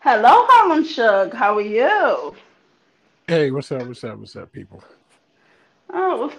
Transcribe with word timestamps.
Hello, 0.00 0.46
Harlem 0.48 0.84
Shug. 0.84 1.34
How 1.34 1.56
are 1.58 1.60
you? 1.60 2.34
Hey, 3.26 3.50
what's 3.50 3.72
up? 3.72 3.86
What's 3.86 4.04
up? 4.04 4.18
What's 4.18 4.36
up, 4.36 4.52
people? 4.52 4.84
Oh, 5.92 6.32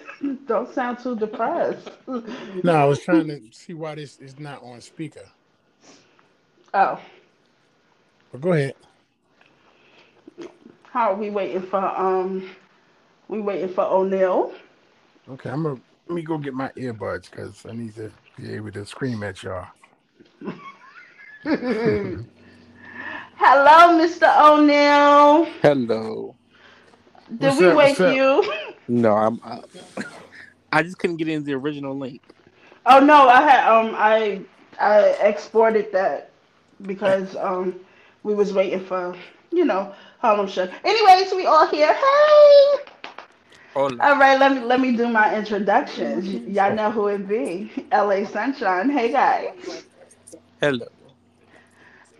don't 0.47 0.73
sound 0.73 0.99
too 0.99 1.15
depressed. 1.17 1.89
No, 2.63 2.73
I 2.73 2.85
was 2.85 3.01
trying 3.01 3.27
to 3.29 3.41
see 3.51 3.73
why 3.73 3.95
this 3.95 4.17
is 4.19 4.39
not 4.39 4.63
on 4.63 4.81
speaker. 4.81 5.25
Oh, 6.73 6.99
But 8.31 8.41
go 8.41 8.53
ahead. 8.53 8.75
how 10.83 11.11
are 11.11 11.15
we 11.17 11.29
waiting 11.29 11.61
for 11.63 11.77
um 11.79 12.49
we 13.27 13.41
waiting 13.41 13.69
for 13.69 13.83
O'Neil? 13.85 14.53
Okay, 15.29 15.49
I'm 15.49 15.63
gonna 15.63 15.81
let 16.07 16.15
me 16.15 16.23
go 16.23 16.37
get 16.37 16.53
my 16.53 16.69
earbuds 16.77 17.29
because 17.31 17.65
I 17.67 17.73
need 17.73 17.95
to 17.95 18.11
be 18.37 18.53
able 18.53 18.71
to 18.73 18.85
scream 18.85 19.23
at 19.23 19.43
y'all. 19.43 19.67
Hello, 23.51 23.97
Mr. 23.97 24.29
O'Neill. 24.45 25.47
Hello. 25.63 26.35
Did 27.39 27.57
What's 27.57 27.57
we 27.57 27.67
up, 27.67 27.73
wake 27.73 27.97
you? 28.05 28.43
No, 28.87 29.13
I'm. 29.15 29.39
I, 29.43 29.61
I 30.71 30.83
just 30.83 30.99
couldn't 30.99 31.17
get 31.17 31.29
in 31.29 31.43
the 31.43 31.53
original 31.53 31.97
link. 31.97 32.21
Oh 32.85 32.99
no, 32.99 33.27
I 33.27 33.41
had 33.41 33.67
um 33.67 33.95
I 33.97 34.41
I 34.79 34.99
exported 35.31 35.91
that 35.93 36.29
because 36.83 37.35
um 37.37 37.79
we 38.21 38.35
was 38.35 38.53
waiting 38.53 38.85
for 38.85 39.15
you 39.51 39.65
know 39.65 39.95
Harlem 40.19 40.47
Shug. 40.47 40.69
Anyways, 40.85 41.33
we 41.33 41.47
all 41.47 41.65
here. 41.67 41.91
Hey. 41.91 42.77
Hola. 43.73 43.97
All 43.99 44.19
right, 44.19 44.39
let 44.39 44.51
me 44.53 44.59
let 44.59 44.79
me 44.79 44.95
do 44.95 45.07
my 45.07 45.35
introductions. 45.35 46.27
Y'all 46.47 46.75
know 46.75 46.91
who 46.91 47.07
it 47.07 47.27
be. 47.27 47.71
LA 47.91 48.25
Sunshine. 48.25 48.91
Hey 48.91 49.11
guys. 49.11 49.85
Hello. 50.61 50.85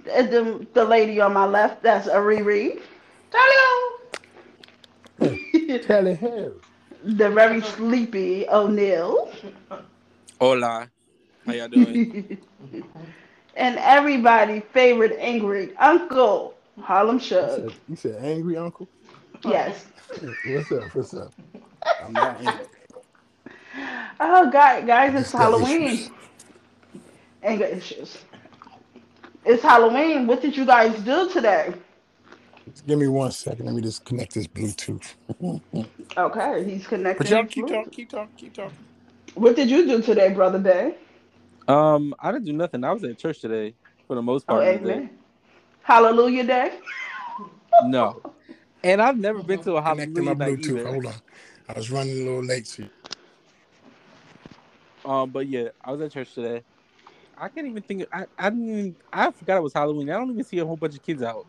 The, 0.10 0.24
the, 0.24 0.68
the 0.74 0.86
lady 0.86 1.22
on 1.22 1.34
my 1.34 1.46
left, 1.46 1.84
that's 1.84 2.08
Ariri. 2.08 2.82
Hello. 3.32 4.00
Tell 5.84 6.08
it 6.08 6.20
the 7.04 7.30
very 7.30 7.62
sleepy 7.62 8.48
O'Neil. 8.50 9.32
Hola. 10.40 10.90
How 11.46 11.54
y'all 11.54 11.68
doing? 11.68 12.02
and 13.56 13.78
everybody 13.78 14.62
favorite 14.74 15.16
angry 15.20 15.76
uncle, 15.78 16.56
Harlem 16.82 17.18
You 17.18 17.22
Shug. 17.22 17.50
said, 17.50 17.74
you 17.88 17.96
said 17.96 18.24
angry 18.24 18.58
uncle? 18.58 18.90
Yes. 19.44 19.86
What's 20.44 20.72
up? 20.72 20.96
What's 20.96 21.14
up? 21.14 21.34
I'm 22.00 22.18
not 22.18 22.42
angry. 22.42 22.66
Oh 24.20 24.50
God, 24.52 24.88
guys, 24.88 25.16
it's 25.16 25.32
Halloween. 25.32 25.90
issues. 25.90 26.12
Anger 27.44 27.66
issues. 27.66 28.18
It's 29.46 29.64
Halloween. 29.64 30.28
What 30.28 30.42
did 30.42 30.56
you 30.58 30.66
guys 30.66 31.00
do 31.02 31.30
today? 31.30 31.74
Give 32.88 33.00
me 33.00 33.08
one 33.08 33.32
second. 33.32 33.66
Let 33.68 33.76
me 33.76 33.82
just 33.82 34.06
connect 34.06 34.36
this 34.36 34.48
Bluetooth. 34.48 35.16
Okay, 36.18 36.64
he's 36.66 36.88
connected. 36.88 37.18
But 37.18 37.30
y'all 37.30 37.46
keep 37.46 37.68
Bluetooth. 37.68 37.68
talking, 37.68 37.92
keep 37.92 38.10
talking, 38.10 38.34
keep 38.38 38.54
talking. 38.54 38.78
What 39.36 39.56
did 39.56 39.70
you 39.70 39.88
do 39.88 40.02
today, 40.02 40.34
brother 40.34 40.60
Bay? 40.60 40.96
um, 41.68 42.16
I 42.20 42.32
didn't 42.32 42.46
do 42.46 42.54
nothing. 42.54 42.84
I 42.84 42.92
was 42.94 43.04
at 43.04 43.18
church 43.20 43.42
today 43.42 43.76
for 44.08 44.16
the 44.16 44.22
most 44.24 44.48
Oh, 44.50 44.62
part 44.62 44.66
of 44.66 44.72
the 44.72 44.80
day. 44.80 45.02
amen. 45.02 45.12
Hallelujah 45.84 46.46
Day. 46.46 46.80
No, 47.80 48.24
and 48.84 49.02
I've 49.02 49.18
never 49.20 49.44
been 49.44 49.60
to 49.62 49.76
a 49.78 49.82
Connecting 49.86 50.26
my 50.26 50.34
Hallelujah 50.34 50.36
night 50.36 50.58
Bluetooth. 50.58 50.60
either. 50.60 50.86
Hold 50.86 51.08
on. 51.08 51.16
I 51.70 51.74
was 51.74 51.92
running 51.92 52.22
a 52.22 52.26
little 52.26 52.44
late. 52.46 52.68
So 52.68 52.86
Um, 55.06 55.32
but 55.32 55.48
yeah, 55.48 55.70
I 55.84 55.92
was 55.92 56.02
at 56.02 56.12
church 56.14 56.34
today. 56.34 56.64
I 57.40 57.48
can't 57.50 57.68
even 57.68 57.82
think. 57.84 58.06
I 58.12 58.26
I 58.38 58.50
didn't. 58.50 58.70
Even, 58.70 58.96
I 59.12 59.32
forgot 59.32 59.58
it 59.58 59.64
was 59.64 59.74
Halloween. 59.74 60.10
I 60.10 60.14
don't 60.14 60.32
even 60.32 60.44
see 60.44 60.60
a 60.60 60.66
whole 60.66 60.76
bunch 60.78 60.96
of 60.96 61.02
kids 61.02 61.22
out. 61.22 61.46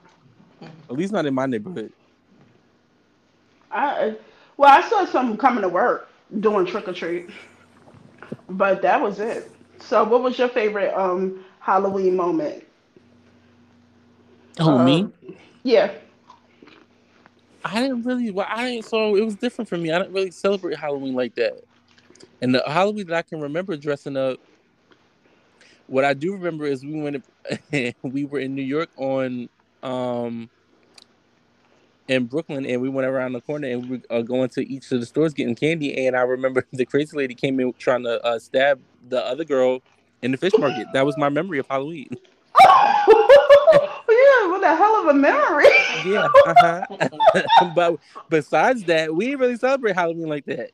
At 0.62 0.96
least 0.96 1.12
not 1.12 1.26
in 1.26 1.34
my 1.34 1.46
neighborhood. 1.46 1.92
I 3.70 4.16
well, 4.56 4.70
I 4.70 4.88
saw 4.88 5.04
some 5.06 5.36
coming 5.36 5.62
to 5.62 5.68
work 5.68 6.10
doing 6.40 6.66
trick 6.66 6.86
or 6.88 6.92
treat, 6.92 7.30
but 8.48 8.82
that 8.82 9.00
was 9.00 9.20
it. 9.20 9.50
So, 9.80 10.04
what 10.04 10.22
was 10.22 10.38
your 10.38 10.48
favorite 10.48 10.94
um 10.94 11.44
Halloween 11.60 12.16
moment? 12.16 12.64
Oh, 14.58 14.78
me? 14.84 15.02
Um, 15.02 15.14
yeah. 15.62 15.92
I 17.64 17.82
didn't 17.82 18.02
really. 18.02 18.30
Well, 18.30 18.46
I 18.48 18.70
didn't. 18.70 18.86
So 18.86 19.16
it 19.16 19.24
was 19.24 19.36
different 19.36 19.68
for 19.68 19.76
me. 19.76 19.92
I 19.92 19.98
didn't 19.98 20.12
really 20.12 20.30
celebrate 20.30 20.76
Halloween 20.78 21.14
like 21.14 21.34
that. 21.36 21.62
And 22.42 22.54
the 22.54 22.62
Halloween 22.66 23.06
that 23.06 23.16
I 23.16 23.22
can 23.22 23.40
remember 23.40 23.76
dressing 23.76 24.16
up, 24.16 24.38
what 25.90 26.04
I 26.04 26.14
do 26.14 26.32
remember 26.32 26.66
is 26.66 26.84
we 26.84 27.00
went. 27.00 27.24
we 28.02 28.24
were 28.24 28.38
in 28.38 28.54
New 28.54 28.62
York 28.62 28.90
on, 28.96 29.48
um, 29.82 30.48
in 32.06 32.26
Brooklyn, 32.26 32.64
and 32.64 32.80
we 32.80 32.88
went 32.88 33.08
around 33.08 33.32
the 33.32 33.40
corner 33.40 33.68
and 33.68 33.88
we 33.88 33.96
were 33.96 34.02
uh, 34.08 34.22
going 34.22 34.48
to 34.50 34.72
each 34.72 34.90
of 34.92 35.00
the 35.00 35.06
stores 35.06 35.34
getting 35.34 35.56
candy. 35.56 36.06
And 36.06 36.16
I 36.16 36.22
remember 36.22 36.64
the 36.72 36.86
crazy 36.86 37.16
lady 37.16 37.34
came 37.34 37.58
in 37.58 37.72
trying 37.74 38.04
to 38.04 38.24
uh, 38.24 38.38
stab 38.38 38.80
the 39.08 39.24
other 39.26 39.44
girl 39.44 39.80
in 40.22 40.30
the 40.30 40.36
fish 40.36 40.52
market. 40.58 40.86
That 40.92 41.04
was 41.04 41.18
my 41.18 41.28
memory 41.28 41.58
of 41.58 41.66
Halloween. 41.68 42.08
yeah, 42.64 44.46
what 44.46 44.62
a 44.62 44.76
hell 44.76 45.00
of 45.00 45.06
a 45.06 45.14
memory. 45.14 45.66
Yeah. 46.04 46.28
Uh-huh. 46.46 47.70
but 47.74 47.98
besides 48.28 48.84
that, 48.84 49.14
we 49.14 49.26
didn't 49.26 49.40
really 49.40 49.56
celebrate 49.56 49.96
Halloween 49.96 50.28
like 50.28 50.44
that. 50.46 50.70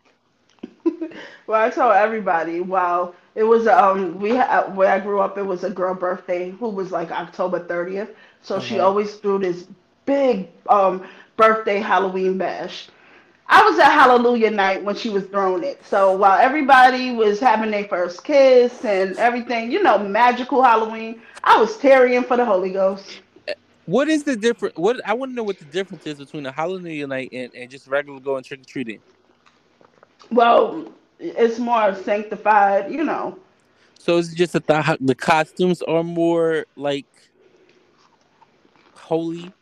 well, 1.47 1.61
I 1.61 1.71
told 1.71 1.95
everybody. 1.95 2.61
Wow, 2.61 3.15
it 3.35 3.45
was 3.45 3.67
um 3.67 4.19
we 4.21 4.37
ha- 4.37 4.71
where 4.75 4.91
I 4.91 4.99
grew 5.01 5.21
up. 5.21 5.39
It 5.39 5.43
was 5.43 5.65
a 5.65 5.71
girl 5.71 5.95
birthday 5.95 6.51
who 6.51 6.69
was 6.69 6.93
like 6.93 7.11
October 7.11 7.61
thirtieth, 7.67 8.11
so 8.43 8.61
she 8.61 8.79
Uh-huh. 8.79 8.81
always 8.81 9.15
threw 9.17 9.39
this 9.39 9.67
big 10.07 10.49
um 10.69 11.07
birthday 11.37 11.79
Halloween 11.79 12.39
bash. 12.39 12.89
I 13.49 13.63
was 13.63 13.79
at 13.79 13.93
Hallelujah 13.93 14.51
night 14.51 14.83
when 14.85 14.95
she 14.97 15.09
was 15.11 15.25
throwing 15.27 15.63
it. 15.65 15.85
So 15.85 16.17
while 16.17 16.39
everybody 16.39 17.13
was 17.13 17.39
having 17.41 17.71
their 17.71 17.85
first 17.85 18.25
kiss 18.25 18.85
and 18.85 19.17
everything, 19.19 19.71
you 19.71 19.83
know, 19.83 19.99
magical 19.99 20.63
Halloween, 20.63 21.21
I 21.45 21.59
was 21.59 21.77
tarrying 21.79 22.25
for 22.25 22.37
the 22.37 22.45
Holy 22.45 22.71
Ghost. 22.73 23.21
What 23.87 24.09
is 24.09 24.25
the 24.25 24.37
difference? 24.37 24.75
What 24.77 25.01
I 25.07 25.15
want 25.15 25.31
to 25.33 25.35
know 25.35 25.45
what 25.45 25.59
the 25.59 25.65
difference 25.65 26.07
is 26.07 26.19
between 26.19 26.47
a 26.47 26.53
Halloween 26.53 27.09
night 27.09 27.31
and, 27.33 27.53
and 27.55 27.71
just 27.71 27.87
regular 27.87 28.21
going 28.21 28.45
trick 28.45 28.61
or 28.61 28.65
treating. 28.65 29.01
Well, 30.31 30.93
it's 31.19 31.59
more 31.59 31.95
sanctified, 31.95 32.93
you 32.93 33.05
know. 33.05 33.39
So 33.99 34.19
it's 34.19 34.35
just 34.35 34.53
that 34.55 34.67
the 34.67 34.99
the 35.01 35.15
costumes 35.15 35.83
are 35.83 36.03
more 36.05 36.67
like 36.77 37.07
holy, 38.95 39.55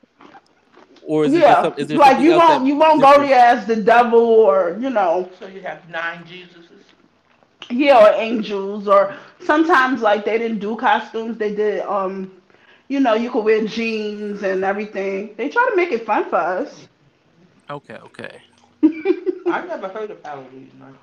or 1.02 1.24
is 1.24 1.34
it 1.34 1.44
just 1.44 1.62
Yeah, 1.62 1.72
is 1.76 1.90
like 1.92 2.20
you 2.20 2.34
won't 2.34 2.66
you 2.66 2.76
won't 2.76 3.00
go 3.02 3.18
different? 3.18 3.20
there 3.20 3.38
as 3.38 3.66
the 3.66 3.76
devil 3.76 4.20
or 4.20 4.76
you 4.80 4.90
know 4.90 5.30
So 5.38 5.46
you 5.46 5.60
have 5.62 5.88
nine 5.90 6.24
Jesuses. 6.24 6.84
yeah 7.70 7.98
or 8.04 8.14
angels 8.20 8.88
or 8.88 9.14
sometimes 9.40 10.02
like 10.02 10.24
they 10.24 10.38
didn't 10.38 10.58
do 10.58 10.76
costumes 10.76 11.38
they 11.38 11.54
did 11.54 11.80
um 11.82 12.30
you 12.88 13.00
know 13.00 13.14
you 13.14 13.30
could 13.30 13.44
wear 13.44 13.64
jeans 13.66 14.42
and 14.42 14.64
everything 14.64 15.34
they 15.36 15.48
try 15.48 15.66
to 15.70 15.76
make 15.76 15.92
it 15.92 16.04
fun 16.06 16.24
for 16.28 16.36
us 16.36 16.88
Okay, 17.70 17.96
okay. 17.96 18.42
I 19.54 19.66
never 19.66 19.88
heard 19.88 20.10
of 20.10 20.18
Halloween 20.24 20.72
night. 20.78 20.94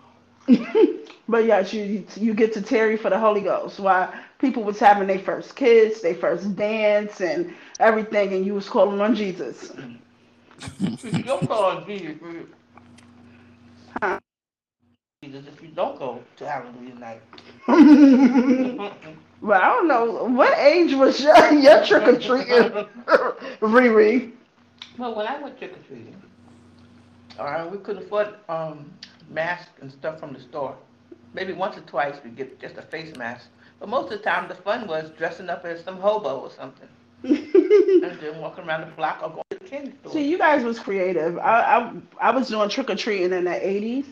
but 1.29 1.45
yes 1.45 1.73
you 1.73 2.05
you 2.17 2.33
get 2.33 2.53
to 2.53 2.61
tarry 2.61 2.97
for 2.97 3.09
the 3.09 3.19
Holy 3.19 3.41
Ghost 3.41 3.79
while 3.79 4.13
people 4.39 4.63
was 4.63 4.79
having 4.79 5.07
their 5.07 5.19
first 5.19 5.55
kiss 5.55 6.01
their 6.01 6.15
first 6.15 6.55
dance 6.55 7.21
and 7.21 7.53
everything 7.79 8.33
and 8.33 8.45
you 8.45 8.53
was 8.55 8.69
calling 8.69 9.01
on 9.01 9.15
Jesus 9.15 9.71
You 11.11 11.23
don't 11.23 11.47
go 11.47 11.65
on 11.65 11.85
Jesus. 11.87 12.17
Huh. 14.01 14.19
Jesus 15.23 15.45
if 15.47 15.61
you 15.61 15.69
don't 15.69 15.99
go 15.99 16.23
to 16.37 16.49
Halloween 16.49 16.99
night. 16.99 17.21
Well, 19.41 19.61
I 19.61 19.67
don't 19.69 19.87
know 19.87 20.25
what 20.25 20.57
age 20.59 20.93
was 20.95 21.21
your, 21.21 21.53
your 21.53 21.85
trick 21.85 22.07
or 22.07 22.19
treating, 22.19 22.71
Riri. 23.61 24.33
well, 24.97 25.15
when 25.15 25.27
I 25.27 25.41
went 25.41 25.57
trick 25.59 25.73
or 25.73 25.83
treating, 25.87 26.15
uh, 27.41 27.67
we 27.67 27.77
couldn't 27.79 28.03
afford 28.03 28.35
um, 28.49 28.91
masks 29.29 29.71
and 29.81 29.91
stuff 29.91 30.19
from 30.19 30.33
the 30.33 30.39
store. 30.39 30.75
Maybe 31.33 31.53
once 31.53 31.77
or 31.77 31.81
twice 31.81 32.15
we 32.23 32.31
get 32.31 32.59
just 32.59 32.77
a 32.77 32.81
face 32.81 33.15
mask. 33.15 33.47
But 33.79 33.89
most 33.89 34.11
of 34.11 34.19
the 34.19 34.23
time 34.23 34.47
the 34.47 34.55
fun 34.55 34.87
was 34.87 35.09
dressing 35.17 35.49
up 35.49 35.65
as 35.65 35.83
some 35.83 35.97
hobo 35.97 36.39
or 36.39 36.51
something. 36.51 36.87
And 38.03 38.19
then 38.19 38.39
walking 38.41 38.65
around 38.65 38.81
the 38.81 38.95
block 38.95 39.19
or 39.21 39.29
going 39.29 39.43
to 39.51 39.59
the 39.59 39.69
candy 39.69 39.93
store. 40.01 40.13
See, 40.13 40.27
you 40.27 40.37
guys 40.37 40.63
was 40.63 40.79
creative. 40.79 41.37
I 41.37 41.91
I, 42.19 42.29
I 42.29 42.31
was 42.31 42.47
doing 42.47 42.67
trick 42.67 42.89
or 42.89 42.95
treating 42.95 43.31
in 43.31 43.43
the 43.43 43.51
'80s, 43.51 44.07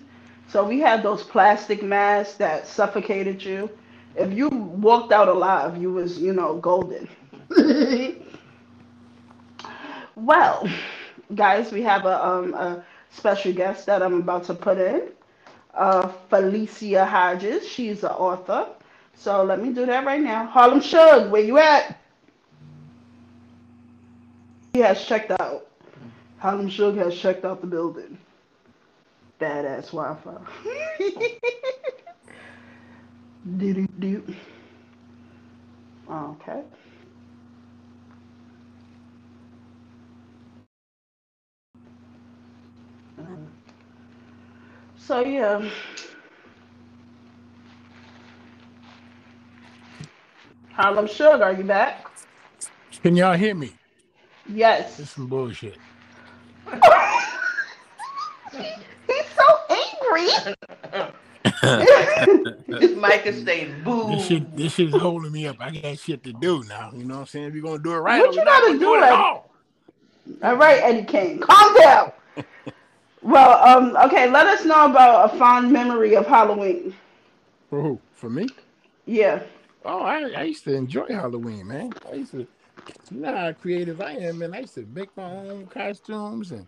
so 0.48 0.64
we 0.64 0.80
had 0.80 1.02
those 1.02 1.24
plastic 1.24 1.82
masks 1.82 2.36
that 2.36 2.68
suffocated 2.68 3.42
you. 3.44 3.70
If 4.16 4.32
you 4.32 4.50
walked 4.50 5.12
out 5.12 5.28
alive, 5.28 5.82
you 5.82 5.92
was 5.92 6.20
you 6.20 6.34
know 6.34 6.58
golden. 6.58 7.10
well, 10.16 10.70
guys, 11.36 11.72
we 11.72 11.82
have 11.82 12.06
a 12.06 12.26
um 12.26 12.54
a 12.54 12.86
special 13.12 13.54
guest 13.54 13.86
that 13.86 14.02
I'm 14.02 14.16
about 14.16 14.46
to 14.46 14.54
put 14.54 14.78
in. 14.78 15.10
Uh, 15.74 16.12
Felicia 16.30 17.06
Hodges. 17.06 17.68
She's 17.68 18.04
an 18.04 18.12
author. 18.12 18.68
So 19.16 19.44
let 19.44 19.62
me 19.62 19.74
do 19.74 19.86
that 19.86 20.06
right 20.06 20.22
now. 20.22 20.46
Harlem 20.46 20.82
Shug, 20.82 21.32
where 21.32 21.44
you 21.44 21.58
at? 21.58 22.00
he 24.74 24.80
has 24.80 25.04
checked 25.04 25.32
out. 25.32 25.68
Harlem 26.38 26.70
Suge 26.70 26.98
has 26.98 27.16
checked 27.18 27.44
out 27.44 27.62
the 27.62 27.68
building. 27.68 28.18
Badass 29.42 29.92
Wi-Fi. 29.92 30.38
do 33.58 33.74
do 33.74 33.88
do. 34.00 34.36
Okay. 36.10 36.62
So 44.98 45.22
yeah. 45.22 45.68
Harlem 50.74 51.08
Suge, 51.08 51.42
are 51.42 51.54
you 51.54 51.64
back? 51.64 52.06
Can 53.02 53.16
y'all 53.16 53.36
hear 53.36 53.56
me? 53.56 53.74
Yes. 54.48 54.98
This 54.98 55.12
some 55.12 55.28
bullshit. 55.28 55.78
He's 58.52 59.26
so 59.36 59.46
angry. 59.70 60.28
This 62.68 62.96
mic 62.96 63.26
is 63.26 63.44
saying 63.44 63.84
boo. 63.84 64.08
This 64.10 64.28
shit, 64.28 64.56
this 64.56 64.74
shit's 64.76 64.96
holding 64.96 65.32
me 65.32 65.48
up. 65.48 65.58
I 65.60 65.72
got 65.72 65.98
shit 66.00 66.24
to 66.24 66.32
do 66.34 66.64
now. 66.70 66.92
You 66.96 67.04
know 67.06 67.16
what 67.16 67.22
I'm 67.22 67.28
saying? 67.28 67.46
If 67.48 67.54
you're 67.56 67.64
gonna 67.64 67.80
do 67.84 67.92
it 67.94 67.98
right, 67.98 68.20
What 68.20 68.30
or 68.30 68.34
you 68.34 68.46
gotta 68.46 68.68
gonna 68.68 68.80
do 68.80 68.96
it 68.96 69.04
it? 69.04 69.12
all. 69.12 69.52
All 70.44 70.56
right, 70.56 70.82
Eddie 70.84 71.04
Kane, 71.06 71.40
calm 71.40 71.76
down. 71.76 72.12
well, 73.22 73.64
um, 73.68 73.98
okay, 74.08 74.30
let 74.30 74.48
us 74.48 74.66
know 74.66 74.86
about 74.90 75.34
a 75.34 75.38
fond 75.38 75.72
memory 75.72 76.16
of 76.16 76.28
Halloween. 76.28 76.96
For 77.70 77.82
who? 77.82 78.02
For 78.14 78.30
me? 78.30 78.56
Yeah. 79.06 79.44
Oh, 79.86 80.02
I, 80.02 80.22
I 80.32 80.44
used 80.44 80.64
to 80.66 80.74
enjoy 80.76 81.08
Halloween, 81.10 81.68
man. 81.68 81.96
I 82.12 82.16
used 82.16 82.32
to, 82.34 82.48
you 83.12 83.22
know 83.22 83.36
how 83.36 83.54
creative 83.54 84.02
I 84.02 84.14
am, 84.14 84.40
man. 84.40 84.54
I 84.56 84.62
used 84.62 84.76
to 84.76 84.86
make 84.88 85.16
my 85.18 85.26
own 85.26 85.68
costumes, 85.68 86.52
and 86.52 86.68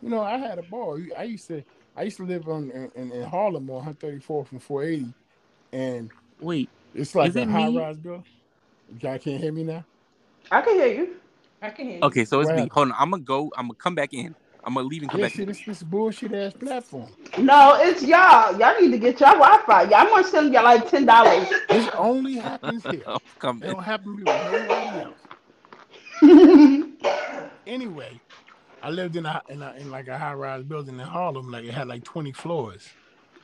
you 0.00 0.10
know, 0.10 0.22
I 0.22 0.38
had 0.38 0.58
a 0.58 0.62
ball. 0.62 1.00
I 1.18 1.24
used 1.24 1.48
to, 1.48 1.64
I 1.96 2.04
used 2.04 2.18
to 2.18 2.24
live 2.26 2.48
on 2.48 2.70
in, 2.70 3.12
in 3.12 3.22
Harlem 3.24 3.70
on 3.70 3.94
134th 3.96 4.52
and 4.52 4.62
480, 4.62 5.14
and 5.72 6.10
Wait, 6.40 6.70
it's 6.94 7.14
like 7.14 7.32
Is 7.32 7.36
a 7.36 7.44
it 7.44 7.46
high 7.46 7.68
me? 7.68 7.68
rise 7.68 7.98
building. 7.98 8.24
Y'all 9.00 9.18
can't 9.18 9.40
hear 9.42 9.52
me 9.52 9.64
now. 9.64 9.84
I 10.50 10.62
can 10.62 10.74
hear 10.74 10.88
you. 10.88 11.16
I 11.62 11.70
can 11.70 11.86
hear 11.88 12.00
you. 12.02 12.04
okay, 12.04 12.24
so 12.24 12.40
it's 12.40 12.50
What 12.50 12.54
me. 12.54 12.68
happened? 12.70 12.72
Hold 12.72 12.90
on, 12.90 12.94
I'm 12.98 13.10
gonna 13.10 13.22
go. 13.22 13.52
I'm 13.56 13.66
gonna 13.68 13.74
come 13.76 13.94
back 13.94 14.10
in. 14.14 14.36
I'm 14.64 14.74
gonna 14.74 14.86
leave 14.86 15.02
and 15.02 15.10
come 15.10 15.20
Yeah, 15.20 15.26
back 15.26 15.32
see, 15.32 15.44
this 15.44 15.60
this 15.62 15.82
bullshit 15.82 16.32
ass 16.34 16.52
platform. 16.54 17.10
No, 17.38 17.76
it's 17.80 18.02
y'all. 18.02 18.58
Y'all 18.58 18.78
need 18.80 18.90
to 18.92 18.98
get 18.98 19.20
your 19.20 19.30
Wi-Fi. 19.30 19.82
Y'all 19.84 20.10
want 20.10 20.26
to 20.26 20.30
send 20.30 20.52
y'all 20.52 20.64
like 20.64 20.88
ten 20.90 21.06
dollars. 21.06 21.48
This 21.70 21.88
only 21.96 22.36
happens 22.36 22.84
here. 22.90 23.04
I'm 23.40 23.62
It 23.62 23.66
don't 23.66 23.82
happen 23.82 24.16
with 24.16 24.24
nobody 24.26 25.00
else. 25.00 25.20
Anyway, 27.66 28.20
I 28.82 28.90
lived 28.90 29.16
in 29.16 29.26
a 29.26 29.42
in, 29.48 29.62
a, 29.62 29.74
in 29.78 29.90
like 29.90 30.08
a 30.08 30.18
high 30.18 30.34
rise 30.34 30.64
building 30.64 30.94
in 31.00 31.06
Harlem. 31.06 31.50
Like 31.50 31.64
it 31.64 31.72
had 31.74 31.88
like 31.88 32.04
20 32.04 32.32
floors. 32.32 32.88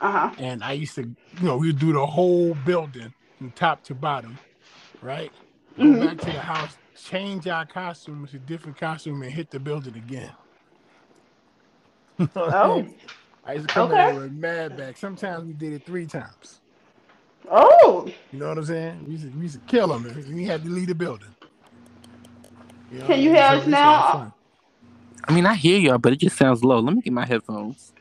uh 0.01 0.11
huh. 0.11 0.31
and 0.39 0.63
I 0.65 0.73
used 0.73 0.95
to, 0.97 1.03
you 1.03 1.17
know, 1.43 1.57
we 1.57 1.69
would 1.69 1.79
do 1.79 1.93
the 1.93 2.05
whole 2.07 2.55
building 2.55 3.15
from 3.39 3.53
top 3.53 3.83
to 3.85 3.95
bottom, 3.95 4.39
right? 5.03 5.33
Go 5.79 5.85
Mhm. 5.85 6.01
back 6.01 6.21
to 6.21 6.33
the 6.33 6.41
house, 6.41 6.79
change 6.95 7.47
our 7.47 7.67
costumes 7.67 8.33
to 8.33 8.39
different 8.39 8.79
costume, 8.79 9.23
and 9.23 9.33
hit 9.33 9.51
the 9.51 9.61
building 9.61 9.97
again. 9.97 10.33
Oh. 12.37 12.87
I 13.45 13.53
used 13.55 13.69
to 13.69 13.75
come 13.75 13.91
Okay. 13.93 14.09
in 14.09 14.15
there 14.15 14.23
with 14.25 14.33
mad 14.33 14.77
back. 14.77 14.97
Sometimes 14.97 15.45
we 15.45 15.53
did 15.53 15.73
it 15.73 15.85
three 15.87 16.07
times. 16.07 16.61
Oh. 17.51 18.11
You 18.33 18.39
know 18.41 18.49
what 18.49 18.59
I'm 18.59 18.65
saying? 18.65 19.05
We 19.07 19.13
used 19.13 19.25
to, 19.25 19.31
we 19.31 19.43
used 19.43 19.55
to 19.55 19.61
kill 19.67 19.89
them. 19.89 20.05
and 20.07 20.35
We 20.35 20.45
had 20.45 20.65
to 20.65 20.69
leave 20.69 20.89
the 20.89 20.95
building. 20.97 21.29
You 22.91 22.99
know 23.01 23.07
Can 23.07 23.21
you 23.21 23.31
hear 23.31 23.43
us 23.43 23.67
now? 23.67 24.35
I 25.29 25.33
mean, 25.33 25.47
I 25.47 25.55
hear 25.55 25.79
y'all, 25.79 25.99
but 25.99 26.13
it 26.13 26.17
just 26.17 26.37
sounds 26.37 26.65
low. 26.65 26.81
Let 26.81 26.95
me 26.95 27.03
get 27.03 27.13
my 27.13 27.25
headphones. 27.27 27.93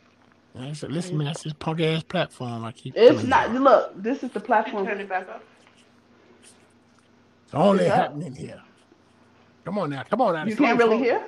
I 0.57 0.71
said, 0.73 0.91
listen, 0.91 1.17
man, 1.17 1.25
that's 1.25 1.43
this 1.43 1.53
punk 1.53 1.81
ass 1.81 2.01
platform. 2.03 2.63
I 2.63 2.71
keep. 2.71 2.93
It's 2.95 3.23
not. 3.23 3.51
y'all. 3.51 3.61
Look, 3.61 4.01
this 4.01 4.23
is 4.23 4.31
the 4.31 4.39
platform. 4.39 4.85
Turn 4.85 4.99
it 5.01 5.09
back 5.09 5.27
up. 5.29 5.43
It's 7.45 7.53
only 7.53 7.83
Is 7.83 7.89
that- 7.89 7.97
happening 7.97 8.33
here. 8.35 8.61
Come 9.65 9.77
on 9.79 9.89
now, 9.89 10.03
come 10.03 10.21
on 10.21 10.33
now. 10.35 10.45
You 10.45 10.55
The 10.55 10.63
can't 10.63 10.77
really 10.77 10.97
slow- 10.97 11.03
hear. 11.03 11.27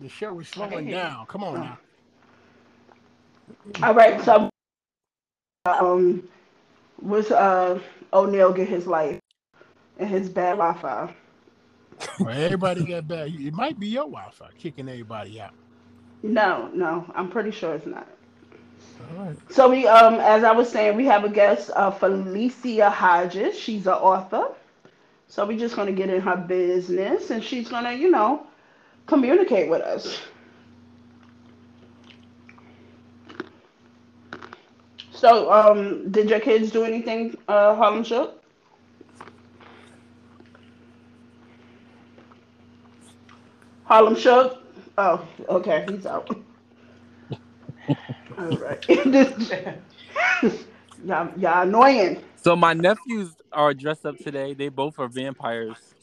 The 0.00 0.08
show 0.08 0.38
is 0.40 0.48
slowing 0.48 0.70
can 0.70 0.86
hear 0.86 0.96
you. 0.96 1.02
down. 1.02 1.26
Come 1.26 1.44
on 1.44 1.56
Oh. 1.56 1.60
now. 1.60 1.78
All 3.82 3.94
right. 3.94 4.20
So, 4.22 4.50
um, 5.66 6.28
was 7.00 7.30
uh 7.30 7.80
O'Neal 8.12 8.52
get 8.52 8.68
his 8.68 8.86
life 8.86 9.20
and 9.98 10.08
his 10.08 10.28
bad 10.28 10.58
Wi-Fi? 10.58 11.14
Well, 12.18 12.38
everybody 12.38 12.84
got 12.84 13.08
bad. 13.08 13.28
It 13.34 13.54
might 13.54 13.78
be 13.78 13.88
your 13.88 14.04
Wi-Fi 14.04 14.50
kicking 14.58 14.88
everybody 14.88 15.40
out. 15.40 15.54
No, 16.22 16.70
no, 16.74 17.10
I'm 17.14 17.30
pretty 17.30 17.50
sure 17.50 17.74
it's 17.74 17.86
not. 17.86 18.08
All 19.00 19.24
right. 19.26 19.36
So 19.50 19.70
we, 19.70 19.86
um, 19.86 20.14
as 20.14 20.44
I 20.44 20.52
was 20.52 20.70
saying, 20.70 20.96
we 20.96 21.04
have 21.06 21.24
a 21.24 21.28
guest, 21.28 21.70
uh, 21.74 21.90
Felicia 21.90 22.90
Hodges. 22.90 23.58
She's 23.58 23.86
an 23.86 23.94
author. 23.94 24.48
So 25.28 25.46
we're 25.46 25.58
just 25.58 25.76
gonna 25.76 25.92
get 25.92 26.10
in 26.10 26.20
her 26.20 26.36
business, 26.36 27.30
and 27.30 27.42
she's 27.42 27.68
gonna, 27.68 27.92
you 27.92 28.10
know, 28.10 28.46
communicate 29.06 29.68
with 29.70 29.82
us. 29.82 30.20
So, 35.24 35.50
um, 35.50 36.12
did 36.12 36.28
your 36.28 36.38
kids 36.38 36.70
do 36.70 36.84
anything, 36.84 37.34
uh, 37.48 37.74
Harlem 37.76 38.04
Shook? 38.04 38.42
Harlem 43.84 44.16
Shook? 44.16 44.58
Oh, 44.98 45.26
okay, 45.48 45.86
he's 45.88 46.04
out. 46.04 46.28
All 48.38 48.58
right. 48.58 48.86
y'all, 51.02 51.32
y'all 51.38 51.62
annoying. 51.62 52.22
So 52.36 52.54
my 52.54 52.74
nephews 52.74 53.34
are 53.50 53.72
dressed 53.72 54.04
up 54.04 54.18
today. 54.18 54.52
They 54.52 54.68
both 54.68 54.98
are 54.98 55.08
vampires. 55.08 55.93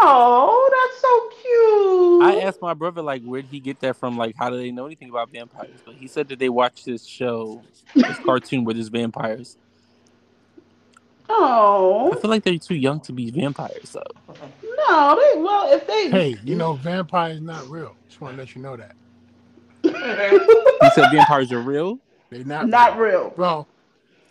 Oh, 0.00 0.70
that's 0.90 1.00
so 1.00 2.30
cute. 2.30 2.42
I 2.42 2.46
asked 2.46 2.60
my 2.60 2.74
brother 2.74 3.00
like, 3.02 3.22
where 3.22 3.42
did 3.42 3.50
he 3.50 3.60
get 3.60 3.80
that 3.80 3.96
from? 3.96 4.16
Like, 4.16 4.34
how 4.36 4.50
do 4.50 4.56
they 4.56 4.70
know 4.70 4.86
anything 4.86 5.08
about 5.08 5.30
vampires? 5.30 5.78
But 5.84 5.94
he 5.94 6.08
said 6.08 6.28
that 6.28 6.38
they 6.38 6.48
watched 6.48 6.84
this 6.84 7.04
show, 7.06 7.62
this 7.94 8.18
cartoon 8.24 8.64
where 8.64 8.74
there's 8.74 8.88
vampires. 8.88 9.56
Oh. 11.28 12.12
I 12.12 12.20
feel 12.20 12.30
like 12.30 12.42
they're 12.44 12.58
too 12.58 12.74
young 12.74 13.00
to 13.00 13.12
be 13.12 13.30
vampires, 13.30 13.92
though. 13.92 14.34
no, 14.88 15.16
they 15.16 15.40
well 15.40 15.72
if 15.72 15.86
they 15.86 16.10
Hey, 16.10 16.36
you 16.44 16.54
know, 16.54 16.74
vampires 16.74 17.40
not 17.40 17.66
real. 17.68 17.96
Just 18.08 18.20
want 18.20 18.34
to 18.36 18.38
let 18.42 18.54
you 18.54 18.60
know 18.62 18.76
that 18.76 18.94
He 19.82 20.90
said 20.90 21.10
vampires 21.10 21.50
are 21.52 21.60
real. 21.60 21.98
they're 22.30 22.44
not. 22.44 22.68
not 22.68 22.98
real. 22.98 23.22
real. 23.22 23.34
Well, 23.36 23.68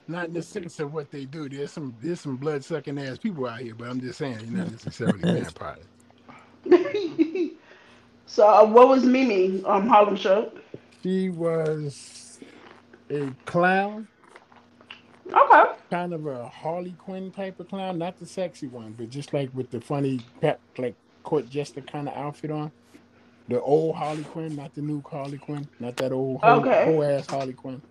not 0.07 0.27
in 0.27 0.33
the 0.33 0.43
sense 0.43 0.79
of 0.79 0.93
what 0.93 1.11
they 1.11 1.25
do. 1.25 1.49
There's 1.49 1.73
some 1.73 1.95
there's 2.01 2.21
some 2.21 2.37
blood 2.37 2.65
sucking 2.65 2.99
ass 2.99 3.19
people 3.19 3.47
out 3.47 3.61
here, 3.61 3.75
but 3.75 3.89
I'm 3.89 4.01
just 4.01 4.19
saying, 4.19 4.39
you're 4.45 4.53
not 4.59 4.69
necessarily 4.71 5.25
vampires. 5.25 5.87
so 8.25 8.47
uh, 8.49 8.65
what 8.65 8.89
was 8.89 9.05
Mimi 9.05 9.63
um 9.65 9.87
Harlem 9.87 10.15
Show? 10.17 10.51
She 11.03 11.29
was 11.29 12.39
a 13.11 13.35
clown, 13.45 14.09
Okay. 15.33 15.63
kind 15.91 16.13
of 16.13 16.25
a 16.27 16.47
Harley 16.49 16.95
Quinn 16.99 17.31
type 17.31 17.59
of 17.59 17.69
clown, 17.69 17.99
not 17.99 18.17
the 18.19 18.27
sexy 18.27 18.67
one, 18.67 18.93
but 18.93 19.09
just 19.09 19.33
like 19.33 19.51
with 19.53 19.71
the 19.71 19.81
funny 19.81 20.25
pep, 20.41 20.61
like 20.77 20.97
court 21.23 21.49
jester 21.49 21.81
kind 21.81 22.09
of 22.09 22.15
outfit 22.17 22.51
on. 22.51 22.73
The 23.49 23.61
old 23.61 23.95
Harley 23.97 24.25
Quinn, 24.25 24.55
not 24.55 24.73
the 24.75 24.81
new 24.81 25.03
Harley 25.09 25.39
Quinn, 25.39 25.69
not 25.79 25.97
that 25.97 26.13
old 26.13 26.41
whole, 26.41 26.67
Okay. 26.67 26.83
whole 26.83 27.03
ass 27.03 27.27
Harley 27.27 27.53
Quinn. 27.53 27.83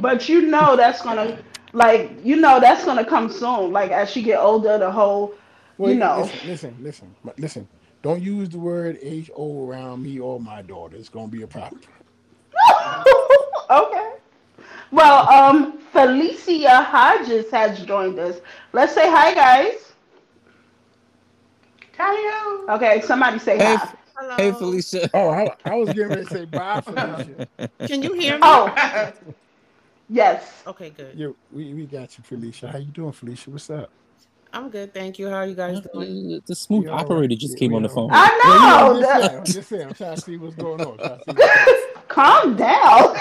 But 0.00 0.28
you 0.28 0.42
know 0.42 0.76
that's 0.76 1.02
gonna 1.02 1.38
like 1.72 2.12
you 2.24 2.36
know 2.36 2.60
that's 2.60 2.84
gonna 2.84 3.04
come 3.04 3.30
soon. 3.30 3.72
Like 3.72 3.90
as 3.90 4.10
she 4.10 4.22
get 4.22 4.38
older, 4.38 4.78
the 4.78 4.90
whole 4.90 5.34
Well, 5.78 5.92
you 5.92 5.98
know. 5.98 6.16
listen, 6.18 6.40
listen, 6.48 6.76
listen, 6.82 7.14
listen. 7.38 7.68
Don't 8.02 8.22
use 8.22 8.48
the 8.48 8.58
word 8.58 8.98
H 9.02 9.30
O 9.36 9.66
around 9.66 10.02
me 10.02 10.18
or 10.18 10.40
my 10.40 10.62
daughter. 10.62 10.96
It's 10.96 11.08
gonna 11.08 11.28
be 11.28 11.42
a 11.42 11.46
problem. 11.46 11.80
okay. 13.70 14.10
Well, 14.90 15.28
um, 15.28 15.78
Felicia 15.92 16.82
Hodges 16.82 17.50
has 17.50 17.84
joined 17.84 18.18
us. 18.18 18.40
Let's 18.72 18.94
say 18.94 19.10
hi, 19.10 19.34
guys. 19.34 19.92
Hello. 21.96 22.76
Okay, 22.76 23.00
somebody 23.02 23.38
say 23.38 23.58
Hey, 23.58 23.76
hi. 23.76 23.94
Hello. 24.16 24.36
Hey, 24.36 24.52
Felicia. 24.52 25.10
Oh, 25.14 25.30
I, 25.30 25.50
I 25.64 25.76
was 25.76 25.92
getting 25.92 26.08
ready 26.10 26.24
to 26.24 26.30
say 26.30 26.44
bye, 26.44 26.80
Felicia. 26.84 27.46
Can 27.86 28.02
you 28.02 28.12
hear 28.14 28.38
me? 28.38 28.42
Oh, 28.42 28.74
yes. 30.12 30.62
Okay, 30.66 30.90
good. 30.90 31.14
Yeah, 31.16 31.28
we, 31.50 31.72
we 31.74 31.86
got 31.86 32.16
you, 32.18 32.24
Felicia. 32.24 32.68
How 32.68 32.78
you 32.78 32.86
doing, 32.92 33.12
Felicia? 33.12 33.50
What's 33.50 33.70
up? 33.70 33.90
I'm 34.52 34.68
good, 34.68 34.92
thank 34.92 35.18
you. 35.18 35.28
How 35.28 35.36
are 35.36 35.46
you 35.46 35.54
guys 35.54 35.80
doing? 35.94 36.28
The, 36.28 36.42
the 36.46 36.54
smooth 36.54 36.84
We 36.84 36.90
operator 36.90 37.34
just 37.34 37.54
We- 37.54 37.58
came 37.60 37.70
we 37.70 37.76
on 37.78 37.82
the 37.84 37.88
phone. 37.88 38.10
I 38.12 38.28
know. 38.44 38.50
Well, 38.50 38.94
you 38.96 39.00
know, 39.00 39.06
that- 39.22 39.34
I'm 39.38 39.44
just 39.44 39.68
saying. 39.68 39.88
I'm 39.88 39.94
trying 39.94 40.14
to 40.16 40.20
see 40.20 40.36
what's 40.36 40.54
going 40.56 40.80
on. 40.82 40.98
Trying 40.98 41.18
to 41.18 41.34
see 41.36 41.86
Calm 42.08 42.56
down. 42.56 43.16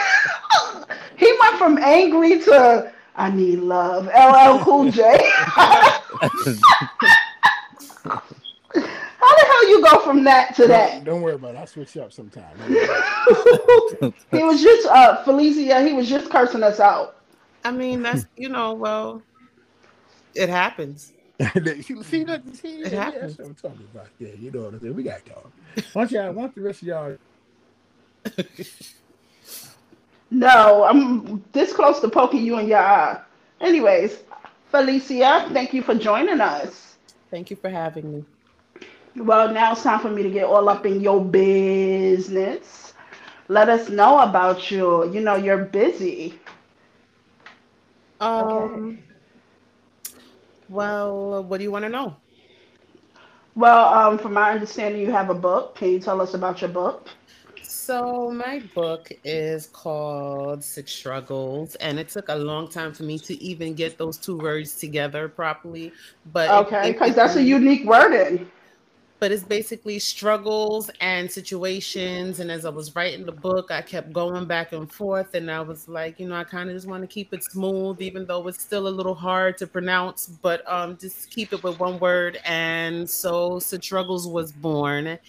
he 1.18 1.34
went 1.40 1.56
from 1.58 1.78
angry 1.78 2.40
to 2.42 2.92
I 3.16 3.30
need 3.32 3.60
love. 3.60 4.08
LL 4.08 4.62
Cool 4.64 4.92
J. 4.92 5.18
How 9.22 9.36
the 9.36 9.46
hell 9.46 9.70
you 9.70 9.82
go 9.84 9.92
go 9.92 10.00
from 10.02 10.24
that 10.24 10.56
to 10.56 10.68
that. 10.68 10.96
Don't, 10.96 11.04
don't 11.06 11.22
worry 11.22 11.36
about 11.36 11.56
it. 11.56 11.58
I'll 11.60 11.68
switch 11.68 11.96
you 11.96 12.02
up 12.02 12.12
sometime. 12.14 12.58
he 14.32 14.44
was 14.44 14.62
just 14.62 14.88
uh 14.88 15.24
Felicia, 15.24 15.86
he 15.86 15.94
was 15.94 16.10
just 16.10 16.30
cursing 16.30 16.64
us 16.64 16.80
out. 16.80 17.18
I 17.64 17.72
mean, 17.72 18.02
that's 18.02 18.26
you 18.36 18.50
know, 18.50 18.74
well, 18.74 19.22
it 20.36 20.50
happens. 20.50 21.14
see, 21.54 22.04
see, 22.04 22.26
look, 22.26 22.42
see, 22.54 22.82
It 22.82 22.92
yeah, 22.92 23.00
happens. 23.00 23.38
that's 23.38 23.40
what 23.40 23.48
I'm 23.48 23.56
talking 23.56 23.88
about. 23.94 24.08
Yeah, 24.20 24.30
you 24.40 24.52
know 24.52 24.62
what 24.64 24.74
I'm 24.76 24.80
saying. 24.80 24.96
We 24.96 25.04
got 25.04 25.26
to 25.26 25.32
talk. 25.32 25.52
Once 25.96 26.12
y'all, 26.12 26.32
once 26.34 26.54
the 26.56 26.62
rest 26.62 26.82
of 26.84 26.88
y'all, 26.88 27.18
No, 30.32 30.86
I'm 30.86 31.44
this 31.52 31.74
close 31.74 32.00
to 32.00 32.10
poking 32.10 32.44
you 32.46 32.58
in 32.60 32.68
your 32.68 32.80
eye. 32.80 33.20
Anyways, 33.60 34.24
Felicia, 34.72 35.50
thank 35.52 35.74
you 35.74 35.84
for 35.84 35.94
joining 35.94 36.40
us. 36.40 36.96
Thank 37.30 37.50
you 37.50 37.58
for 37.58 37.70
having 37.70 38.12
me. 38.14 38.26
Well, 39.16 39.54
now 39.54 39.74
it's 39.74 39.84
time 39.84 40.00
for 40.00 40.10
me 40.10 40.24
to 40.24 40.30
get 40.30 40.46
all 40.46 40.70
up 40.70 40.86
in 40.86 41.02
your 41.02 41.24
business. 41.24 42.94
Let 43.48 43.70
us 43.70 43.90
know 43.90 44.20
about 44.20 44.72
you. 44.72 45.12
You 45.12 45.20
know, 45.20 45.36
you're 45.36 45.66
busy. 45.66 46.40
Um. 48.22 49.00
Well, 50.70 51.44
what 51.44 51.58
do 51.58 51.64
you 51.64 51.72
want 51.72 51.84
to 51.84 51.90
know? 51.90 52.16
Well, 53.56 53.94
um, 53.94 54.18
from 54.18 54.34
my 54.34 54.52
understanding, 54.52 55.02
you 55.02 55.12
have 55.12 55.30
a 55.30 55.34
book. 55.34 55.76
Can 55.76 55.90
you 55.90 56.00
tell 56.00 56.22
us 56.22 56.34
about 56.34 56.62
your 56.62 56.70
book? 56.70 57.10
So 57.62 58.32
my 58.32 58.60
book 58.74 59.12
is 59.24 59.68
called 59.68 60.64
Six 60.64 60.92
Struggles, 60.94 61.76
and 61.76 62.00
it 62.00 62.08
took 62.10 62.30
a 62.30 62.36
long 62.36 62.70
time 62.70 62.94
for 62.94 63.04
me 63.04 63.20
to 63.20 63.42
even 63.44 63.74
get 63.74 63.98
those 63.98 64.18
two 64.18 64.38
words 64.38 64.76
together 64.76 65.28
properly. 65.28 65.92
But 66.32 66.50
Okay, 66.68 66.94
because 66.94 67.16
that's 67.16 67.36
a 67.36 67.44
unique 67.44 67.86
wording. 67.86 68.50
But 69.22 69.32
it's 69.32 69.44
basically 69.44 70.00
struggles 70.00 70.90
and 71.00 71.32
situations. 71.32 72.40
And 72.40 72.50
as 72.50 72.66
I 72.66 72.70
was 72.70 72.96
writing 72.96 73.24
the 73.24 73.32
book, 73.32 73.70
I 73.70 73.84
kept 73.84 74.12
going 74.12 74.46
back 74.46 74.72
and 74.72 74.92
forth, 74.92 75.36
and 75.36 75.52
I 75.52 75.62
was 75.62 75.88
like, 75.88 76.20
you 76.20 76.28
know, 76.28 76.34
I 76.34 76.44
kind 76.44 76.72
of 76.72 76.76
just 76.76 76.88
want 76.88 77.04
to 77.04 77.08
keep 77.08 77.32
it 77.32 77.44
smooth, 77.44 78.02
even 78.02 78.26
though 78.26 78.48
it's 78.48 78.64
still 78.64 78.88
a 78.88 78.90
little 78.90 79.14
hard 79.14 79.60
to 79.60 79.68
pronounce, 79.68 80.26
but 80.26 80.68
um, 80.68 80.98
just 80.98 81.30
keep 81.30 81.54
it 81.54 81.62
with 81.62 81.80
one 81.80 82.00
word. 82.00 82.40
And 82.46 83.08
so, 83.08 83.60
struggles 83.60 84.28
was 84.28 84.52
born, 84.52 85.20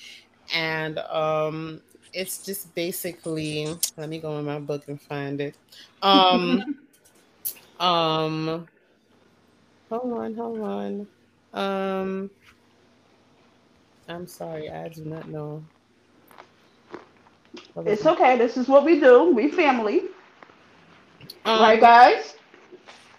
and 0.54 0.99
um, 0.99 1.82
it's 2.14 2.42
just 2.42 2.75
basically. 2.75 3.66
Let 3.99 4.08
me 4.08 4.20
go 4.20 4.38
in 4.38 4.46
my 4.46 4.58
book 4.58 4.88
and 4.88 4.99
find 4.99 5.38
it. 5.38 5.54
Um, 6.00 6.78
um, 7.78 8.66
hold 9.90 10.12
on, 10.14 10.34
hold 10.34 10.61
on. 10.61 11.06
Um. 11.52 12.30
I'm 14.12 14.26
sorry, 14.28 14.71
I 14.71 14.88
do 14.88 15.04
not 15.04 15.28
know. 15.28 15.64
Hold 17.75 17.87
It's 17.87 18.07
okay. 18.07 18.37
This 18.38 18.57
is 18.57 18.69
what 18.69 18.85
we 18.85 19.00
do. 19.00 19.33
We 19.35 19.50
family, 19.50 20.02
Um, 21.45 21.61
right, 21.61 21.81
guys? 21.81 22.37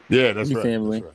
yeah, 0.10 0.34
that's 0.34 0.52
We 0.52 0.56
right. 0.56 0.70
family. 0.70 1.00
That's 1.00 1.00
right. 1.02 1.14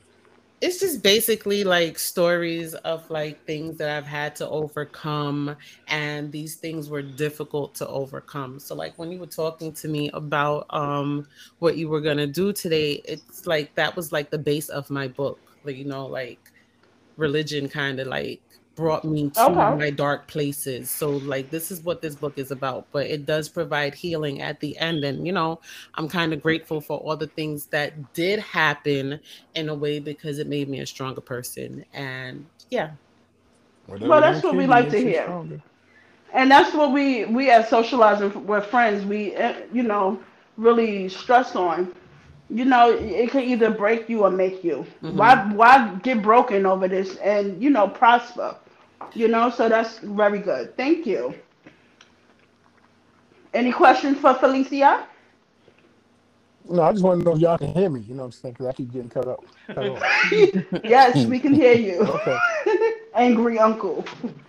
It's 0.61 0.79
just 0.79 1.03
basically 1.03 1.63
like 1.63 1.99
stories 1.99 2.73
of 2.75 3.09
like 3.09 3.45
things 3.45 3.77
that 3.77 3.89
I've 3.97 4.07
had 4.07 4.35
to 4.37 4.49
overcome, 4.49 5.55
and 5.87 6.31
these 6.31 6.55
things 6.57 6.89
were 6.89 7.01
difficult 7.03 7.75
to 7.75 7.87
overcome. 7.87 8.59
So, 8.59 8.75
like 8.75 8.97
when 8.97 9.11
you 9.11 9.19
were 9.19 9.27
talking 9.27 9.73
to 9.73 9.87
me 9.89 10.09
about 10.13 10.65
um 10.71 11.27
what 11.59 11.77
you 11.77 11.89
were 11.89 12.01
gonna 12.01 12.27
do 12.27 12.53
today, 12.53 13.01
it's 13.05 13.45
like 13.47 13.75
that 13.75 13.95
was 13.95 14.11
like 14.11 14.31
the 14.31 14.39
base 14.39 14.69
of 14.69 14.89
my 14.89 15.07
book. 15.07 15.41
Like 15.63 15.77
you 15.77 15.85
know, 15.85 16.07
like 16.07 16.51
religion 17.17 17.69
kind 17.69 17.99
of 17.99 18.07
like 18.07 18.43
brought 18.79 19.05
me 19.05 19.29
to 19.45 19.51
Okay. 19.51 19.79
my 19.79 19.91
dark 19.91 20.27
places. 20.27 20.91
So 20.91 21.17
like 21.17 21.51
this 21.51 21.71
is 21.71 21.83
what 21.83 22.01
this 22.01 22.15
book 22.15 22.37
is 22.37 22.51
about, 22.51 22.87
but 22.91 23.07
it 23.07 23.25
does 23.25 23.49
provide 23.49 23.93
healing 23.95 24.41
at 24.41 24.59
the 24.61 24.77
end 24.77 25.03
and 25.03 25.27
you 25.27 25.33
know, 25.33 25.59
I'm 25.95 26.07
kind 26.09 26.33
of 26.33 26.41
grateful 26.41 26.81
for 26.81 26.97
all 26.99 27.17
the 27.17 27.27
things 27.27 27.67
that 27.67 28.13
did 28.13 28.39
happen 28.39 29.19
in 29.55 29.69
a 29.69 29.75
way 29.75 29.99
because 29.99 30.39
it 30.39 30.47
made 30.47 30.69
me 30.69 30.79
a 30.81 30.87
stronger 30.87 31.21
person 31.21 31.85
and 31.93 32.47
yeah. 32.69 32.91
Whatever 33.87 34.07
Well, 34.09 34.21
that's 34.21 34.43
what 34.43 34.55
we 34.55 34.67
like 34.67 34.89
to 34.91 34.99
hear. 35.01 35.35
stronger. 35.41 35.61
And 36.33 36.51
that's 36.51 36.73
what 36.75 36.91
we 36.91 37.25
we 37.25 37.49
as 37.49 37.69
socializing 37.69 38.45
with 38.47 38.65
friends, 38.67 39.05
we 39.05 39.35
uh, 39.35 39.53
you 39.73 39.83
know 39.83 40.19
really 40.57 41.09
stress 41.09 41.55
on. 41.55 41.93
You 42.49 42.65
know, 42.65 42.91
it 42.91 43.31
can 43.31 43.43
either 43.43 43.71
break 43.71 44.09
you 44.09 44.23
or 44.23 44.31
make 44.31 44.63
you. 44.63 44.85
Mhm. 45.01 45.15
Why 45.15 45.35
why 45.53 45.95
get 46.03 46.21
broken 46.21 46.65
over 46.65 46.87
this 46.87 47.17
and 47.17 47.61
you 47.63 47.69
know 47.69 47.87
prosper? 47.87 48.55
You 49.13 49.27
know, 49.27 49.49
so 49.49 49.69
that's 49.69 49.99
very 49.99 50.39
good. 50.39 50.75
Thank 50.77 51.05
you. 51.05 51.33
Any 53.53 53.71
questions 53.71 54.17
for 54.19 54.33
Felicia? 54.35 55.07
No, 56.69 56.83
I 56.83 56.91
just 56.91 57.03
want 57.03 57.19
to 57.21 57.25
know 57.25 57.35
if 57.35 57.41
y'all 57.41 57.57
can 57.57 57.73
hear 57.73 57.89
me. 57.89 58.01
You 58.01 58.13
know 58.13 58.23
what 58.23 58.27
I'm 58.27 58.31
saying? 58.33 58.53
Because 58.53 58.67
I 58.67 58.73
keep 58.73 58.91
getting 58.91 59.09
cut 59.09 59.27
up. 59.27 59.43
Cut 59.73 59.85
yes, 60.83 61.25
we 61.25 61.39
can 61.39 61.53
hear 61.53 61.73
you. 61.73 62.01
Okay. 62.01 62.37
Angry 63.15 63.57
uncle. 63.57 64.05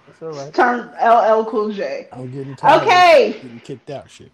That's 0.07 0.23
all 0.23 0.30
right. 0.30 0.52
Turn 0.52 0.90
LL 1.02 1.45
Cool 1.47 1.73
J. 1.73 2.09
I'm 2.12 2.30
getting 2.30 2.54
tired. 2.57 2.83
Okay. 2.83 3.33
Getting 3.42 3.61
kicked 3.61 3.90
out. 3.90 4.11
Shit. 4.11 4.33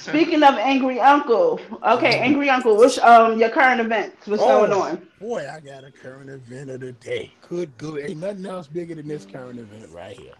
Speaking 0.00 0.42
of 0.42 0.56
angry 0.56 1.00
uncle, 1.00 1.60
okay, 1.84 2.18
angry 2.20 2.50
uncle, 2.50 2.76
what's 2.76 2.98
um 2.98 3.38
your 3.38 3.50
current 3.50 3.80
events? 3.80 4.26
What's 4.26 4.46
going 4.46 4.72
Oh. 4.72 4.72
on? 4.72 5.08
Boy, 5.20 5.48
I 5.50 5.60
got 5.60 5.84
a 5.84 5.92
current 5.92 6.30
event 6.30 6.70
of 6.70 6.80
the 6.80 6.92
day. 6.92 7.36
Good, 7.42 7.76
good. 7.78 8.04
Ain't 8.04 8.20
nothing 8.20 8.46
else 8.46 8.68
bigger 8.68 8.94
than 8.96 9.08
this 9.08 9.26
current 9.26 9.60
event 9.60 9.90
right 9.90 10.16
here. 10.16 10.34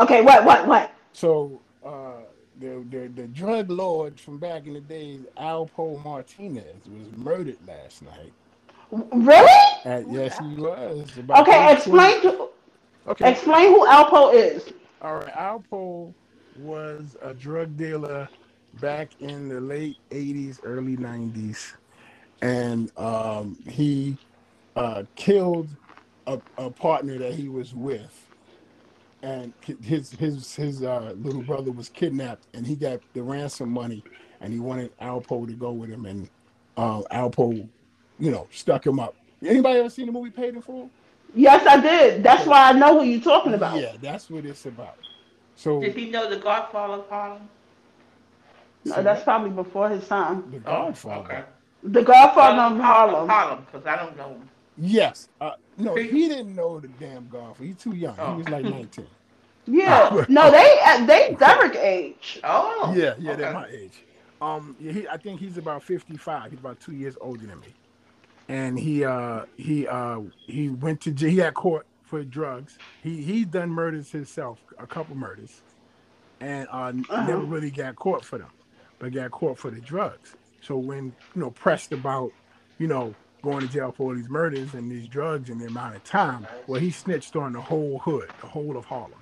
Okay, 0.00 0.22
what, 0.22 0.44
what, 0.44 0.66
what? 0.66 0.92
So, 1.12 1.62
uh, 1.84 2.22
the, 2.58 2.84
the 2.90 3.08
the 3.14 3.28
drug 3.28 3.70
lord 3.70 4.20
from 4.20 4.38
back 4.38 4.66
in 4.66 4.74
the 4.74 4.80
days, 4.80 5.26
Alpo 5.38 6.02
Martinez, 6.02 6.88
was 6.88 7.12
murdered 7.16 7.58
last 7.66 8.02
night. 8.02 8.34
Really? 9.12 9.66
At, 9.84 10.08
yes, 10.08 10.38
he 10.38 10.56
was. 10.56 11.18
Okay, 11.36 11.72
explain 11.72 12.22
to 12.22 12.48
Okay. 13.08 13.30
explain 13.30 13.68
who 13.70 13.86
Alpo 13.86 14.34
is. 14.34 14.64
All 15.00 15.16
right. 15.16 15.34
Alpo 15.34 16.14
was 16.54 17.16
a 17.22 17.34
drug 17.34 17.76
dealer 17.76 18.28
back 18.74 19.10
in 19.20 19.48
the 19.48 19.60
late 19.60 19.96
80s, 20.10 20.60
early 20.62 20.96
90s. 20.96 21.74
And 22.42 22.96
um, 22.98 23.56
he 23.68 24.16
uh, 24.76 25.04
killed 25.14 25.68
a, 26.26 26.40
a 26.58 26.70
partner 26.70 27.18
that 27.18 27.34
he 27.34 27.48
was 27.48 27.74
with. 27.74 28.26
And 29.22 29.52
his 29.82 30.12
his 30.12 30.54
his 30.54 30.82
uh, 30.82 31.14
little 31.18 31.42
brother 31.42 31.70
was 31.70 31.90
kidnapped, 31.90 32.46
and 32.54 32.66
he 32.66 32.74
got 32.74 33.00
the 33.12 33.22
ransom 33.22 33.68
money, 33.68 34.02
and 34.40 34.50
he 34.50 34.58
wanted 34.58 34.96
Alpo 34.96 35.46
to 35.46 35.52
go 35.52 35.72
with 35.72 35.90
him, 35.90 36.06
and 36.06 36.26
uh, 36.78 37.02
Alpo, 37.10 37.68
you 38.18 38.30
know, 38.30 38.48
stuck 38.50 38.86
him 38.86 38.98
up. 38.98 39.14
Anybody 39.44 39.80
ever 39.80 39.90
seen 39.90 40.06
the 40.06 40.12
movie 40.12 40.30
Paid 40.30 40.54
in 40.54 40.62
Full? 40.62 40.88
Yes, 41.34 41.66
I 41.66 41.80
did. 41.80 42.22
That's 42.22 42.46
why 42.46 42.70
I 42.70 42.72
know 42.72 42.98
who 42.98 43.04
you're 43.04 43.20
talking 43.20 43.52
about. 43.52 43.78
Yeah, 43.78 43.92
that's 44.00 44.30
what 44.30 44.46
it's 44.46 44.64
about. 44.64 44.96
So 45.54 45.80
Did 45.80 45.94
he 45.94 46.08
know 46.08 46.28
the 46.28 46.38
Godfather 46.38 47.02
of 47.02 47.08
Harlem? 47.10 47.48
No, 48.84 49.02
that's 49.02 49.22
probably 49.24 49.50
before 49.50 49.88
his 49.90 50.06
time. 50.08 50.50
the 50.50 50.56
Oh, 50.58 50.86
Godfather. 50.86 51.24
okay. 51.24 51.42
The 51.82 52.02
Godfather 52.02 52.74
of 52.74 52.80
Harlem. 52.80 53.28
Harlem, 53.28 53.66
because 53.70 53.86
I 53.86 53.96
don't 53.96 54.16
know. 54.16 54.40
Yes. 54.78 55.28
Uh, 55.40 55.52
no, 55.76 55.94
He- 55.94 56.08
he 56.08 56.28
didn't 56.28 56.54
know 56.54 56.80
the 56.80 56.88
damn 56.88 57.28
Godfather. 57.28 57.64
He's 57.64 57.76
too 57.76 57.94
young. 57.94 58.16
Oh. 58.18 58.32
He 58.32 58.38
was 58.38 58.48
like 58.48 58.64
19. 58.64 59.06
Yeah. 59.66 60.24
No, 60.28 60.50
they 60.50 60.78
uh, 60.84 61.04
they 61.04 61.36
Derek 61.38 61.76
age. 61.76 62.40
Oh. 62.42 62.92
yeah, 62.96 63.14
yeah, 63.18 63.32
okay. 63.32 63.40
they're 63.42 63.52
my 63.52 63.66
age. 63.68 64.02
Um, 64.40 64.74
yeah, 64.80 64.92
he, 64.92 65.06
I 65.08 65.16
think 65.18 65.38
he's 65.38 65.58
about 65.58 65.82
55. 65.82 66.50
He's 66.50 66.58
about 66.58 66.80
two 66.80 66.92
years 66.92 67.16
older 67.20 67.46
than 67.46 67.60
me. 67.60 67.74
And 68.48 68.78
he 68.78 69.04
uh 69.04 69.44
he 69.56 69.86
uh 69.86 70.20
he 70.46 70.70
went 70.70 71.02
to 71.02 71.12
jail. 71.12 71.30
He 71.30 71.36
had 71.36 71.54
court 71.54 71.86
for 72.02 72.24
drugs. 72.24 72.78
He 73.02 73.22
he's 73.22 73.46
done 73.46 73.68
murders 73.70 74.10
himself, 74.10 74.58
a 74.78 74.86
couple 74.86 75.14
murders, 75.14 75.60
and 76.40 76.66
uh, 76.72 76.90
Uh-huh. 77.10 77.26
never 77.26 77.42
really 77.42 77.70
got 77.70 77.94
caught 77.96 78.24
for 78.24 78.38
them, 78.38 78.50
but 79.00 79.12
got 79.12 79.32
caught 79.32 79.58
for 79.58 79.72
the 79.72 79.80
drugs. 79.80 80.36
So 80.60 80.76
when 80.76 81.06
you 81.34 81.40
know 81.40 81.50
pressed 81.50 81.90
about, 81.90 82.30
you 82.78 82.86
know, 82.86 83.12
going 83.42 83.66
to 83.66 83.72
jail 83.72 83.90
for 83.90 84.10
all 84.10 84.14
these 84.14 84.28
murders 84.28 84.74
and 84.74 84.88
these 84.92 85.08
drugs 85.08 85.50
and 85.50 85.60
the 85.60 85.66
amount 85.66 85.96
of 85.96 86.04
time, 86.04 86.46
well, 86.68 86.80
he 86.80 86.92
snitched 86.92 87.34
on 87.34 87.54
the 87.54 87.60
whole 87.60 87.98
hood, 87.98 88.30
the 88.40 88.46
whole 88.46 88.76
of 88.76 88.84
Harlem. 88.84 89.14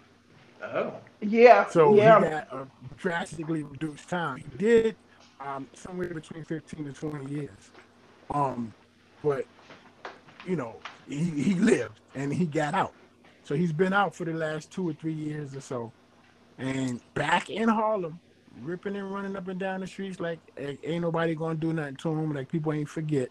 Oh. 0.62 0.92
Yeah. 1.20 1.66
So 1.68 1.94
yeah. 1.94 2.18
he 2.18 2.24
got 2.24 2.52
a 2.52 2.66
drastically 2.98 3.62
reduced 3.62 4.08
time. 4.10 4.38
He 4.38 4.58
did 4.58 4.96
um, 5.40 5.66
somewhere 5.72 6.12
between 6.12 6.44
15 6.44 6.84
to 6.84 6.92
20 6.92 7.34
years. 7.34 7.70
Um, 8.30 8.74
but 9.22 9.46
you 10.46 10.56
know, 10.56 10.76
he, 11.08 11.24
he 11.30 11.54
lived 11.54 12.00
and 12.14 12.32
he 12.32 12.44
got 12.44 12.74
out. 12.74 12.92
So 13.44 13.54
he's 13.54 13.72
been 13.72 13.92
out 13.92 14.14
for 14.14 14.24
the 14.24 14.34
last 14.34 14.70
two 14.70 14.88
or 14.88 14.92
three 14.92 15.12
years 15.12 15.54
or 15.56 15.60
so. 15.60 15.92
And 16.58 17.00
back 17.14 17.48
in 17.48 17.68
Harlem, 17.68 18.18
ripping 18.62 18.96
and 18.96 19.12
running 19.12 19.36
up 19.36 19.48
and 19.48 19.60
down 19.60 19.80
the 19.80 19.88
streets 19.88 20.20
like 20.20 20.40
eh, 20.58 20.76
ain't 20.84 21.02
nobody 21.02 21.34
gonna 21.34 21.56
do 21.56 21.72
nothing 21.72 21.96
to 21.96 22.10
him, 22.12 22.34
like 22.34 22.48
people 22.50 22.72
ain't 22.72 22.88
forget. 22.90 23.30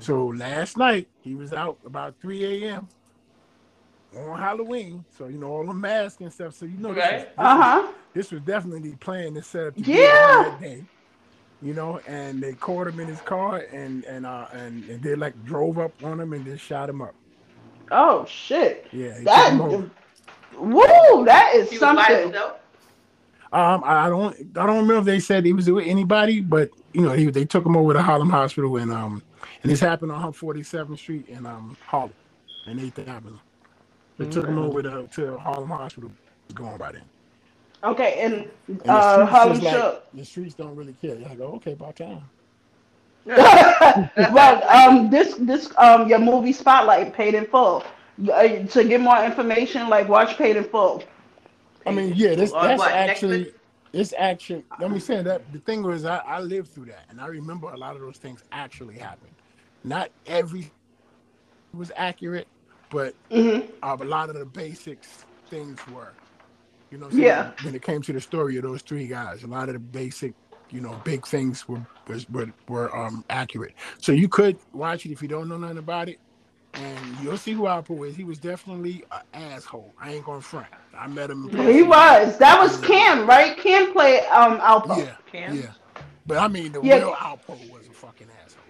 So 0.00 0.26
last 0.28 0.76
night 0.78 1.08
he 1.22 1.34
was 1.36 1.52
out 1.52 1.78
about 1.86 2.16
3 2.22 2.64
a.m. 2.66 2.88
on 4.16 4.38
Halloween, 4.38 5.06
so 5.16 5.28
you 5.28 5.38
know 5.38 5.48
all 5.48 5.66
the 5.66 5.74
masks 5.74 6.20
and 6.20 6.32
stuff. 6.32 6.54
So 6.54 6.66
you 6.66 6.78
know 6.78 6.94
this, 6.94 7.10
was, 7.12 7.24
this, 7.36 7.54
Uh 7.56 7.56
was, 7.56 7.68
huh. 7.82 7.92
this 8.14 8.32
was 8.32 8.42
definitely 8.42 8.96
planned 8.96 9.36
and 9.36 9.46
set 9.46 9.68
up. 9.68 9.76
To 9.76 9.84
Yeah. 9.88 10.38
that 10.38 10.58
day. 10.60 10.86
You 11.62 11.74
know, 11.74 12.00
and 12.06 12.42
they 12.42 12.54
caught 12.54 12.88
him 12.88 13.00
in 13.00 13.08
his 13.08 13.22
car 13.22 13.58
and 13.72 14.04
and 14.04 14.26
uh 14.26 14.46
and, 14.52 14.88
and 14.90 15.02
they 15.02 15.16
like 15.16 15.42
drove 15.44 15.78
up 15.78 15.94
on 16.04 16.20
him 16.20 16.32
and 16.34 16.44
just 16.44 16.64
shot 16.64 16.90
him 16.90 17.02
up. 17.02 17.14
Oh 17.90 18.24
shit. 18.26 18.86
Yeah, 18.92 19.18
That 19.24 19.54
him 19.70 19.90
woo, 20.58 21.24
that 21.26 21.54
is 21.54 21.70
He 21.70 21.78
was 21.78 21.94
by 21.94 22.08
something. 22.08 22.32
Um, 23.52 23.82
I 23.84 24.08
don't, 24.08 24.34
I 24.56 24.66
don't 24.66 24.76
remember 24.76 24.98
if 24.98 25.04
they 25.04 25.20
said 25.20 25.44
he 25.44 25.52
was 25.52 25.70
with 25.70 25.86
anybody, 25.86 26.40
but 26.40 26.70
you 26.94 27.02
know, 27.02 27.12
he, 27.12 27.26
they 27.30 27.44
took 27.44 27.66
him 27.66 27.76
over 27.76 27.92
to 27.92 28.00
Harlem 28.02 28.30
Hospital, 28.30 28.76
and 28.78 28.90
um, 28.90 29.22
and 29.62 29.70
this 29.70 29.80
happened 29.80 30.10
on 30.12 30.32
47th 30.32 30.98
Street 30.98 31.28
in 31.28 31.44
um 31.44 31.76
Harlem, 31.86 32.14
and 32.66 32.80
8th 32.80 33.06
Avenue. 33.08 33.38
They 34.18 34.28
took 34.28 34.46
him 34.46 34.58
over 34.58 34.82
to, 34.82 35.08
to 35.14 35.36
Harlem 35.38 35.68
Hospital. 35.68 36.10
Was 36.48 36.54
going 36.54 36.78
by 36.78 36.92
then. 36.92 37.02
Okay, 37.84 38.20
and 38.20 38.48
And 38.68 38.88
uh, 38.88 39.26
Harlem 39.26 39.60
like- 39.60 39.74
Shook. 39.74 40.04
The 40.14 40.24
streets 40.24 40.54
don't 40.54 40.76
really 40.76 40.94
care. 41.02 41.18
I 41.28 41.34
go, 41.34 41.48
okay, 41.54 41.72
about 41.72 41.96
time. 41.96 42.22
well, 43.26 44.64
um, 44.68 45.10
this 45.10 45.34
this 45.34 45.72
um 45.78 46.08
your 46.08 46.18
movie 46.18 46.52
spotlight 46.52 47.12
paid 47.14 47.34
in 47.34 47.46
full. 47.46 47.84
Uh, 48.32 48.48
to 48.66 48.84
get 48.84 49.00
more 49.00 49.22
information, 49.24 49.88
like 49.88 50.08
watch 50.08 50.36
paid 50.36 50.56
in 50.56 50.64
full. 50.64 51.02
I 51.86 51.90
mean, 51.92 52.12
yeah, 52.16 52.34
this 52.34 52.52
that's 52.52 52.78
what, 52.78 52.92
actually 52.92 53.52
it's 53.92 54.14
actually. 54.16 54.64
Let 54.78 54.90
me 54.90 55.00
say 55.00 55.22
that 55.22 55.52
the 55.52 55.58
thing 55.60 55.82
was, 55.82 56.04
I, 56.04 56.18
I 56.18 56.40
lived 56.40 56.68
through 56.68 56.86
that, 56.86 57.06
and 57.10 57.20
I 57.20 57.26
remember 57.26 57.68
a 57.68 57.76
lot 57.76 57.94
of 57.94 58.00
those 58.02 58.18
things 58.18 58.42
actually 58.52 58.98
happened. 58.98 59.34
Not 59.84 60.10
every 60.26 60.72
was 61.74 61.92
accurate, 61.96 62.48
but 62.90 63.14
hmm 63.30 63.60
uh, 63.82 63.96
a 64.00 64.04
lot 64.04 64.30
of 64.30 64.36
the 64.36 64.46
basics 64.46 65.24
things 65.50 65.78
were. 65.90 66.14
You 66.90 66.98
know, 66.98 67.06
I'm? 67.06 67.18
Yeah. 67.18 67.50
when 67.62 67.74
it 67.74 67.82
came 67.82 68.02
to 68.02 68.12
the 68.12 68.20
story 68.20 68.56
of 68.56 68.64
those 68.64 68.82
three 68.82 69.06
guys, 69.06 69.42
a 69.42 69.46
lot 69.46 69.68
of 69.68 69.74
the 69.74 69.80
basic, 69.80 70.34
you 70.70 70.80
know, 70.80 71.00
big 71.04 71.26
things 71.26 71.66
were 71.68 71.82
was, 72.06 72.28
were 72.28 72.48
were 72.68 72.94
um 72.96 73.24
accurate. 73.30 73.74
So 74.00 74.12
you 74.12 74.28
could 74.28 74.58
watch 74.72 75.06
it 75.06 75.12
if 75.12 75.22
you 75.22 75.28
don't 75.28 75.48
know 75.48 75.58
nothing 75.58 75.78
about 75.78 76.08
it, 76.08 76.18
and 76.74 77.16
you'll 77.22 77.36
see 77.36 77.52
who 77.52 77.62
Alpo 77.62 78.06
is. 78.08 78.16
He 78.16 78.24
was 78.24 78.38
definitely 78.38 79.04
an 79.12 79.20
asshole. 79.34 79.92
I 80.00 80.12
ain't 80.14 80.24
gonna 80.24 80.40
front. 80.40 80.66
I 80.96 81.06
met 81.06 81.30
him. 81.30 81.48
in 81.50 81.72
He 81.72 81.82
was. 81.82 82.38
That 82.38 82.58
was 82.60 82.78
Cam, 82.80 83.26
right? 83.26 83.56
Cam 83.58 83.92
played 83.92 84.24
um 84.30 84.58
Alpo. 84.60 84.98
Yeah, 84.98 85.14
Cam? 85.30 85.54
yeah. 85.56 85.72
But 86.26 86.38
I 86.38 86.48
mean, 86.48 86.72
the 86.72 86.80
Yeah. 86.82 86.96
real 86.98 87.14
Alpo 87.14 87.70
was 87.70 87.86
a 87.88 87.92
fucking 87.92 88.28
asshole. 88.44 88.62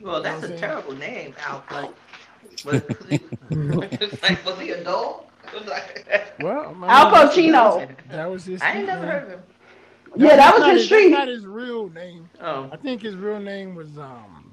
Well, 0.00 0.22
that's 0.22 0.42
You 0.42 0.48
know 0.48 0.54
what 0.54 0.62
a 0.62 0.66
I'm 0.66 0.70
terrible 0.70 0.94
name, 0.96 1.32
Alpo. 1.40 1.92
Was, 2.64 2.82
it's 2.88 4.22
like, 4.22 4.44
was 4.46 4.58
he 4.60 4.70
a 4.70 4.84
dog? 4.84 5.24
Like- 5.66 6.06
Well, 6.40 6.60
I 6.60 6.64
Al 6.66 6.72
mean, 6.74 6.80
that's- 7.12 7.36
Pacino. 7.36 7.96
That 8.10 8.30
was 8.30 8.44
his. 8.44 8.62
I 8.62 8.72
ain't 8.74 8.86
never 8.86 9.00
name. 9.02 9.10
heard 9.10 9.22
of 9.24 9.28
him. 9.30 9.42
Yeah, 10.16 10.28
No, 10.28 10.36
that 10.36 10.58
was 10.58 10.64
his 10.76 10.84
street. 10.86 11.08
not 11.10 11.26
his 11.28 11.44
real 11.46 11.88
name. 11.90 12.28
Oh, 12.40 12.68
I 12.72 12.76
think 12.76 13.02
his 13.02 13.16
real 13.16 13.40
name 13.40 13.74
was 13.74 13.98
um 13.98 14.43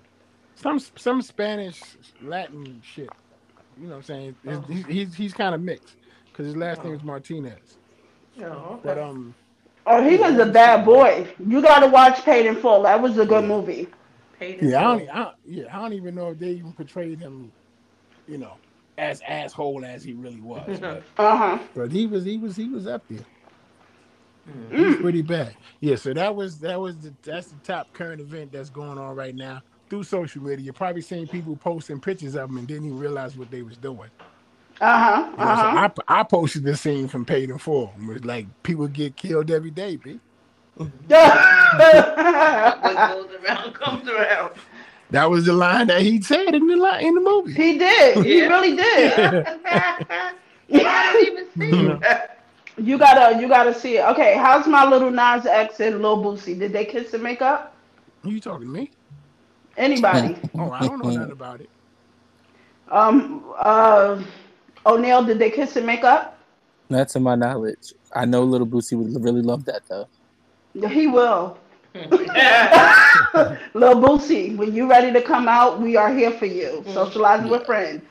some 0.62 0.80
some 0.98 1.22
Spanish 1.22 1.82
Latin 2.22 2.82
shit. 2.84 3.10
You 3.80 3.86
know 3.88 3.91
what 3.91 3.96
I'm 3.98 4.03
saying? 4.03 4.36
Oh. 4.48 4.62
He's 4.62 4.86
he's, 4.86 5.15
he's 5.15 5.34
kind 5.34 5.56
of 5.56 5.62
mixed 5.62 5.96
because 6.27 6.46
his 6.46 6.56
last 6.56 6.84
name 6.84 6.94
is 6.94 7.03
Martinez. 7.03 7.77
no. 8.38 8.80
But 8.84 8.98
um, 8.98 9.34
Oh, 9.88 10.08
he 10.08 10.15
was 10.15 10.38
a 10.38 10.46
bad 10.46 10.86
boy. 10.86 11.27
You 11.46 11.62
gotta 11.62 11.88
watch 11.88 12.24
Paid 12.24 12.46
in 12.46 12.56
Full. 12.56 12.84
That 12.84 13.01
was 13.01 13.18
a 13.18 13.25
good 13.25 13.46
movie. 13.46 13.88
Paid 14.39 14.62
yeah, 14.62 14.77
I 14.80 14.84
don't, 14.84 15.10
I, 15.10 15.32
yeah, 15.46 15.63
I 15.75 15.82
don't 15.82 15.94
even 15.94 16.13
know 16.15 16.30
if 16.30 16.39
they 16.39 16.50
even 16.51 16.72
portrayed 16.74 17.20
him, 17.20 17.51
you 18.27 18.38
know, 18.38 18.53
as 19.00 19.22
asshole 19.27 19.84
as 19.84 20.03
he 20.03 20.13
really 20.13 20.39
was. 20.41 20.80
But, 20.80 21.03
Uh 21.18 21.36
huh. 21.38 21.60
but 21.75 21.91
he 21.91 22.06
was 22.06 22.24
he 22.24 22.38
was 22.38 22.56
he 22.56 22.70
was 22.70 22.86
up 22.86 23.03
there. 23.10 23.25
Mm. 24.50 24.75
He 24.75 24.86
was 24.86 24.96
pretty 24.98 25.22
bad. 25.24 25.55
Yeah, 25.79 25.96
so 25.96 26.14
that 26.14 26.36
was 26.36 26.59
that 26.59 26.79
was 26.79 26.98
the 27.00 27.14
that's 27.24 27.48
the 27.48 27.57
top 27.64 27.92
current 27.94 28.22
event 28.22 28.51
that's 28.51 28.70
going 28.70 29.00
on 29.00 29.16
right 29.16 29.36
now 29.36 29.62
through 29.92 30.04
social 30.06 30.42
media. 30.42 30.64
You're 30.64 30.74
probably 30.74 31.01
seeing 31.01 31.27
people 31.27 31.56
posting 31.58 32.00
pictures 32.00 32.36
of 32.36 32.48
them 32.50 32.58
and 32.58 32.66
didn't 32.68 32.86
even 32.86 32.98
realize 32.98 33.36
what 33.38 33.51
they 33.51 33.62
was 33.62 33.75
doing. 33.77 34.10
Uh 34.80 34.98
huh. 34.98 35.27
You 35.34 35.38
know, 35.38 35.44
Uh 35.51 35.56
huh. 35.56 35.90
so 35.92 36.04
I, 36.08 36.22
I 36.22 36.24
posted 36.24 36.64
this 36.64 36.80
scene 36.82 37.10
from 37.10 37.25
Paid 37.25 37.50
in 37.50 37.58
Full. 37.58 37.94
It 38.10 38.24
like 38.24 38.46
people 38.64 38.88
get 38.88 39.18
killed 39.18 39.51
every 39.51 39.70
day, 39.70 39.98
B. 39.98 40.18
What 40.77 40.90
goes 41.10 41.20
around 43.44 43.74
comes 43.74 44.08
around. 44.10 44.51
That 45.12 45.30
was 45.30 45.46
the 45.46 45.51
line 45.54 45.88
that 45.88 46.01
he 46.01 46.22
said 46.22 46.56
in 46.56 46.68
the 46.68 46.77
line 46.77 47.06
in 47.06 47.14
the 47.16 47.22
movie. 47.22 47.51
he 47.54 47.77
did. 47.77 48.24
He 48.25 48.40
Yeah. 48.40 48.48
really 48.48 48.75
did. 48.77 49.14
I 49.66 50.34
don't 50.70 51.27
even 51.27 51.46
see 51.58 51.88
that. 52.00 52.38
You 52.77 52.98
gotta, 52.98 53.40
you 53.42 53.50
gotta 53.50 53.74
see 53.77 53.98
it. 53.98 54.06
Okay, 54.06 54.38
how's 54.38 54.66
my 54.68 54.86
little 54.88 55.12
Nas 55.12 55.46
X 55.46 55.82
and 55.82 56.01
Lil 56.01 56.24
Boosie? 56.24 56.58
Did 56.58 56.72
they 56.72 56.86
kiss 56.86 57.14
and 57.14 57.22
make 57.22 57.42
up? 57.42 57.75
Are 58.24 58.30
you 58.30 58.40
talking 58.40 58.68
to 58.68 58.74
me? 58.74 58.90
Anybody? 59.77 60.36
Oh, 60.57 60.72
I 60.72 60.81
don't 60.81 61.01
know 61.01 61.10
nothing 61.10 61.31
about 61.31 61.62
it. 61.62 61.70
um, 62.90 63.44
uh, 63.57 64.22
O'Neal, 64.86 65.24
did 65.24 65.40
they 65.40 65.50
kiss 65.50 65.75
and 65.75 65.86
make 65.86 66.03
up? 66.03 66.38
Not 66.90 67.10
to 67.10 67.20
my 67.20 67.36
knowledge. 67.36 67.94
I 68.14 68.25
know 68.25 68.44
Little 68.44 68.68
Boosie 68.68 68.98
would 68.98 69.24
really 69.24 69.42
love 69.42 69.66
that 69.66 69.84
though. 69.88 70.07
He 70.90 71.07
will. 71.07 71.57
Little 71.96 74.01
Boosie, 74.01 74.55
when 74.55 74.74
you're 74.74 74.88
ready 74.88 75.12
to 75.14 75.22
come 75.22 75.48
out, 75.48 75.81
we 75.81 75.96
are 75.96 76.14
here 76.14 76.31
for 76.31 76.46
you. 76.46 76.84
Socializing 76.94 77.50
with 77.50 77.66
friends. 77.66 78.01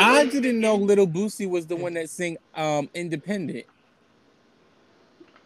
I 0.00 0.26
didn't 0.30 0.60
know 0.60 0.76
Little 0.76 1.06
Boosie 1.06 1.48
was 1.48 1.66
the 1.66 1.76
one 1.76 1.94
that 1.94 2.10
sing 2.10 2.36
um 2.54 2.88
Independent. 2.94 3.66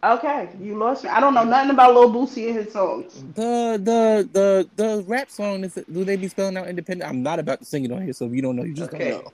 Okay, 0.03 0.49
you 0.61 0.77
lost 0.77 1.05
me. 1.05 1.11
I 1.11 1.21
don't 1.21 1.35
know 1.35 1.45
nothing 1.45 1.71
about 1.71 1.95
Lil 1.95 2.11
Boosie 2.13 2.49
and 2.49 2.57
his 2.57 2.73
songs. 2.73 3.23
The 3.37 3.79
the 3.83 4.29
the 4.33 4.71
the 4.77 5.05
rap 5.07 5.31
song 5.31 5.63
is 5.65 5.75
do 5.93 6.05
they 6.05 6.17
be 6.17 6.29
spelling 6.29 6.57
out 6.57 6.69
independent? 6.69 7.11
I'm 7.11 7.23
not 7.23 7.39
about 7.39 7.61
to 7.61 7.67
sing 7.67 7.85
it 7.85 7.93
on 7.93 8.03
here, 8.03 8.13
so 8.15 8.27
if 8.27 8.33
you 8.33 8.41
don't 8.41 8.57
know, 8.57 8.65
you 8.65 8.75
just 8.75 8.91
Okay. 8.95 9.11
don't 9.11 9.11
know. 9.11 9.33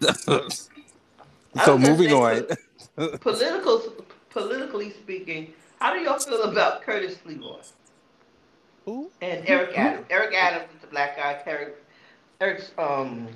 so 1.64 1.76
moving 1.78 2.12
on. 2.12 2.46
Political, 3.20 4.04
politically 4.30 4.90
speaking, 4.90 5.52
how 5.80 5.92
do 5.94 6.00
y'all 6.00 6.18
feel 6.18 6.42
about 6.44 6.82
Curtis 6.82 7.16
Sliwa 7.24 7.62
Who? 8.86 9.10
and 9.20 9.46
Eric 9.46 9.76
Adams? 9.76 10.06
Eric 10.10 10.34
Adams 10.34 10.70
is 10.74 10.80
the 10.80 10.86
black 10.86 11.16
guy. 11.16 11.40
Eric, 11.46 11.76
Eric's 12.40 12.72
um, 12.78 13.28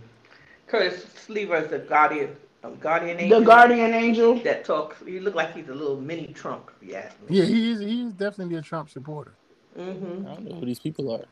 Curtis 0.66 1.04
Sliwa 1.26 1.62
is 1.64 1.70
the 1.70 1.78
guardian, 1.80 2.37
um, 2.64 2.77
guardian 2.77 3.20
angel. 3.20 3.40
The 3.40 3.46
Guardian 3.46 3.94
Angel. 3.94 4.35
that 4.40 4.64
talks. 4.64 4.96
He 5.05 5.20
look 5.20 5.35
like 5.35 5.55
he's 5.55 5.68
a 5.68 5.74
little 5.74 6.00
mini 6.00 6.29
Trump. 6.29 6.70
If 6.81 6.88
you 6.88 6.94
ask 6.94 7.16
me. 7.29 7.38
Yeah, 7.38 7.44
he 7.44 7.70
is. 7.72 7.81
He 7.81 8.03
is 8.03 8.12
definitely 8.14 8.57
a 8.57 8.62
Trump 8.62 8.88
supporter. 8.90 9.35
Mm-hmm. 9.79 10.27
I 10.27 10.35
don't 10.35 10.48
know 10.48 10.55
who 10.57 10.66
these 10.66 10.79
people 10.79 11.12
are. 11.12 11.24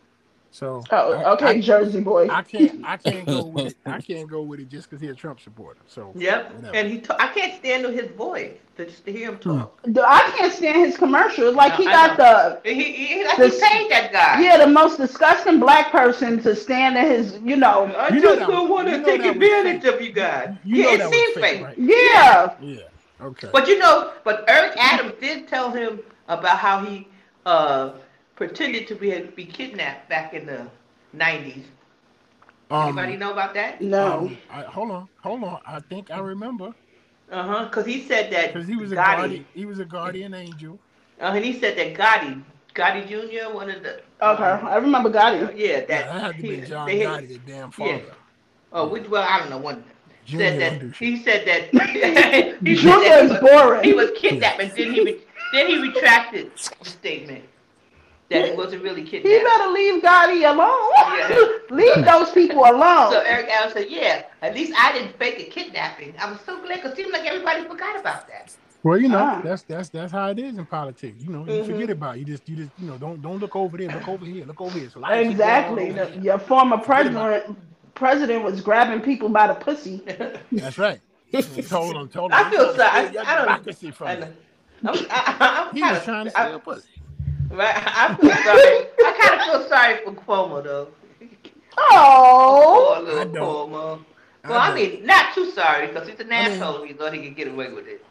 So 0.54 0.84
Oh, 0.90 1.32
okay, 1.32 1.46
I, 1.46 1.60
Jersey 1.62 2.00
boy. 2.02 2.28
I 2.28 2.42
can't. 2.42 2.84
I 2.84 2.96
can't 2.98 3.26
go 3.26 3.46
with 3.46 3.68
it. 3.68 3.76
I 3.86 4.00
can't 4.00 4.28
go 4.28 4.42
with 4.42 4.60
it 4.60 4.68
just 4.68 4.88
because 4.90 5.00
he's 5.00 5.10
a 5.10 5.14
Trump 5.14 5.40
supporter. 5.40 5.80
So 5.86 6.12
Yep. 6.14 6.54
Whatever. 6.54 6.76
And 6.76 6.90
he, 6.90 7.00
ta- 7.00 7.16
I 7.18 7.28
can't 7.28 7.54
stand 7.58 7.86
his 7.86 8.10
voice 8.10 8.58
to 8.76 8.84
just 8.84 9.06
to 9.06 9.12
hear 9.12 9.30
him 9.30 9.38
talk. 9.38 9.80
I 9.86 10.30
can't 10.36 10.52
stand 10.52 10.76
his 10.76 10.98
commercials. 10.98 11.54
Like 11.54 11.74
he 11.76 11.86
No, 11.86 11.90
I 11.90 12.16
got 12.16 12.16
the 12.64 12.70
He, 12.70 12.82
he, 12.82 13.06
he, 13.06 13.24
like 13.24 13.38
The- 13.38 13.48
he 13.48 13.60
paid 13.60 13.90
that 13.90 14.12
guy. 14.12 14.42
yeah, 14.42 14.58
the 14.58 14.66
most 14.66 14.98
disgusting 14.98 15.58
black 15.58 15.90
person 15.90 16.42
to 16.42 16.54
stand 16.54 16.98
in 16.98 17.06
his, 17.06 17.38
you 17.42 17.56
know. 17.56 17.86
I 17.96 18.08
You 18.14 18.20
just 18.20 18.38
that 18.40 18.48
don't 18.48 18.68
want 18.68 18.88
to 18.88 19.02
take 19.02 19.24
advantage 19.24 19.84
of 19.86 20.02
you 20.02 20.12
guys. 20.12 20.54
You 20.64 20.76
yeah, 20.76 20.84
know 20.84 20.92
it 20.92 20.98
that 20.98 21.10
was 21.10 21.16
seemed 21.18 21.34
fake, 21.34 21.42
fake. 21.44 21.62
right? 21.64 21.78
Yeah. 21.78 22.54
yeah. 22.60 22.80
Okay. 23.22 23.48
But 23.52 23.68
you 23.68 23.78
know, 23.78 24.12
but 24.24 24.44
Eric 24.48 24.74
Adams 24.76 25.14
did 25.18 25.48
tell 25.48 25.70
him 25.70 26.00
about 26.28 26.58
how 26.58 26.84
he 26.84 27.08
uh, 27.46 27.92
pretended 28.36 28.86
to 28.88 28.94
be 28.94 29.18
be 29.36 29.44
kidnapped 29.44 30.08
back 30.08 30.34
in 30.34 30.46
the 30.46 30.66
nineties. 31.12 31.64
Um, 32.70 32.98
Anybody 32.98 33.16
know 33.18 33.32
about 33.32 33.52
that? 33.54 33.82
No. 33.82 34.20
um, 34.20 34.38
I, 34.50 34.62
hold 34.62 34.90
on. 34.90 35.08
Hold 35.22 35.44
on. 35.44 35.60
I 35.66 35.80
think 35.80 36.10
I 36.10 36.18
remember 36.20 36.72
Uh 37.30 37.42
huh. 37.42 37.64
Because 37.66 37.84
he 37.86 38.02
said 38.06 38.32
that 38.32 38.52
because 38.52 38.66
he 38.66 38.76
was 38.76 38.92
a 38.92 38.96
Gotti, 38.96 39.16
guardian. 39.16 39.46
He 39.54 39.64
was 39.66 39.78
a 39.78 39.84
guardian 39.84 40.32
angel. 40.34 40.78
uh, 41.20 41.24
and 41.34 41.44
he 41.44 41.58
said 41.60 41.76
that 41.76 41.94
Gotti, 41.94 42.42
Gotti 42.74 43.06
Jr., 43.08 43.54
one 43.54 43.68
of 43.70 43.82
the 43.82 44.00
Okay, 44.22 44.42
I 44.44 44.76
remember 44.76 45.10
Gotti. 45.10 45.52
yeah, 45.56 45.66
Yeah, 45.66 45.76
that 45.80 45.88
that 45.88 46.20
had 46.22 46.36
to 46.36 46.42
he- 46.42 46.60
be 46.60 46.66
John 46.66 46.86
they 46.86 46.98
had- 47.00 47.24
Gotti, 47.24 47.28
the 47.28 47.38
damn 47.52 47.70
father. 47.70 48.02
Oh, 48.72 48.88
which 48.88 49.06
well, 49.08 49.26
I 49.28 49.38
don't 49.38 49.50
know. 49.50 49.58
One 49.58 49.84
Junior 50.24 50.46
said 50.46 50.60
that 50.60 50.72
Wonder. 50.80 50.96
he 50.98 51.22
said 51.22 51.46
that 51.46 51.62
he 51.90 52.00
said 52.00 52.58
Junior 52.62 53.00
that 53.00 53.24
is 53.24 53.30
he 53.32 53.38
was, 53.38 53.40
boring. 53.50 53.84
he 53.84 53.92
was 53.92 54.10
kidnapped, 54.16 54.60
and 54.62 54.70
then 54.72 54.92
he 54.94 55.04
re- 55.04 55.20
then 55.52 55.66
he 55.66 55.78
retracted 55.78 56.50
the 56.56 56.84
statement 56.88 57.44
that 58.32 58.50
he 58.50 58.56
wasn't 58.56 58.82
really 58.82 59.04
He 59.04 59.20
better 59.20 59.70
leave 59.70 60.02
Gotti 60.02 60.48
alone. 60.50 60.92
Yeah. 60.96 61.46
leave 61.76 62.04
those 62.04 62.30
people 62.32 62.64
alone. 62.64 63.12
So 63.12 63.20
Eric 63.20 63.48
Adams 63.50 63.74
said, 63.74 63.86
"Yeah, 63.90 64.24
at 64.42 64.54
least 64.54 64.72
I 64.78 64.92
didn't 64.92 65.16
fake 65.18 65.38
a 65.40 65.44
kidnapping. 65.50 66.14
I 66.18 66.30
was 66.30 66.40
so 66.46 66.60
glad 66.62 66.76
because 66.76 66.92
it 66.92 66.96
seemed 66.96 67.12
like 67.12 67.26
everybody 67.26 67.62
forgot 67.64 67.98
about 67.98 68.26
that." 68.28 68.54
Well, 68.84 68.98
you 68.98 69.08
know, 69.08 69.18
Ah. 69.18 69.40
that's 69.44 69.62
that's 69.62 69.88
that's 69.90 70.10
how 70.12 70.28
it 70.30 70.38
is 70.40 70.56
in 70.58 70.66
politics. 70.66 71.22
You 71.22 71.30
know, 71.30 71.44
you 71.44 71.62
Mhm. 71.62 71.66
forget 71.66 71.90
about 71.90 72.16
it. 72.16 72.20
you 72.20 72.24
just 72.24 72.48
you 72.48 72.56
just 72.56 72.70
you 72.78 72.88
know 72.88 72.98
don't 72.98 73.22
don't 73.22 73.38
look 73.38 73.54
over 73.54 73.76
there, 73.76 73.88
look 73.88 74.08
over 74.08 74.24
here, 74.24 74.44
look 74.44 74.60
over 74.60 74.76
here. 74.78 74.90
So 74.90 74.98
a 74.98 75.00
lot 75.00 75.12
of 75.12 75.18
shit 75.18 75.24
going 75.24 75.30
Exactly. 75.32 75.92
The- 75.92 76.02
over 76.02 76.10
here. 76.12 76.22
your 76.22 76.38
former 76.38 76.78
president 76.78 77.56
president 77.94 78.42
was 78.42 78.60
grabbing 78.60 79.00
people 79.00 79.28
by 79.28 79.46
the 79.46 79.54
pussy. 79.54 80.02
That's 80.52 80.78
right. 80.78 81.00
told 81.68 81.94
him, 81.96 82.08
told 82.08 82.32
him. 82.32 82.38
I 82.44 82.50
feel 82.50 82.74
sorry. 82.74 83.12
Your 83.12 83.22
I 83.24 83.34
don't- 83.36 83.44
democracy 83.44 83.90
from 83.92 84.06
I 84.08 84.12
it. 84.14 84.20
know. 84.82 84.90
I'm, 84.92 85.06
I, 85.10 85.66
I'm 85.68 85.74
He 85.74 85.80
kind 85.80 85.92
was 85.92 85.98
of, 86.00 86.04
trying 86.04 86.24
to 86.26 86.38
I, 86.40 86.48
sell 86.50 86.58
pussy. 86.60 86.88
Right, 87.52 87.74
I 87.76 88.16
feel 88.20 88.30
sorry. 88.30 88.86
I 89.04 89.18
kind 89.20 89.40
of 89.40 89.46
feel 89.46 89.68
sorry 89.68 90.04
for 90.04 90.12
Cuomo 90.12 90.62
though. 90.64 90.88
Oh, 91.78 92.94
Poor 92.96 93.04
little 93.04 93.20
I 93.20 93.24
don't. 93.24 93.34
Cuomo. 93.34 94.04
Well, 94.44 94.58
I, 94.58 94.66
don't. 94.68 94.74
mean, 94.76 95.06
not 95.06 95.34
too 95.34 95.50
sorry 95.52 95.86
because 95.88 96.08
he's 96.08 96.18
an 96.20 96.32
I 96.32 96.48
mean- 96.48 96.52
asshole. 96.60 96.82
He 96.84 96.92
thought 96.92 97.12
he 97.14 97.22
could 97.22 97.36
get 97.36 97.48
away 97.48 97.72
with 97.72 97.86
it. 97.86 98.04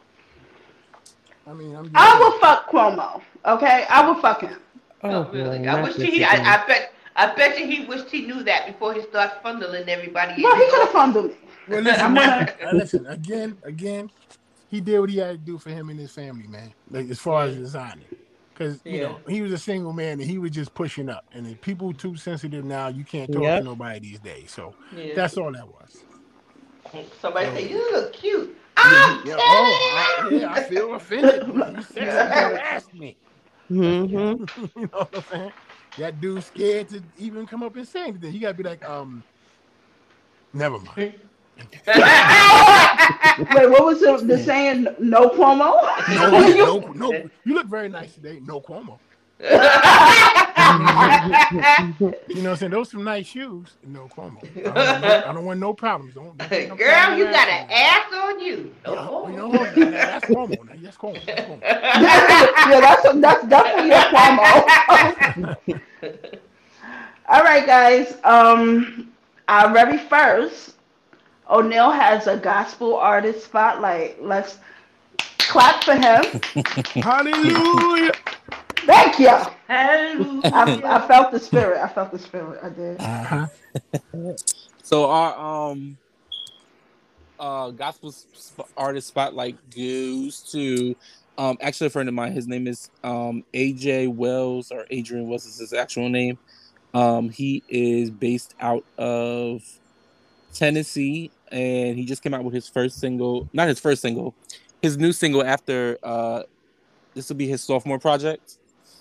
I 1.48 1.54
mean, 1.54 1.76
I'm 1.76 1.86
just 1.86 1.96
I 1.96 2.20
will 2.20 2.40
fuck 2.40 2.70
Cuomo. 2.70 3.22
Okay, 3.46 3.86
I 3.90 4.06
will 4.08 4.16
fuck 4.16 4.42
him. 4.42 4.58
Oh, 5.04 5.26
really? 5.32 5.60
boy, 5.60 5.66
I 5.68 5.82
wish 5.82 5.96
he. 5.96 6.24
I, 6.24 6.36
I 6.64 6.68
bet. 6.68 6.94
I 7.16 7.36
bet 7.36 7.60
you 7.60 7.68
he 7.68 7.86
wished 7.86 8.10
he 8.10 8.22
knew 8.26 8.42
that 8.44 8.68
before 8.68 8.94
he 8.94 9.02
starts 9.02 9.34
funneling 9.44 9.88
everybody. 9.88 10.36
in 10.36 10.44
Well, 10.44 10.56
he 10.56 10.62
could 10.66 10.72
have 10.74 10.82
office. 10.84 10.94
fondled 10.94 11.26
me. 11.32 11.36
Well, 11.68 11.82
listen, 11.82 12.14
man, 12.14 12.54
gonna- 12.60 12.78
listen 12.78 13.06
again, 13.08 13.58
again. 13.64 14.10
He 14.70 14.80
did 14.80 15.00
what 15.02 15.10
he 15.10 15.18
had 15.18 15.32
to 15.32 15.38
do 15.38 15.58
for 15.58 15.70
him 15.72 15.90
and 15.90 16.00
his 16.00 16.12
family, 16.12 16.48
man. 16.48 16.72
Like 16.90 17.10
as 17.10 17.20
far 17.20 17.44
as 17.44 17.56
designing, 17.58 18.06
because 18.62 18.82
you 18.86 19.02
know 19.02 19.20
he 19.28 19.42
was 19.42 19.52
a 19.52 19.58
single 19.58 19.94
man 19.94 20.20
and 20.20 20.30
he 20.30 20.38
was 20.38 20.52
just 20.52 20.74
pushing 20.74 21.10
up. 21.10 21.26
And 21.34 21.48
if 21.48 21.62
people 21.62 21.94
too 21.94 22.16
sensitive 22.16 22.64
now, 22.66 22.88
you 22.88 23.04
can't 23.04 23.32
talk 23.32 23.44
Yep. 23.44 23.60
to 23.60 23.66
nobody 23.66 24.00
these 24.00 24.20
days. 24.20 24.52
So 24.52 24.76
Yeah. 24.96 25.14
that's 25.16 25.38
all 25.38 25.52
that 25.52 25.68
was. 25.68 26.04
Somebody 27.20 27.48
say 27.52 27.70
you 27.70 27.92
look 27.92 28.14
cute. 28.14 28.58
Yeah, 28.78 28.84
I'm 28.86 29.28
yeah, 29.28 29.36
oh, 29.38 30.18
I, 30.24 30.30
yeah, 30.32 30.52
I 30.54 30.64
feel 30.64 30.94
offended. 30.96 31.48
You 31.48 31.54
said 31.84 31.84
something 31.84 32.56
to 32.56 32.66
ask 32.66 32.94
me. 32.94 33.18
Mm-hmm. 33.72 34.62
you 34.80 34.90
know 34.92 35.08
what 35.10 35.16
I'm 35.16 35.24
saying? 35.24 35.54
That 35.98 36.20
dude's 36.22 36.48
scared 36.48 36.90
to 36.90 37.04
even 37.18 37.46
come 37.46 37.64
up 37.64 37.76
and 37.76 37.88
say 37.88 38.08
anything. 38.08 38.34
You 38.34 38.40
gotta 38.40 38.54
be 38.54 38.64
like, 38.64 38.88
um, 38.88 39.24
never 40.54 40.80
mind. 40.80 41.16
Wait, 41.88 43.70
what 43.70 43.86
was 43.86 44.00
the, 44.02 44.18
the 44.26 44.38
saying? 44.38 44.88
No 45.00 45.30
Cuomo. 45.30 45.80
No, 46.10 46.80
no, 46.80 46.94
no. 46.94 47.12
You 47.44 47.54
look 47.56 47.68
very 47.68 47.90
nice 47.90 48.14
today. 48.14 48.40
No 48.44 48.60
Cuomo. 48.62 49.00
You 50.72 52.42
know 52.44 52.52
what 52.52 52.52
I'm 52.52 52.56
saying? 52.58 52.72
Those 52.72 52.92
some 52.92 53.04
nice 53.04 53.26
shoes. 53.28 53.76
No 53.86 54.08
Cuomo. 54.08 54.40
I 54.44 54.62
don't, 54.62 54.76
want 54.76 55.02
no, 55.02 55.24
I 55.26 55.34
don't 55.34 55.46
want 55.46 55.60
no 55.60 55.74
problems. 55.74 56.14
Don't, 56.14 56.38
don't 56.38 56.50
Girl, 56.50 56.78
trying 56.78 57.18
you 57.18 57.26
got 57.26 57.48
harass 57.48 57.66
an 57.66 57.72
ass 57.72 58.14
on 58.14 58.40
you. 58.40 58.46
you. 58.46 58.76
Oh. 58.86 59.28
Yeah, 59.28 59.34
you 59.76 59.86
know, 59.86 59.92
that's 59.92 60.26
Cuomo. 60.26 60.64
now. 60.66 60.74
That's 60.82 60.98
Cuomo. 60.98 61.26
That's 61.26 61.42
Cuomo. 61.42 61.62
yeah, 61.62 62.80
that's 62.80 63.04
that's 63.20 63.48
definitely 63.48 63.92
a 63.92 64.02
Cuomo. 64.14 66.12
All 67.28 67.44
right, 67.44 67.66
guys. 67.66 68.18
Um, 68.24 69.12
our 69.48 69.74
very 69.74 69.98
first, 69.98 70.76
O'Neill 71.52 71.92
has 71.92 72.28
a 72.28 72.38
gospel 72.38 72.96
artist 72.96 73.46
spotlight. 73.46 74.24
Let's 74.24 74.58
clap 75.40 75.84
for 75.84 75.96
him. 75.96 76.24
Hallelujah. 77.02 78.12
Thank 78.86 79.20
you. 79.20 79.28
I, 79.30 80.82
I 80.86 81.08
felt 81.08 81.32
the 81.32 81.40
spirit. 81.40 81.82
I 81.84 81.88
felt 81.90 82.12
the 82.12 82.20
spirit. 82.20 82.60
I 82.64 82.70
did. 82.70 83.00
Uh-huh. 83.00 83.48
So 84.84 85.10
our 85.10 85.70
um 85.72 85.98
uh 87.40 87.72
gospel 87.72 88.12
sp- 88.12 88.70
artist 88.78 89.08
spotlight 89.08 89.60
goes 89.76 90.42
to 90.52 90.96
um 91.38 91.58
actually 91.62 91.88
a 91.88 91.92
friend 91.92 92.10
of 92.10 92.16
mine. 92.16 92.34
His 92.34 92.48
name 92.48 92.68
is 92.68 92.90
um 93.04 93.44
AJ 93.54 94.14
Wells 94.14 94.72
or 94.72 94.86
Adrian 94.92 95.28
Wells 95.28 95.46
is 95.46 95.60
his 95.60 95.74
actual 95.74 96.10
name. 96.10 96.40
Um 96.94 97.30
he 97.30 97.64
is 97.70 98.12
based 98.12 98.54
out 98.60 98.86
of 98.98 99.62
Tennessee 100.54 101.32
and 101.52 101.98
he 101.98 102.06
just 102.06 102.22
came 102.24 102.34
out 102.34 102.44
with 102.44 102.54
his 102.54 102.68
first 102.68 103.00
single, 103.00 103.50
not 103.54 103.68
his 103.68 103.80
first 103.80 104.02
single, 104.02 104.34
his 104.82 104.98
new 104.98 105.12
single 105.14 105.44
after 105.44 105.98
uh 106.04 106.44
this 107.14 107.28
will 107.30 107.36
be 107.36 107.48
his 107.48 107.62
sophomore 107.62 108.00
project 108.00 108.58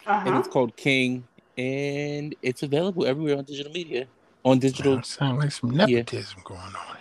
and 0.07 0.29
Uh-huh. 0.29 0.39
it's 0.39 0.49
called 0.49 0.77
King 0.77 1.25
and 1.57 2.35
it's 2.43 2.63
available 2.63 3.07
everywhere 3.07 3.37
on 3.39 3.45
digital 3.45 3.73
media. 3.73 4.07
On 4.45 4.59
digital 4.59 5.03
Sound 5.03 5.39
like 5.39 5.53
some 5.53 5.71
nepotism 5.71 6.41
going 6.45 6.61
on 6.61 6.97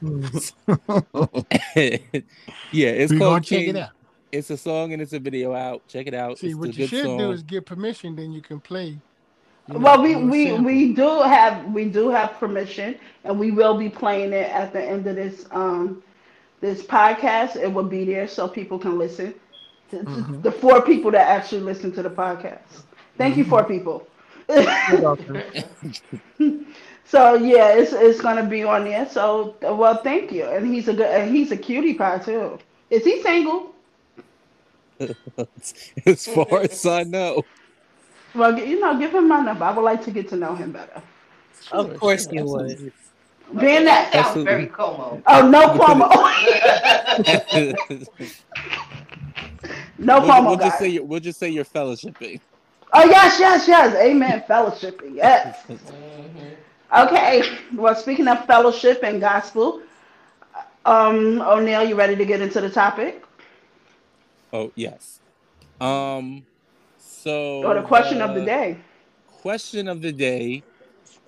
yeah, 2.72 2.88
it's 2.90 3.12
in 3.12 3.18
here. 3.18 3.18
We 3.18 3.18
called 3.18 3.18
gonna 3.18 3.40
check 3.40 3.58
King. 3.60 3.68
it 3.70 3.76
out. 3.76 3.90
It's 4.32 4.50
a 4.50 4.56
song 4.56 4.92
and 4.92 5.00
it's 5.02 5.12
a 5.12 5.18
video 5.18 5.54
out. 5.54 5.86
Check 5.88 6.06
it 6.06 6.14
out. 6.14 6.38
See, 6.38 6.48
it's 6.48 6.56
what 6.56 6.70
a 6.70 6.72
you 6.72 6.78
good 6.78 6.88
should 6.88 7.04
song. 7.04 7.18
do 7.18 7.30
is 7.32 7.42
get 7.42 7.66
permission, 7.66 8.16
then 8.16 8.32
you 8.32 8.40
can 8.42 8.60
play. 8.60 8.98
You 9.68 9.78
know, 9.80 9.82
Well, 9.82 10.02
we 10.02 10.16
we 10.16 10.52
sample. 10.52 10.58
we 10.58 10.94
do 10.94 11.22
have 11.22 11.72
we 11.72 11.86
do 11.86 12.08
have 12.10 12.32
permission, 12.38 12.96
and 13.24 13.38
we 13.38 13.50
will 13.50 13.76
be 13.76 13.88
playing 13.88 14.32
it 14.32 14.50
at 14.50 14.72
the 14.72 14.82
end 14.82 15.06
of 15.06 15.16
this 15.16 15.46
um 15.50 16.02
this 16.60 16.82
podcast. 16.84 17.56
It 17.56 17.72
will 17.72 17.84
be 17.88 18.04
there 18.04 18.26
so 18.28 18.48
people 18.48 18.78
can 18.78 18.98
listen. 18.98 19.34
To, 19.90 20.04
to 20.04 20.20
Mhm. 20.20 20.42
The 20.42 20.52
four 20.52 20.82
people 20.82 21.10
that 21.12 21.26
actually 21.28 21.62
listen 21.62 21.92
to 21.92 22.02
the 22.02 22.10
podcast. 22.10 22.82
Thank 23.18 23.36
you, 23.36 23.44
four 23.44 23.64
people. 23.64 24.08
so 27.04 27.34
yeah, 27.34 27.68
it's 27.74 27.92
it's 27.92 28.20
gonna 28.20 28.46
be 28.46 28.62
on 28.64 28.84
there. 28.84 29.08
So 29.08 29.56
well, 29.62 30.02
thank 30.02 30.32
you. 30.32 30.44
And 30.44 30.66
he's 30.66 30.88
a 30.88 30.94
good 30.94 31.06
and 31.08 31.34
he's 31.34 31.50
a 31.52 31.56
cutie 31.56 31.94
pie 31.94 32.18
too. 32.18 32.58
Is 32.90 33.04
he 33.04 33.22
single? 33.22 33.74
as 36.06 36.26
far 36.26 36.62
as 36.62 36.84
I 36.86 37.04
know. 37.04 37.44
Well, 38.36 38.58
you 38.58 38.80
know, 38.80 38.98
give 38.98 39.14
him 39.14 39.28
my 39.28 39.40
number. 39.40 39.64
I 39.64 39.72
would 39.72 39.82
like 39.82 40.04
to 40.04 40.10
get 40.10 40.28
to 40.30 40.36
know 40.36 40.54
him 40.54 40.72
better. 40.72 41.02
Of 41.72 41.86
Sure, 41.86 41.98
course 41.98 42.24
sure, 42.24 42.34
you 42.34 42.44
would. 42.44 42.70
absolutely. 42.72 42.92
Being 43.60 43.84
that, 43.84 44.12
sounds 44.12 44.26
Absolutely. 44.26 44.52
very 44.52 44.66
Cuomo. 44.66 45.22
oh 45.26 45.48
no 45.48 45.68
Cuomo, 45.68 46.08
no 49.98 50.20
we'll, 50.20 50.28
Cuomo 50.28 50.46
we'll 50.48 50.56
just 50.56 50.78
say 50.78 50.88
you're, 50.88 51.04
we'll 51.04 51.20
just 51.20 51.38
say 51.38 51.48
you're 51.48 51.64
fellowshipping. 51.64 52.40
Oh 52.92 53.04
yes, 53.04 53.38
yes, 53.38 53.68
yes. 53.68 53.94
Amen. 53.96 54.44
Fellowshipping. 54.48 55.14
Yes. 55.14 55.64
Okay. 56.96 57.42
Well, 57.74 57.94
speaking 57.94 58.26
of 58.28 58.44
fellowship 58.46 59.00
and 59.04 59.20
gospel, 59.20 59.82
um, 60.84 61.40
O'Neill, 61.40 61.84
you 61.84 61.94
ready 61.94 62.16
to 62.16 62.24
get 62.24 62.40
into 62.40 62.60
the 62.60 62.70
topic 62.70 63.22
Oh 64.52 64.72
yes. 64.74 65.20
Um. 65.80 66.46
So. 67.26 67.64
or 67.64 67.74
the 67.74 67.82
question 67.82 68.22
of 68.22 68.36
the 68.36 68.42
uh, 68.42 68.44
day? 68.44 68.78
Question 69.26 69.88
of 69.88 70.00
the 70.00 70.12
day 70.12 70.62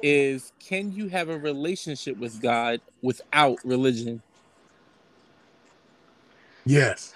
is: 0.00 0.52
Can 0.60 0.92
you 0.92 1.08
have 1.08 1.28
a 1.28 1.36
relationship 1.36 2.16
with 2.18 2.40
God 2.40 2.80
without 3.02 3.58
religion? 3.64 4.22
Yes. 6.64 7.14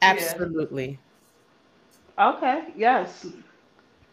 Absolutely. 0.00 0.98
Okay. 2.18 2.68
Yes. 2.74 3.26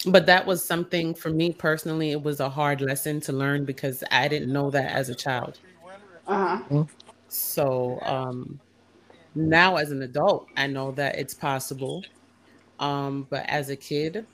But 0.06 0.26
that 0.26 0.46
was 0.46 0.62
something 0.62 1.14
for 1.14 1.30
me 1.30 1.54
personally. 1.54 2.12
It 2.12 2.22
was 2.22 2.42
a 2.42 2.50
hard 2.50 2.82
lesson 2.82 3.22
to 3.22 3.32
learn 3.32 3.64
because 3.64 4.04
I 4.12 4.28
didn't 4.28 4.52
know 4.52 4.70
that 4.72 4.92
as 4.92 5.08
a 5.08 5.16
child. 5.16 5.58
Uh 6.28 6.58
huh. 6.58 6.84
So 7.30 8.00
um, 8.02 8.60
now, 9.36 9.78
as 9.78 9.92
an 9.92 10.02
adult, 10.02 10.48
I 10.58 10.68
know 10.68 10.92
that 10.92 11.18
it's 11.18 11.34
possible. 11.34 12.04
Um, 12.80 13.28
but 13.30 13.46
as 13.48 13.70
a 13.70 13.76
kid, 13.76 14.26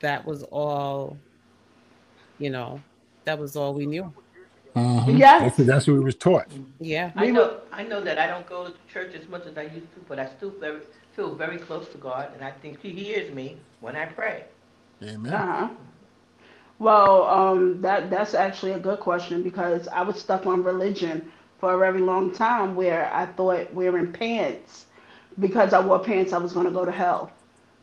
that 0.00 0.24
was 0.24 0.42
all, 0.44 1.16
you 2.38 2.50
know, 2.50 2.80
that 3.24 3.38
was 3.38 3.56
all 3.56 3.74
we 3.74 3.86
knew. 3.86 4.12
Mhm. 4.74 5.18
Yes. 5.18 5.56
That's, 5.56 5.68
that's 5.68 5.86
what 5.86 5.94
we 5.94 6.00
was 6.00 6.16
taught. 6.16 6.46
Yeah. 6.80 7.10
I 7.16 7.30
know, 7.30 7.60
I 7.72 7.82
know 7.82 8.00
that 8.02 8.18
I 8.18 8.26
don't 8.26 8.46
go 8.46 8.68
to 8.68 8.74
church 8.92 9.14
as 9.14 9.26
much 9.28 9.46
as 9.46 9.56
I 9.56 9.62
used 9.62 9.92
to, 9.94 10.00
but 10.08 10.18
I 10.18 10.28
still 10.36 10.50
very, 10.50 10.80
feel 11.14 11.34
very 11.34 11.58
close 11.58 11.88
to 11.88 11.98
God, 11.98 12.30
and 12.34 12.44
I 12.44 12.50
think 12.50 12.80
He 12.82 12.90
hears 12.90 13.32
me 13.34 13.56
when 13.80 13.96
I 13.96 14.06
pray. 14.06 14.44
Amen. 15.02 15.32
Uh 15.32 15.46
huh. 15.46 15.68
Well, 16.78 17.22
um, 17.24 17.80
that 17.80 18.10
that's 18.10 18.34
actually 18.34 18.72
a 18.72 18.78
good 18.78 19.00
question 19.00 19.42
because 19.42 19.88
I 19.88 20.02
was 20.02 20.20
stuck 20.20 20.44
on 20.46 20.62
religion 20.62 21.32
for 21.58 21.72
a 21.72 21.78
very 21.78 22.00
long 22.00 22.32
time 22.32 22.74
where 22.74 23.10
I 23.14 23.24
thought 23.24 23.72
wearing 23.72 24.12
pants 24.12 24.84
because 25.38 25.72
I 25.72 25.80
wore 25.80 25.98
pants 25.98 26.34
I 26.34 26.38
was 26.38 26.52
going 26.52 26.66
to 26.66 26.72
go 26.72 26.84
to 26.84 26.92
hell 26.92 27.32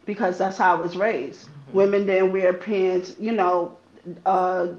because 0.06 0.38
that's 0.38 0.58
how 0.58 0.78
I 0.78 0.82
was 0.82 0.96
raised. 0.96 1.50
Women 1.74 2.06
didn't 2.06 2.32
wear 2.32 2.54
pants, 2.54 3.16
you 3.20 3.32
know. 3.32 3.78
Uh, 4.26 4.70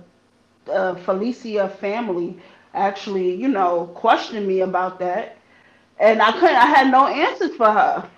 uh, 0.71 0.95
Felicia 0.97 1.69
family 1.69 2.39
actually, 2.75 3.35
you 3.35 3.49
know, 3.49 3.87
questioned 3.95 4.47
me 4.47 4.61
about 4.61 4.99
that, 5.01 5.37
and 5.99 6.23
I 6.23 6.33
couldn't. 6.33 6.57
I 6.57 6.67
had 6.67 6.91
no 6.91 7.07
answers 7.07 7.55
for 7.57 7.71
her 7.71 8.09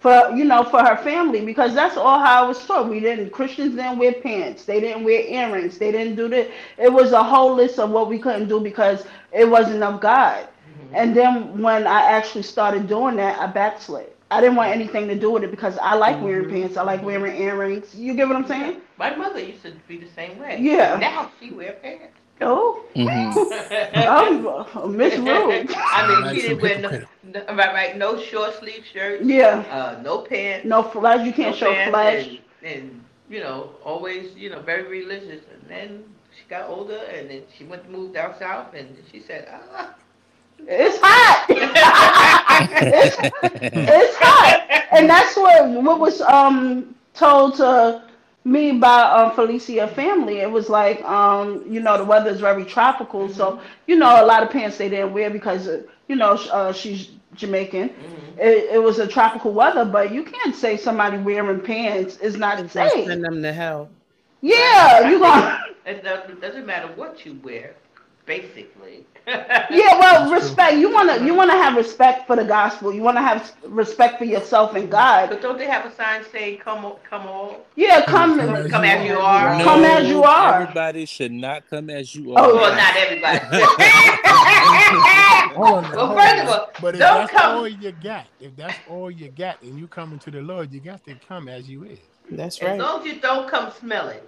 for 0.00 0.32
you 0.34 0.44
know 0.44 0.64
for 0.64 0.80
her 0.82 0.96
family 0.96 1.44
because 1.44 1.74
that's 1.74 1.96
all 1.96 2.18
how 2.18 2.44
I 2.44 2.48
was 2.48 2.64
taught. 2.66 2.88
We 2.88 3.00
didn't 3.00 3.30
Christians 3.30 3.76
didn't 3.76 3.98
wear 3.98 4.12
pants. 4.14 4.64
They 4.64 4.80
didn't 4.80 5.04
wear 5.04 5.20
earrings. 5.22 5.78
They 5.78 5.92
didn't 5.92 6.16
do 6.16 6.28
that. 6.28 6.50
It 6.78 6.92
was 6.92 7.12
a 7.12 7.22
whole 7.22 7.54
list 7.54 7.78
of 7.78 7.90
what 7.90 8.08
we 8.08 8.18
couldn't 8.18 8.48
do 8.48 8.60
because 8.60 9.04
it 9.32 9.48
wasn't 9.48 9.82
of 9.82 10.00
God. 10.00 10.48
And 10.92 11.14
then 11.14 11.60
when 11.62 11.86
I 11.86 12.02
actually 12.02 12.42
started 12.42 12.88
doing 12.88 13.16
that, 13.16 13.38
I 13.38 13.46
backslid. 13.46 14.10
I 14.30 14.40
didn't 14.40 14.56
want 14.56 14.70
anything 14.72 15.08
to 15.08 15.14
do 15.18 15.30
with 15.32 15.42
it 15.42 15.50
because 15.50 15.76
I 15.78 15.94
like 15.96 16.20
wearing 16.22 16.46
Mhm. 16.48 16.50
pants. 16.62 16.76
I 16.76 16.82
like 16.82 17.02
wearing 17.02 17.36
earrings. 17.40 17.94
You 17.94 18.14
get 18.14 18.28
what 18.28 18.36
I'm 18.36 18.46
saying? 18.46 18.80
My 18.96 19.14
mother 19.16 19.40
used 19.40 19.62
to 19.64 19.72
be 19.88 19.98
the 19.98 20.08
same 20.14 20.38
way. 20.38 20.58
Yeah. 20.60 20.96
Now 20.98 21.30
she 21.40 21.50
wear 21.50 21.72
pants. 21.82 22.16
Oh, 22.42 22.82
Mhm. 22.94 23.34
I'm 24.86 24.96
Miss 24.96 25.16
Rude. 25.18 25.70
I 25.76 26.08
mean, 26.22 26.34
she 26.34 26.42
didn't 26.48 26.62
wear 26.62 26.78
no, 26.78 26.90
no- 27.24 27.54
right, 27.54 27.74
right, 27.74 27.96
no 27.98 28.18
short 28.18 28.54
sleeve 28.58 28.84
shirts, 28.90 29.24
Yeah, 29.24 29.62
uh, 29.70 30.00
no 30.02 30.18
pants. 30.22 30.64
no 30.64 30.82
flesh. 30.84 31.26
You 31.26 31.32
can't 31.32 31.50
no 31.50 31.56
show 31.56 31.72
pants, 31.74 31.90
flesh. 31.90 32.26
And, 32.62 32.72
and, 32.72 33.04
you 33.28 33.40
know, 33.40 33.70
always, 33.84 34.32
you 34.36 34.48
know, 34.48 34.60
very 34.60 34.84
religious. 34.84 35.42
And 35.52 35.68
then 35.68 36.04
she 36.34 36.48
got 36.48 36.68
older 36.70 37.00
and 37.14 37.28
then 37.28 37.42
she 37.58 37.64
went 37.64 37.84
to 37.84 37.90
move 37.90 38.14
down 38.14 38.34
south 38.38 38.74
and 38.74 38.96
she 39.12 39.20
said, 39.20 39.48
ah. 39.76 39.94
It's 40.66 40.98
hot. 41.00 41.46
it's, 42.82 43.16
it's 43.52 44.16
hot, 44.18 44.86
and 44.92 45.08
that's 45.08 45.36
what 45.36 45.68
what 45.82 46.00
was 46.00 46.20
um 46.22 46.94
told 47.14 47.56
to 47.56 48.02
me 48.44 48.72
by 48.72 49.02
um, 49.02 49.32
Felicia 49.34 49.86
family. 49.88 50.38
It 50.40 50.50
was 50.50 50.68
like 50.68 51.02
um 51.04 51.64
you 51.70 51.80
know 51.80 51.96
the 51.98 52.04
weather 52.04 52.30
is 52.30 52.40
very 52.40 52.64
tropical, 52.64 53.28
so 53.28 53.60
you 53.86 53.96
know 53.96 54.22
a 54.22 54.26
lot 54.26 54.42
of 54.42 54.50
pants 54.50 54.78
they 54.78 54.88
didn't 54.88 55.12
wear 55.12 55.30
because 55.30 55.68
uh, 55.68 55.82
you 56.08 56.16
know 56.16 56.32
uh, 56.52 56.72
she's 56.72 57.10
Jamaican. 57.34 57.90
Mhm. 57.90 58.38
It, 58.38 58.70
it 58.74 58.82
was 58.82 58.98
a 58.98 59.06
tropical 59.06 59.52
weather, 59.52 59.84
but 59.84 60.12
you 60.12 60.24
can't 60.24 60.54
say 60.54 60.76
somebody 60.76 61.18
wearing 61.18 61.60
pants 61.60 62.16
is 62.18 62.36
not 62.36 62.58
It's 62.58 62.74
gonna 62.74 62.90
safe. 62.90 63.04
send 63.04 63.24
them 63.24 63.42
to 63.42 63.52
hell. 63.52 63.90
Yeah, 64.40 65.08
you 65.08 65.18
gonna. 65.18 65.58
It 65.86 66.02
doesn't, 66.04 66.40
doesn't 66.40 66.66
matter 66.66 66.88
what 66.94 67.24
you 67.24 67.40
wear, 67.42 67.74
basically. 68.26 69.06
Yeah, 69.70 69.96
well, 70.00 70.32
respect. 70.32 70.76
You 70.78 70.92
wanna 70.92 71.24
you 71.24 71.34
wanna 71.34 71.52
have 71.52 71.76
respect 71.76 72.26
for 72.26 72.34
the 72.34 72.44
gospel. 72.44 72.92
You 72.92 73.02
wanna 73.02 73.22
have 73.22 73.52
respect 73.64 74.18
for 74.18 74.24
yourself 74.24 74.74
and 74.74 74.90
God. 74.90 75.28
But 75.28 75.40
don't 75.40 75.56
they 75.56 75.66
have 75.66 75.86
a 75.86 75.94
sign 75.94 76.24
saying, 76.32 76.58
come, 76.58 76.84
on- 76.84 76.96
come 77.08 77.26
all? 77.28 77.64
Yeah, 77.76 78.04
come 78.06 78.38
Come 78.38 78.56
as 78.56 78.70
Come 78.70 78.84
you 78.84 78.90
as 78.90 79.06
you 79.08 79.18
are. 79.18 79.48
are. 79.48 79.62
Come 79.62 79.84
as 79.84 80.08
you 80.08 80.24
are. 80.24 80.62
Everybody 80.62 81.06
should 81.06 81.30
not 81.30 81.68
come 81.70 81.90
as 81.90 82.12
you 82.14 82.32
oh, 82.32 82.36
are. 82.36 82.50
Oh. 82.50 82.56
Well, 82.56 82.74
not 82.74 82.96
everybody. 82.96 83.38
Hold 85.54 85.84
on 85.84 85.96
Well, 85.96 86.16
first 86.16 86.42
of 86.42 86.48
all, 86.48 86.70
but 86.80 86.94
if 86.94 87.00
don't 87.00 87.18
that's 87.18 87.32
come- 87.32 87.56
all 87.56 87.68
you 87.68 87.92
got, 87.92 88.26
if 88.40 88.56
that's 88.56 88.76
all 88.88 89.10
you 89.10 89.28
got, 89.30 89.62
and 89.62 89.78
you 89.78 89.86
coming 89.86 90.18
to 90.20 90.30
the 90.30 90.40
Lord, 90.40 90.72
you 90.72 90.80
got 90.80 91.04
to 91.04 91.14
come 91.28 91.48
as 91.48 91.68
you 91.68 91.84
is. 91.84 91.98
That's 92.30 92.60
right. 92.62 92.72
As 92.72 92.78
long 92.80 93.00
as 93.00 93.06
you 93.06 93.20
don't 93.20 93.48
come 93.48 93.70
smelling. 93.78 94.20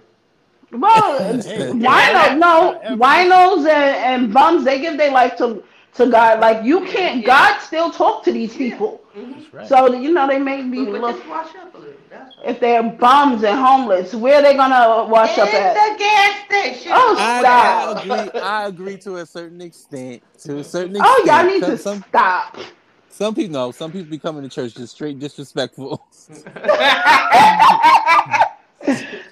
Well, 0.73 1.19
Hey. 1.43 1.71
wino, 1.71 2.37
no, 2.37 2.79
winos 2.97 3.59
and, 3.59 3.69
and 3.69 4.33
bums, 4.33 4.63
they 4.63 4.79
give 4.79 4.97
their 4.97 5.11
life 5.11 5.35
to 5.37 5.63
to 5.95 6.07
God. 6.09 6.39
Like 6.39 6.63
you 6.63 6.81
can't. 6.85 7.21
Yeah. 7.21 7.27
God 7.27 7.59
still 7.59 7.91
talk 7.91 8.23
to 8.25 8.31
these 8.31 8.55
people. 8.55 9.01
Mm-hmm. 9.15 9.31
That's 9.31 9.53
right. 9.53 9.67
So 9.67 9.93
you 9.93 10.11
know 10.11 10.27
they 10.27 10.39
may 10.39 10.63
be 10.63 10.85
But, 10.85 10.93
but 10.93 11.01
look 11.01 11.15
just 11.17 11.29
wash 11.29 11.55
up 11.55 11.73
a 11.75 11.77
little. 11.77 11.93
That's 12.09 12.35
if 12.45 12.59
they're 12.59 12.83
bums 12.83 13.43
and 13.43 13.59
homeless. 13.59 14.13
Where 14.13 14.35
are 14.35 14.41
they 14.41 14.55
gonna 14.55 15.09
wash 15.09 15.37
up 15.37 15.53
at? 15.53 15.73
the 15.73 15.97
gas 15.99 16.45
station. 16.45 16.91
Oh, 16.95 17.15
I, 17.17 17.39
stop. 17.39 17.97
I 17.97 18.01
agree. 18.01 18.41
I 18.41 18.67
agree 18.67 18.97
to 18.97 19.17
a 19.17 19.25
certain 19.25 19.61
extent. 19.61 20.23
To 20.39 20.57
a 20.57 20.63
certain 20.63 20.95
extent. 20.95 21.05
Oh, 21.07 21.23
y'all 21.25 21.45
need 21.45 21.61
to 21.61 21.77
some, 21.77 22.01
some 22.01 22.05
stop. 22.09 22.57
some 23.09 23.35
people 23.35 23.53
know. 23.53 23.71
Some 23.71 23.91
people 23.91 24.09
be 24.09 24.19
coming 24.19 24.43
to 24.43 24.49
church 24.49 24.73
just 24.75 24.95
straight 24.95 25.19
disrespectful. 25.19 26.05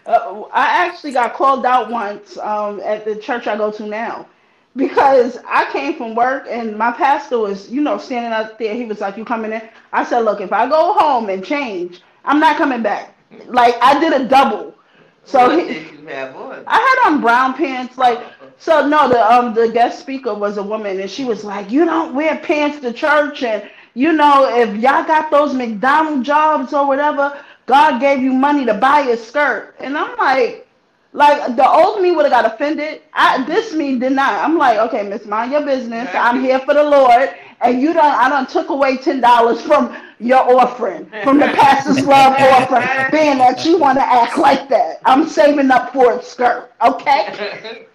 Uh, 0.05 0.43
I 0.51 0.85
actually 0.87 1.11
got 1.13 1.33
called 1.33 1.65
out 1.65 1.89
once 1.91 2.37
um, 2.39 2.79
at 2.81 3.05
the 3.05 3.15
church 3.15 3.47
I 3.47 3.55
go 3.55 3.71
to 3.71 3.85
now 3.85 4.27
because 4.75 5.37
I 5.47 5.69
came 5.71 5.95
from 5.95 6.15
work 6.15 6.47
and 6.49 6.77
my 6.77 6.91
pastor 6.91 7.39
was, 7.39 7.69
you 7.69 7.81
know, 7.81 7.97
standing 7.97 8.31
up 8.31 8.57
there. 8.57 8.73
He 8.73 8.85
was 8.85 8.99
like, 8.99 9.17
"You 9.17 9.25
coming 9.25 9.51
in?" 9.51 9.61
I 9.93 10.03
said, 10.03 10.19
"Look, 10.21 10.41
if 10.41 10.51
I 10.53 10.67
go 10.69 10.93
home 10.93 11.29
and 11.29 11.43
change, 11.45 12.01
I'm 12.25 12.39
not 12.39 12.57
coming 12.57 12.81
back." 12.81 13.15
Like 13.47 13.75
I 13.81 13.99
did 13.99 14.13
a 14.13 14.27
double. 14.27 14.75
So 15.23 15.49
he, 15.57 15.73
did 15.73 15.91
you 15.91 16.07
have 16.07 16.35
on? 16.35 16.63
I 16.67 16.79
had 17.03 17.11
on 17.13 17.21
brown 17.21 17.53
pants, 17.53 17.97
like 17.97 18.19
so. 18.57 18.87
No, 18.87 19.07
the 19.07 19.21
um 19.33 19.53
the 19.53 19.69
guest 19.71 19.99
speaker 19.99 20.33
was 20.33 20.57
a 20.57 20.63
woman, 20.63 20.99
and 20.99 21.09
she 21.09 21.25
was 21.25 21.43
like, 21.43 21.69
"You 21.71 21.85
don't 21.85 22.15
wear 22.15 22.37
pants 22.37 22.79
to 22.81 22.91
church, 22.91 23.43
and 23.43 23.69
you 23.93 24.13
know 24.13 24.49
if 24.57 24.69
y'all 24.77 25.05
got 25.05 25.29
those 25.31 25.53
McDonald 25.53 26.23
jobs 26.25 26.73
or 26.73 26.87
whatever, 26.87 27.39
God 27.71 27.99
gave 28.01 28.21
you 28.21 28.33
money 28.33 28.65
to 28.65 28.73
buy 28.73 29.01
a 29.01 29.17
skirt." 29.17 29.75
And 29.79 29.97
I'm 29.97 30.17
like, 30.17 30.67
like 31.13 31.55
the 31.55 31.69
old 31.69 32.01
me 32.01 32.11
would 32.11 32.25
have 32.25 32.31
got 32.31 32.45
offended. 32.45 33.01
I 33.13 33.43
this 33.45 33.73
me 33.73 33.97
did 33.99 34.13
not. 34.13 34.33
I'm 34.33 34.57
like, 34.57 34.77
okay, 34.79 35.03
Miss, 35.07 35.25
mind 35.25 35.51
your 35.51 35.65
business. 35.65 36.09
I'm 36.13 36.41
here 36.41 36.59
for 36.59 36.73
the 36.73 36.83
Lord, 36.83 37.29
and 37.61 37.81
you 37.81 37.93
don't. 37.93 38.05
I 38.23 38.29
done 38.29 38.47
took 38.47 38.69
away 38.69 38.97
ten 38.97 39.21
dollars 39.21 39.61
from 39.61 39.95
your 40.19 40.59
offering, 40.59 41.05
from 41.23 41.39
the 41.39 41.47
pastor's 41.47 42.05
love 42.13 42.35
offering, 42.39 42.87
being 43.11 43.37
that 43.39 43.65
you 43.65 43.77
want 43.77 43.97
to 43.97 44.03
act 44.03 44.37
like 44.37 44.69
that. 44.69 45.01
I'm 45.05 45.27
saving 45.27 45.71
up 45.71 45.91
for 45.93 46.13
a 46.19 46.23
skirt, 46.23 46.71
okay? 46.85 47.87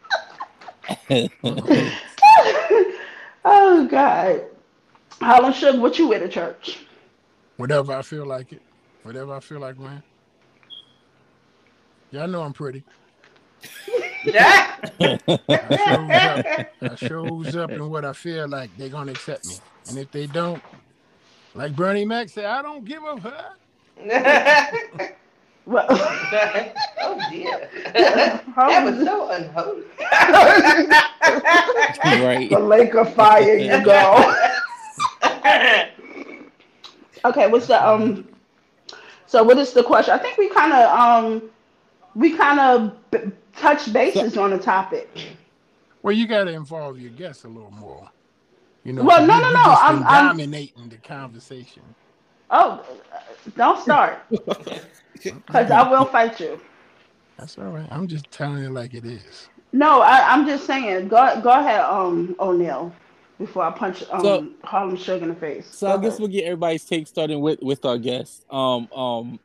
oh 3.44 3.86
God. 3.86 4.42
Holland 5.20 5.54
Sugar, 5.54 5.80
what 5.80 5.98
you 5.98 6.08
wear 6.08 6.18
to 6.18 6.28
church? 6.28 6.80
Whatever 7.56 7.94
I 7.94 8.02
feel 8.02 8.26
like 8.26 8.52
it. 8.52 8.62
Whatever 9.06 9.34
I 9.34 9.40
feel 9.40 9.60
like 9.60 9.78
wearing. 9.78 10.02
Y'all 12.10 12.26
know 12.26 12.42
I'm 12.42 12.52
pretty. 12.52 12.82
Yeah. 14.24 14.74
I 15.00 15.18
shows 15.28 16.10
up. 16.10 16.66
I 16.82 16.94
shows 16.96 17.56
up 17.56 17.70
in 17.70 17.88
what 17.88 18.04
I 18.04 18.12
feel 18.12 18.48
like 18.48 18.76
they're 18.76 18.88
gonna 18.88 19.12
accept 19.12 19.46
me. 19.46 19.54
And 19.90 19.98
if 19.98 20.10
they 20.10 20.26
don't, 20.26 20.60
like 21.54 21.76
Bernie 21.76 22.04
Mac 22.04 22.28
said, 22.28 22.46
I 22.46 22.62
don't 22.62 22.84
give 22.84 23.04
a 23.04 23.16
fuck. 23.20 23.58
Well, 25.66 25.84
oh 25.90 27.20
dear. 27.28 27.68
That 27.92 28.84
was 28.84 29.04
so 29.04 29.30
unholy. 29.30 29.82
right. 32.24 32.48
the 32.48 32.60
lake 32.60 32.94
of 32.94 33.12
fire 33.14 33.56
you 33.56 33.84
go. 33.84 34.32
Okay, 37.24 37.48
what's 37.48 37.66
the 37.66 37.84
um? 37.84 38.28
So 39.26 39.42
what 39.42 39.58
is 39.58 39.72
the 39.72 39.82
question? 39.82 40.14
I 40.14 40.18
think 40.18 40.38
we 40.38 40.48
kind 40.48 40.72
of 40.72 40.98
um, 40.98 41.42
we 42.14 42.36
kind 42.36 42.60
of 42.60 43.10
b- 43.10 43.32
touched 43.56 43.92
bases 43.92 44.36
on 44.36 44.50
the 44.50 44.58
topic. 44.58 45.08
Well, 46.02 46.14
you 46.14 46.26
gotta 46.26 46.52
involve 46.52 46.98
your 47.00 47.10
guests 47.10 47.44
a 47.44 47.48
little 47.48 47.70
more. 47.72 48.08
You 48.84 48.92
know, 48.92 49.02
Well, 49.02 49.18
'cause 49.18 49.28
no, 49.28 49.40
no, 49.40 49.50
no, 49.50 49.60
I'm- 49.62 50.04
I'm- 50.04 50.26
dominating 50.28 50.88
the 50.88 50.96
conversation. 50.98 51.82
Oh, 52.50 52.84
don't 53.56 53.80
start, 53.82 54.18
because 54.30 55.70
I 55.72 55.90
will 55.90 56.04
fight 56.04 56.38
you. 56.38 56.60
That's 57.36 57.58
all 57.58 57.64
right. 57.64 57.88
I'm 57.90 58.06
just 58.06 58.30
telling 58.30 58.62
it 58.62 58.70
like 58.70 58.94
it 58.94 59.04
is. 59.04 59.48
No, 59.72 60.00
I, 60.00 60.20
I'm 60.32 60.46
just 60.46 60.64
saying. 60.64 61.08
Go 61.08 61.40
go 61.42 61.50
ahead, 61.50 61.80
um, 61.80 62.36
O'Neil, 62.38 62.92
before 63.38 63.62
I 63.64 63.70
punch 63.70 64.02
um 64.10 64.22
So- 64.22 64.48
Harlem 64.64 64.96
Sugar 64.96 65.22
in 65.24 65.28
the 65.30 65.34
face. 65.34 65.66
So 65.66 65.88
I 65.88 65.96
Go 65.96 66.02
guess 66.02 66.18
we'll 66.18 66.28
get 66.28 66.44
everybody's 66.44 66.84
take 66.84 67.06
starting 67.06 67.40
with 67.40 67.60
with 67.62 67.84
our 67.84 67.98
guest. 67.98 68.44
Um, 68.50 68.90
um, 68.92 69.40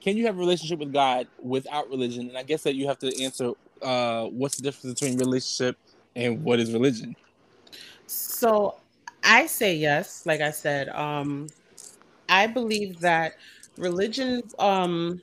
can 0.00 0.16
you 0.16 0.26
have 0.26 0.36
a 0.36 0.38
relationship 0.38 0.78
with 0.80 0.92
God 0.92 1.28
without 1.40 1.88
religion? 1.88 2.28
And 2.28 2.36
I 2.36 2.42
guess 2.42 2.62
that 2.64 2.74
you 2.74 2.86
have 2.88 2.98
to 3.00 3.22
answer 3.22 3.52
uh, 3.80 4.26
what's 4.26 4.56
the 4.56 4.62
difference 4.62 5.00
between 5.00 5.18
relationship 5.18 5.76
and 6.14 6.42
what 6.44 6.60
is 6.60 6.72
religion? 6.72 7.16
So 8.06 8.76
I 9.24 9.46
say 9.46 9.74
yes, 9.74 10.26
like 10.26 10.40
I 10.40 10.50
said. 10.50 10.88
Um 10.90 11.48
I 12.28 12.46
believe 12.46 13.00
that 13.00 13.34
religion 13.76 14.42
um 14.58 15.20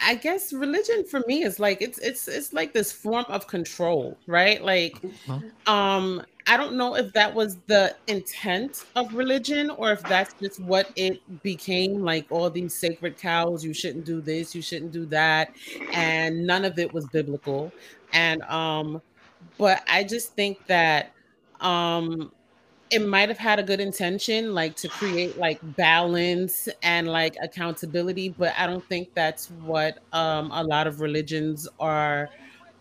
I 0.00 0.16
guess 0.16 0.52
religion 0.52 1.04
for 1.04 1.22
me 1.26 1.44
is 1.44 1.58
like 1.58 1.80
it's 1.80 1.98
it's 1.98 2.28
it's 2.28 2.52
like 2.52 2.72
this 2.72 2.92
form 2.92 3.24
of 3.28 3.46
control, 3.46 4.18
right? 4.26 4.62
Like 4.62 5.00
Mhm. 5.00 5.50
um 5.66 6.22
I 6.46 6.58
don't 6.58 6.76
know 6.76 6.94
if 6.94 7.12
that 7.14 7.34
was 7.34 7.58
the 7.66 7.96
intent 8.06 8.84
of 8.96 9.14
religion 9.14 9.70
or 9.70 9.92
if 9.92 10.06
that's 10.06 10.34
just 10.42 10.60
what 10.60 10.90
it 10.94 11.42
became 11.42 12.02
like 12.02 12.26
all 12.30 12.50
these 12.50 12.78
sacred 12.78 13.16
cows, 13.18 13.64
you 13.64 13.72
shouldn't 13.72 14.04
do 14.04 14.20
this, 14.20 14.54
you 14.54 14.60
shouldn't 14.60 14.92
do 14.92 15.06
that, 15.06 15.48
and 15.90 16.46
none 16.46 16.64
of 16.66 16.78
it 16.78 16.92
was 16.92 17.06
biblical. 17.06 17.74
And 18.12 18.42
um 18.42 19.00
but 19.58 19.82
I 19.88 20.04
just 20.04 20.34
think 20.34 20.58
that 20.68 21.12
um 21.60 22.32
it 22.90 23.00
might 23.06 23.28
have 23.28 23.38
had 23.38 23.58
a 23.58 23.62
good 23.62 23.80
intention 23.80 24.54
like 24.54 24.76
to 24.76 24.88
create 24.88 25.36
like 25.36 25.58
balance 25.62 26.68
and 26.82 27.08
like 27.08 27.34
accountability 27.42 28.28
but 28.28 28.52
i 28.58 28.66
don't 28.66 28.86
think 28.88 29.08
that's 29.14 29.50
what 29.50 29.98
um 30.12 30.50
a 30.52 30.62
lot 30.62 30.86
of 30.86 31.00
religions 31.00 31.66
are 31.80 32.30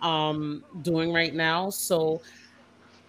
um 0.02 0.64
doing 0.82 1.12
right 1.14 1.34
now 1.34 1.70
so 1.70 2.22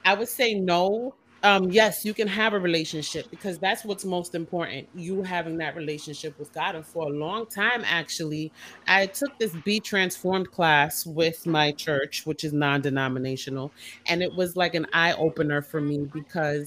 i 0.04 0.14
would 0.14 0.28
say 0.28 0.54
no 0.54 1.14
um, 1.44 1.70
yes, 1.70 2.06
you 2.06 2.14
can 2.14 2.26
have 2.26 2.54
a 2.54 2.58
relationship 2.58 3.28
because 3.30 3.58
that's 3.58 3.84
what's 3.84 4.06
most 4.06 4.34
important. 4.34 4.88
You 4.94 5.22
having 5.22 5.58
that 5.58 5.76
relationship 5.76 6.38
with 6.38 6.50
God. 6.54 6.74
And 6.74 6.86
for 6.86 7.04
a 7.04 7.10
long 7.10 7.44
time, 7.44 7.82
actually, 7.84 8.50
I 8.88 9.04
took 9.04 9.38
this 9.38 9.52
Be 9.62 9.78
Transformed 9.78 10.50
class 10.50 11.04
with 11.04 11.46
my 11.46 11.72
church, 11.72 12.24
which 12.24 12.44
is 12.44 12.54
non-denominational, 12.54 13.72
and 14.06 14.22
it 14.22 14.34
was 14.34 14.56
like 14.56 14.74
an 14.74 14.86
eye 14.94 15.12
opener 15.12 15.60
for 15.60 15.82
me 15.82 16.08
because 16.14 16.66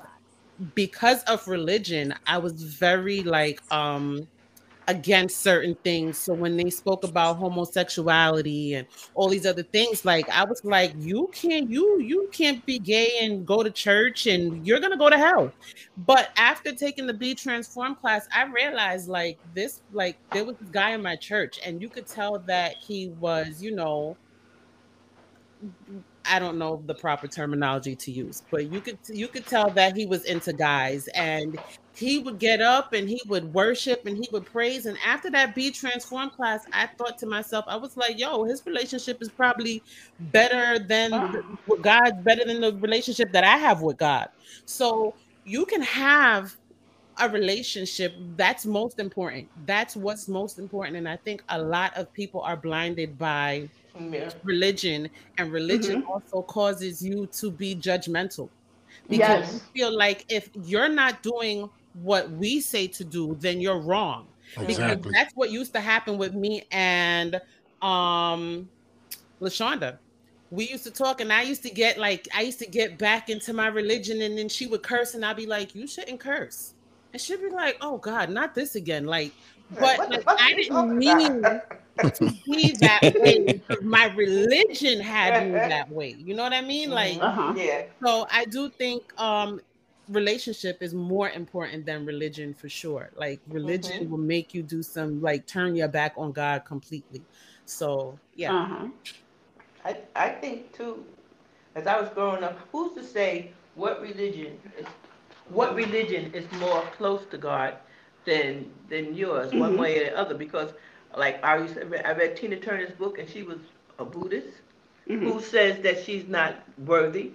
because 0.76 1.24
of 1.24 1.48
religion, 1.48 2.14
I 2.28 2.38
was 2.38 2.62
very 2.62 3.24
like 3.24 3.62
um 3.72 4.28
against 4.88 5.42
certain 5.42 5.76
things. 5.84 6.18
So 6.18 6.34
when 6.34 6.56
they 6.56 6.70
spoke 6.70 7.04
about 7.04 7.38
homosexuality 7.38 8.76
and 8.76 8.88
all 9.16 9.28
these 9.28 9.46
other 9.46 9.64
things, 9.64 10.06
like 10.06 10.30
I 10.30 10.46
was 10.46 10.64
like, 10.64 10.94
you 10.98 11.30
can't, 11.34 11.70
you 11.70 12.00
you 12.00 12.30
can't 12.32 12.66
be 12.66 12.80
gay 12.80 13.20
and 13.22 13.46
go 13.46 13.64
to 13.64 13.70
church 13.70 14.28
and 14.28 14.66
you're 14.66 14.80
gonna 14.80 14.98
go 14.98 15.10
to 15.10 15.18
hell. 15.18 15.52
But 16.06 16.30
after 16.38 16.72
taking 16.72 17.06
the 17.06 17.14
Be 17.14 17.36
Transform 17.36 17.96
class, 17.96 18.28
I 18.34 18.46
realized 18.46 19.10
like 19.10 19.38
this, 19.54 19.82
like 19.92 20.18
there 20.32 20.46
was 20.46 20.56
this 20.58 20.70
guy 20.70 20.92
in 20.92 21.02
my 21.02 21.16
church, 21.18 21.60
and 21.66 21.82
you 21.82 21.90
could 21.90 22.08
tell 22.08 22.40
that 22.40 22.76
he 22.76 23.10
was, 23.20 23.62
you 23.62 23.76
know, 23.76 24.16
I 26.26 26.40
don't 26.40 26.58
know 26.58 26.82
the 26.86 26.94
proper 26.94 27.28
terminology 27.28 27.96
to 27.96 28.12
use, 28.12 28.44
but 28.52 28.72
you 28.72 28.82
could 28.82 29.00
you 29.08 29.28
could 29.28 29.46
tell 29.46 29.70
that 29.72 29.96
he 29.96 30.06
was 30.06 30.26
into 30.26 30.54
guys 30.54 31.08
and 31.10 31.58
he 31.98 32.20
would 32.20 32.38
get 32.38 32.62
up 32.62 32.94
and 32.94 33.10
he 33.10 33.20
would 33.28 33.52
worship 33.56 34.06
and 34.06 34.16
he 34.16 34.30
would 34.32 34.46
praise. 34.46 34.86
And 34.86 34.98
after 35.04 35.32
that 35.32 35.56
Be 35.56 35.72
Transformed 35.72 36.32
class, 36.34 36.64
I 36.72 36.86
thought 36.86 37.18
to 37.20 37.26
myself, 37.26 37.66
I 37.68 37.76
was 37.76 37.98
like, 37.98 38.20
yo, 38.20 38.44
his 38.44 38.64
relationship 38.68 39.20
is 39.20 39.30
probably 39.30 39.82
better 40.20 40.78
than 40.78 41.12
uh-huh. 41.12 41.76
God, 41.82 42.24
better 42.24 42.46
than 42.46 42.62
the 42.62 42.74
relationship 42.74 43.32
that 43.32 43.44
I 43.44 43.58
have 43.58 43.82
with 43.82 43.98
God. 43.98 44.30
So 44.66 45.16
you 45.44 45.66
can 45.66 45.82
have 45.82 46.56
a 47.20 47.28
relationship 47.30 48.14
that's 48.36 48.64
most 48.64 49.00
important. 49.00 49.48
That's 49.66 49.96
what's 49.96 50.28
most 50.28 50.60
important. 50.60 50.98
And 50.98 51.10
I 51.10 51.18
think 51.18 51.44
a 51.50 51.60
lot 51.60 51.98
of 51.98 52.14
people 52.14 52.42
are 52.42 52.56
blinded 52.56 53.18
by 53.18 53.70
yeah. 54.00 54.30
religion, 54.44 55.10
and 55.40 55.52
religion 55.52 56.04
mm-hmm. 56.04 56.12
also 56.12 56.44
causes 56.44 57.02
you 57.02 57.26
to 57.38 57.50
be 57.50 57.76
judgmental 57.76 58.50
because 59.10 59.40
yes. 59.40 59.54
you 59.54 59.60
feel 59.74 59.98
like 59.98 60.26
if 60.30 60.50
you're 60.64 60.90
not 60.90 61.24
doing 61.24 61.68
what 62.02 62.30
we 62.32 62.60
say 62.62 62.88
to 62.88 63.04
do, 63.04 63.36
then 63.40 63.60
you're 63.60 63.80
wrong. 63.80 64.28
Exactly. 64.58 64.96
Because 64.96 65.12
that's 65.12 65.34
what 65.36 65.52
used 65.52 65.74
to 65.74 65.80
happen 65.80 66.18
with 66.18 66.34
me 66.34 66.64
and 66.72 67.36
um 67.82 68.70
Lashaunda. 69.42 69.98
We 70.50 70.70
used 70.70 70.86
to 70.86 70.92
talk 70.92 71.20
and 71.20 71.32
I 71.32 71.42
used 71.42 71.64
to 71.64 71.70
get 71.70 71.98
like 71.98 72.28
I 72.34 72.42
used 72.42 72.60
to 72.60 72.68
get 72.68 72.98
back 72.98 73.30
into 73.30 73.54
my 73.54 73.68
religion 73.68 74.22
and 74.22 74.38
then 74.38 74.50
she 74.50 74.68
would 74.68 74.84
curse 74.84 75.14
and 75.14 75.26
I'd 75.26 75.36
be 75.36 75.46
like, 75.46 75.76
You 75.76 75.88
shouldn't 75.88 76.20
curse. 76.20 76.74
And 77.14 77.22
she'd 77.22 77.42
be 77.42 77.50
like, 77.50 77.78
Oh 77.82 77.98
God, 77.98 78.30
not 78.30 78.56
this 78.56 78.76
again. 78.76 79.06
Like, 79.06 79.34
but 79.80 80.10
like, 80.10 80.24
I 80.28 80.54
didn't 80.54 80.98
mean 80.98 81.44
to 81.44 82.34
be 82.46 82.72
that 82.80 83.14
way. 83.20 83.62
My 83.82 84.06
religion 84.16 85.00
had 85.00 85.48
me 85.48 85.52
that 85.54 85.92
way. 85.92 86.16
You 86.18 86.36
know 86.36 86.44
what 86.44 86.54
I 86.54 86.62
mean? 86.62 86.92
Like, 86.92 87.22
uh-huh. 87.22 87.54
yeah. 87.58 87.84
So 88.04 88.28
I 88.32 88.46
do 88.46 88.70
think 88.70 89.04
um 89.20 89.60
relationship 90.10 90.82
is 90.82 90.94
more 90.94 91.30
important 91.30 91.86
than 91.86 92.06
religion 92.06 92.54
for 92.54 92.70
sure. 92.70 93.10
Like 93.16 93.40
religion 93.48 94.04
mm-hmm. 94.04 94.12
will 94.12 94.18
make 94.18 94.54
you 94.54 94.64
do 94.64 94.82
some 94.82 95.22
like 95.22 95.48
turn 95.48 95.76
your 95.76 95.88
back 95.88 96.14
on 96.18 96.32
God 96.32 96.66
completely. 96.66 97.22
So 97.66 98.18
yeah. 98.36 98.54
Uh-huh. 98.54 98.88
I, 99.86 99.98
I 100.16 100.30
think 100.30 100.76
too, 100.76 101.06
as 101.76 101.88
I 101.88 102.00
was 102.00 102.10
growing 102.10 102.44
up, 102.44 102.60
who's 102.72 102.94
to 102.96 103.04
say 103.04 103.52
what 103.76 104.02
religion 104.02 104.58
is 104.78 104.86
what 105.50 105.76
religion 105.76 106.34
is 106.34 106.46
more 106.60 106.82
close 106.98 107.26
to 107.32 107.38
God 107.38 107.76
than 108.26 108.72
than 108.90 109.16
yours, 109.16 109.50
mm-hmm. 109.50 109.60
one 109.60 109.78
way 109.78 110.02
or 110.02 110.06
the 110.06 110.18
other? 110.18 110.36
Because 110.36 110.74
like 111.16 111.44
I 111.44 111.58
used 111.58 111.76
to, 111.76 112.08
I 112.08 112.12
read 112.14 112.36
Tina 112.36 112.58
Turner's 112.58 112.92
book 112.92 113.18
and 113.18 113.30
she 113.30 113.44
was 113.44 113.58
a 114.00 114.06
Buddhist 114.06 114.62
mm-hmm. 115.08 115.26
who 115.26 115.42
says 115.42 115.82
that 115.82 116.04
she's 116.04 116.28
not 116.28 116.56
worthy 116.86 117.32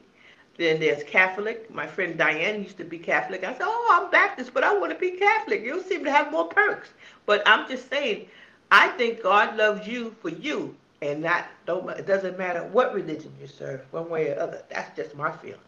then 0.58 0.80
there's 0.80 1.02
Catholic. 1.04 1.70
My 1.72 1.86
friend 1.86 2.16
Diane 2.18 2.62
used 2.62 2.76
to 2.78 2.84
be 2.84 2.98
Catholic. 2.98 3.44
I 3.44 3.52
said, 3.52 3.62
Oh, 3.64 3.88
I'm 3.92 4.10
Baptist, 4.10 4.52
but 4.54 4.64
I 4.64 4.76
want 4.76 4.92
to 4.92 4.98
be 4.98 5.12
Catholic. 5.12 5.62
You 5.62 5.82
seem 5.82 6.04
to 6.04 6.10
have 6.10 6.30
more 6.30 6.48
perks. 6.48 6.90
But 7.26 7.42
I'm 7.46 7.68
just 7.68 7.88
saying, 7.90 8.26
I 8.70 8.88
think 8.90 9.22
God 9.22 9.56
loves 9.56 9.86
you 9.86 10.14
for 10.20 10.28
you, 10.30 10.76
and 11.02 11.22
not 11.22 11.46
don't 11.66 11.88
it 11.90 12.06
doesn't 12.06 12.38
matter 12.38 12.64
what 12.64 12.94
religion 12.94 13.32
you 13.40 13.46
serve, 13.46 13.80
one 13.92 14.08
way 14.08 14.30
or 14.30 14.40
other. 14.40 14.62
That's 14.70 14.94
just 14.96 15.16
my 15.16 15.32
feeling. 15.32 15.58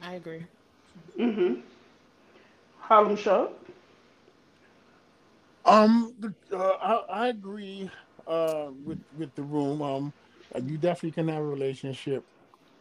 I 0.00 0.14
agree. 0.14 0.46
Mm-hmm. 1.18 1.60
Harlem 2.80 3.16
Show. 3.16 3.52
Um, 5.64 6.14
uh, 6.52 6.56
I, 6.58 6.94
I 7.08 7.28
agree 7.28 7.90
uh, 8.26 8.68
with 8.84 9.00
with 9.12 9.34
the 9.34 9.42
room. 9.42 9.82
Um, 9.82 10.12
you 10.62 10.78
definitely 10.78 11.12
can 11.12 11.28
have 11.28 11.42
a 11.42 11.46
relationship 11.46 12.24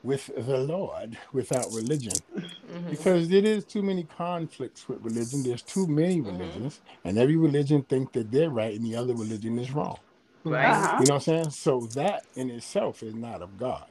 with 0.03 0.29
the 0.35 0.57
Lord 0.57 1.17
without 1.31 1.67
religion. 1.71 2.13
Mm-hmm. 2.35 2.89
Because 2.89 3.29
there 3.29 3.45
is 3.45 3.65
too 3.65 3.81
many 3.81 4.03
conflicts 4.03 4.87
with 4.87 5.01
religion. 5.01 5.43
There's 5.43 5.61
too 5.61 5.87
many 5.87 6.17
mm-hmm. 6.17 6.37
religions, 6.37 6.79
mm-hmm. 6.79 7.07
and 7.07 7.17
every 7.17 7.37
religion 7.37 7.83
think 7.83 8.11
that 8.13 8.31
they're 8.31 8.49
right 8.49 8.75
and 8.75 8.85
the 8.85 8.95
other 8.95 9.13
religion 9.13 9.57
is 9.59 9.71
wrong. 9.71 9.97
Right. 10.43 10.65
Uh-huh. 10.65 10.97
You 10.99 11.05
know 11.05 11.13
what 11.15 11.27
I'm 11.27 11.43
saying? 11.43 11.49
So 11.51 11.81
that 11.95 12.25
in 12.35 12.49
itself 12.49 13.01
is 13.01 13.15
not 13.15 13.41
of 13.41 13.57
God. 13.57 13.85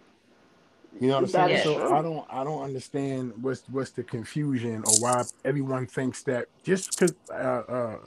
You 1.01 1.09
know 1.09 1.15
what 1.15 1.25
I'm 1.25 1.29
saying? 1.29 1.63
So 1.63 1.79
true. 1.79 1.95
I 1.95 2.03
don't 2.03 2.27
I 2.29 2.45
don't 2.45 2.63
understand 2.63 3.33
what's 3.41 3.63
what's 3.71 3.91
the 3.91 4.03
confusion 4.03 4.85
or 4.87 4.93
why 5.01 5.25
everyone 5.45 5.87
thinks 5.87 6.23
that 6.25 6.49
just 6.63 6.91
because 6.91 7.15
uh, 7.31 7.63
uh, 7.73 7.99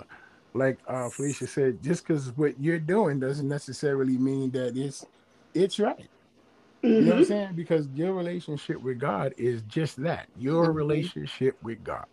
like 0.53 0.77
uh, 0.87 1.09
Felicia 1.09 1.47
said, 1.47 1.81
just 1.81 2.05
because 2.05 2.31
what 2.37 2.59
you're 2.59 2.79
doing 2.79 3.19
doesn't 3.19 3.47
necessarily 3.47 4.17
mean 4.17 4.51
that 4.51 4.77
it's 4.77 5.05
it's 5.55 5.79
right. 5.79 6.07
Mm-hmm. 6.85 6.93
You 6.93 7.01
know 7.01 7.07
what 7.07 7.15
I'm 7.15 7.21
mm-hmm. 7.23 7.27
saying? 7.27 7.53
Because 7.55 7.87
your 7.95 8.13
relationship 8.13 8.81
with 8.81 8.99
God 8.99 9.33
is 9.37 9.61
just 9.63 10.01
that 10.03 10.27
your 10.37 10.67
mm-hmm. 10.67 10.77
relationship 10.77 11.57
with 11.63 11.83
God. 11.83 12.05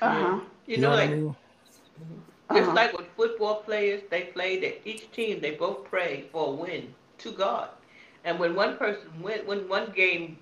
Uh-huh. 0.00 0.40
You, 0.66 0.76
you 0.76 0.80
know, 0.80 0.90
know 0.90 0.96
like, 0.96 1.10
I 1.10 1.14
mean? 1.14 1.28
uh-huh. 1.28 2.58
Just 2.60 2.72
like 2.72 2.96
with 2.96 3.06
football 3.16 3.62
players, 3.62 4.02
they 4.10 4.24
play 4.24 4.60
that 4.60 4.88
each 4.88 5.10
team, 5.10 5.40
they 5.40 5.52
both 5.52 5.84
pray 5.84 6.26
for 6.30 6.48
a 6.48 6.50
win 6.50 6.94
to 7.18 7.32
God. 7.32 7.70
And 8.24 8.38
when 8.38 8.54
one 8.54 8.76
person 8.76 9.08
win, 9.20 9.46
when 9.46 9.68
one 9.68 9.90
game, 9.90 10.38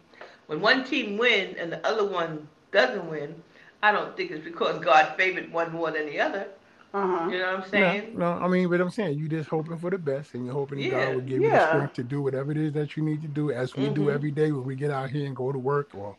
when 0.46 0.61
one 0.61 0.85
team 0.85 1.16
win 1.16 1.56
and 1.58 1.72
the 1.72 1.85
other 1.87 2.04
one 2.04 2.48
doesn't 2.72 3.08
win, 3.08 3.35
I 3.82 3.90
don't 3.90 4.16
think 4.16 4.30
it's 4.30 4.44
because 4.44 4.78
God 4.85 5.14
favored 5.16 5.50
one 5.52 5.72
more 5.72 5.90
than 5.90 6.06
the 6.06 6.20
other. 6.20 6.48
Uh-huh. 6.94 7.28
You 7.31 7.38
know 7.38 7.46
what 7.46 7.64
I'm 7.64 7.70
saying? 7.70 8.18
No, 8.18 8.38
no, 8.38 8.44
I 8.44 8.48
mean, 8.48 8.68
but 8.68 8.81
I'm 8.81 8.90
saying 8.90 9.18
you 9.18 9.28
just 9.28 9.48
hoping 9.48 9.78
for 9.78 9.90
the 9.90 9.98
best, 9.98 10.35
and 10.35 10.44
you're 10.44 10.55
hoping 10.55 10.78
yeah. 10.78 11.07
God 11.07 11.14
will 11.14 11.20
give 11.22 11.40
yeah. 11.40 11.46
you 11.46 11.50
the 11.50 11.66
strength 11.68 11.94
to 11.94 12.02
do 12.02 12.20
whatever 12.20 12.50
it 12.50 12.59
is 12.59 12.72
that 12.74 12.96
you 12.96 13.02
need 13.02 13.22
to 13.22 13.28
do, 13.28 13.50
as 13.50 13.74
we 13.74 13.85
mm-hmm. 13.85 13.94
do 13.94 14.11
every 14.11 14.31
day 14.31 14.52
when 14.52 14.64
we 14.64 14.74
get 14.74 14.90
out 14.90 15.11
here 15.11 15.26
and 15.26 15.35
go 15.35 15.52
to 15.52 15.59
work 15.59 15.94
or 15.94 16.16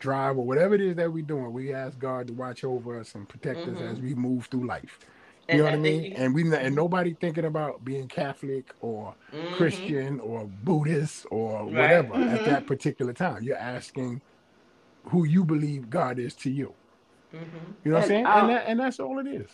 drive 0.00 0.36
or 0.36 0.44
whatever 0.44 0.74
it 0.74 0.82
is 0.82 0.96
that 0.96 1.10
we're 1.10 1.24
doing. 1.24 1.52
We 1.52 1.72
ask 1.72 1.98
God 1.98 2.26
to 2.26 2.34
watch 2.34 2.64
over 2.64 3.00
us 3.00 3.14
and 3.14 3.26
protect 3.26 3.60
mm-hmm. 3.60 3.76
us 3.76 3.82
as 3.82 3.98
mm-hmm. 3.98 4.06
we 4.08 4.14
move 4.14 4.46
through 4.46 4.66
life. 4.66 4.98
You 5.00 5.06
and 5.48 5.58
know 5.58 5.64
what 5.64 5.74
I 5.74 5.76
mean? 5.78 6.04
You, 6.04 6.14
and 6.16 6.34
we 6.34 6.42
and 6.42 6.52
mm-hmm. 6.52 6.74
nobody 6.74 7.14
thinking 7.14 7.46
about 7.46 7.82
being 7.84 8.06
Catholic 8.06 8.74
or 8.82 9.14
mm-hmm. 9.32 9.54
Christian 9.54 10.20
or 10.20 10.44
Buddhist 10.64 11.26
or 11.30 11.64
right. 11.64 11.72
whatever 11.72 12.14
at 12.14 12.40
mm-hmm. 12.40 12.44
that 12.44 12.66
particular 12.66 13.14
time. 13.14 13.42
You're 13.42 13.56
asking 13.56 14.20
who 15.04 15.24
you 15.24 15.44
believe 15.44 15.88
God 15.88 16.18
is 16.18 16.34
to 16.36 16.50
you. 16.50 16.74
You 17.32 17.40
know 17.40 17.94
what 17.94 18.02
I'm 18.02 18.08
saying? 18.08 18.26
And, 18.26 18.48
that, 18.50 18.64
and 18.68 18.80
that's 18.80 19.00
all 19.00 19.18
it 19.18 19.26
is. 19.26 19.48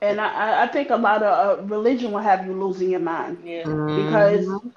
And 0.00 0.20
I, 0.20 0.64
I 0.64 0.66
think 0.68 0.90
a 0.90 0.96
lot 0.96 1.22
of 1.22 1.58
uh, 1.58 1.62
religion 1.62 2.12
will 2.12 2.20
have 2.20 2.46
you 2.46 2.52
losing 2.52 2.90
your 2.90 3.00
mind. 3.00 3.38
Yeah. 3.44 3.64
Because 3.64 4.46
mm-hmm. 4.46 4.68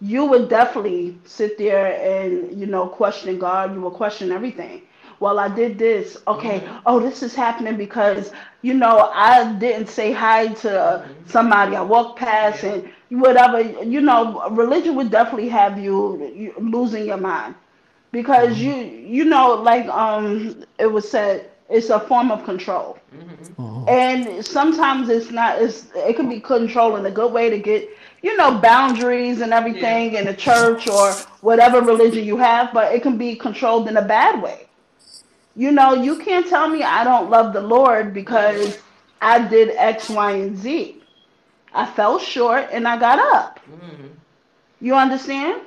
you 0.00 0.26
would 0.26 0.48
definitely 0.48 1.18
sit 1.24 1.56
there 1.56 1.86
and, 2.02 2.58
you 2.58 2.66
know, 2.66 2.86
question 2.86 3.38
God. 3.38 3.74
You 3.74 3.80
will 3.80 3.90
question 3.90 4.30
everything. 4.32 4.82
Well, 5.18 5.38
I 5.38 5.48
did 5.48 5.78
this. 5.78 6.18
Okay. 6.28 6.60
Mm-hmm. 6.60 6.78
Oh, 6.84 7.00
this 7.00 7.22
is 7.22 7.34
happening 7.34 7.76
because, 7.76 8.32
you 8.60 8.74
know, 8.74 9.10
I 9.14 9.54
didn't 9.54 9.88
say 9.88 10.12
hi 10.12 10.48
to 10.48 10.68
mm-hmm. 10.68 11.12
somebody 11.26 11.74
I 11.74 11.80
walked 11.80 12.18
past 12.18 12.62
yeah. 12.62 12.74
and 12.74 12.92
whatever. 13.22 13.62
You 13.62 14.02
know, 14.02 14.46
religion 14.50 14.94
would 14.96 15.10
definitely 15.10 15.48
have 15.48 15.78
you, 15.78 16.32
you 16.34 16.54
losing 16.58 17.06
your 17.06 17.16
mind 17.16 17.54
because 18.12 18.58
mm-hmm. 18.58 19.06
you, 19.06 19.20
you 19.20 19.24
know, 19.24 19.54
like 19.54 19.86
um, 19.86 20.64
it 20.78 20.86
was 20.86 21.10
said, 21.10 21.50
it's 21.68 21.90
a 21.90 22.00
form 22.00 22.30
of 22.30 22.44
control. 22.44 22.98
Mm-hmm. 23.14 23.88
And 23.88 24.44
sometimes 24.44 25.08
it's 25.08 25.30
not, 25.30 25.60
it's, 25.60 25.86
it 25.94 26.16
can 26.16 26.28
be 26.28 26.40
control 26.40 26.96
in 26.96 27.06
a 27.06 27.10
good 27.10 27.32
way 27.32 27.50
to 27.50 27.58
get, 27.58 27.88
you 28.22 28.36
know, 28.36 28.58
boundaries 28.58 29.40
and 29.40 29.52
everything 29.52 30.14
yeah. 30.14 30.20
in 30.20 30.28
a 30.28 30.34
church 30.34 30.88
or 30.88 31.12
whatever 31.40 31.80
religion 31.80 32.24
you 32.24 32.36
have, 32.36 32.72
but 32.72 32.92
it 32.94 33.02
can 33.02 33.16
be 33.16 33.34
controlled 33.34 33.88
in 33.88 33.96
a 33.96 34.02
bad 34.02 34.42
way. 34.42 34.66
You 35.56 35.72
know, 35.72 35.94
you 35.94 36.18
can't 36.18 36.46
tell 36.46 36.68
me 36.68 36.82
I 36.82 37.02
don't 37.02 37.30
love 37.30 37.52
the 37.52 37.62
Lord 37.62 38.12
because 38.12 38.78
I 39.20 39.46
did 39.46 39.70
X, 39.76 40.08
Y, 40.08 40.32
and 40.32 40.56
Z. 40.56 41.02
I 41.72 41.86
fell 41.86 42.18
short 42.18 42.68
and 42.70 42.86
I 42.86 42.98
got 42.98 43.18
up. 43.18 43.60
Mm-hmm. 43.70 44.06
You 44.80 44.94
understand? 44.94 45.62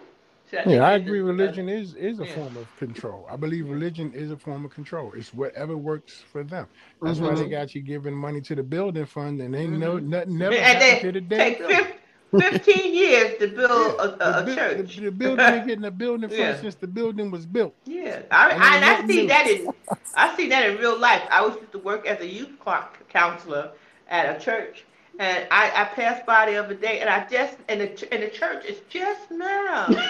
See, 0.50 0.58
think 0.58 0.68
Yeah, 0.68 0.82
I 0.88 0.94
agree. 0.94 1.22
a- 1.22 1.24
Religion 1.24 1.70
is 1.70 1.96
is 1.96 2.20
a 2.20 2.26
yeah. 2.26 2.34
form 2.36 2.58
of 2.58 2.76
control. 2.76 3.28
I 3.30 3.38
believe 3.38 3.70
religion 3.70 4.14
is 4.14 4.32
a 4.32 4.38
form 4.38 4.66
of 4.66 4.72
control. 4.72 5.14
It's 5.16 5.34
whatever 5.34 5.78
works 5.78 6.24
for 6.32 6.44
them. 6.44 6.68
That's 7.02 7.20
why 7.20 7.36
they 7.36 7.48
Mhm. 7.48 7.52
got 7.52 7.76
you 7.76 7.82
giving 7.82 8.16
money 8.16 8.42
to 8.42 8.56
the 8.56 8.64
building 8.64 9.06
fund, 9.06 9.42
and 9.42 9.54
they 9.54 9.68
know 9.68 9.98
Mhm. 9.98 10.06
nothing 10.08 10.38
never 10.38 10.56
and 10.56 10.80
happened 10.80 11.02
to 11.02 11.12
the 11.12 11.22
damn 11.22 11.40
take 11.40 11.58
building. 11.58 11.78
fif- 11.78 11.96
15 12.38 12.94
years 12.96 13.38
to 13.40 13.48
build 13.50 13.96
Yeah, 13.98 13.98
a, 14.00 14.08
a, 14.20 14.40
a 14.42 14.44
bu- 14.44 14.56
church. 14.56 14.96
The, 14.98 15.06
the 15.06 15.12
building 15.12 15.50
been 15.52 15.64
getting 15.68 15.86
a 15.86 15.92
building 15.92 16.30
fund 16.30 16.40
Yeah. 16.40 16.56
since 16.56 16.76
the 16.76 16.88
building 16.88 17.32
was 17.32 17.46
built. 17.46 17.76
Yeah, 17.86 18.24
I, 18.32 18.52
And 18.52 18.64
I, 18.64 18.76
ain't 18.76 18.84
and 18.84 18.86
I 18.86 19.08
see 19.08 19.24
new. 19.24 19.28
that 19.28 19.48
in 19.48 19.74
I 20.16 20.36
see 20.36 20.50
that 20.50 20.70
in 20.70 20.78
real 20.78 20.98
life. 21.00 21.24
I 21.32 21.46
was 21.46 21.56
used 21.58 21.72
to 21.74 21.80
work 21.80 22.06
as 22.08 22.20
a 22.22 22.28
youth 22.28 22.52
cl- 22.64 22.90
counselor 23.10 23.72
at 24.08 24.36
a 24.36 24.40
church, 24.40 24.86
and 25.20 25.48
I, 25.52 25.72
I 25.76 25.86
passed 25.86 26.26
by 26.26 26.50
the 26.50 26.58
other 26.58 26.74
day, 26.74 27.00
and 27.02 27.10
I 27.10 27.28
just 27.28 27.58
and 27.68 27.82
the 27.82 28.14
and 28.14 28.24
the 28.24 28.30
church 28.30 28.66
is 28.66 28.80
just 28.90 29.30
now, 29.32 29.88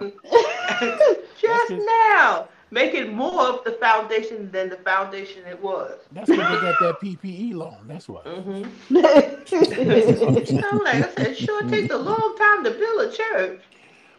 just 1.40 1.40
just- 1.40 1.72
now 1.72 2.48
making 2.70 3.14
more 3.14 3.42
of 3.46 3.64
the 3.64 3.72
foundation 3.72 4.50
than 4.50 4.68
the 4.68 4.76
foundation 4.76 5.42
it 5.46 5.62
was. 5.62 5.92
That's 6.12 6.30
why 6.30 6.36
they 6.36 6.42
got 6.60 6.78
that 6.80 6.96
PPE 7.02 7.54
loan. 7.54 7.86
That's 7.86 8.08
why. 8.08 8.22
hmm 8.22 8.62
Mhm. 8.62 8.64
I'm 10.64 10.84
like 10.84 11.02
I 11.02 11.10
said, 11.10 11.26
it 11.32 11.36
sure 11.38 11.62
takes 11.68 11.92
a 11.92 11.98
long 11.98 12.36
time 12.38 12.64
to 12.64 12.70
build 12.70 13.02
a 13.02 13.12
church. 13.12 13.62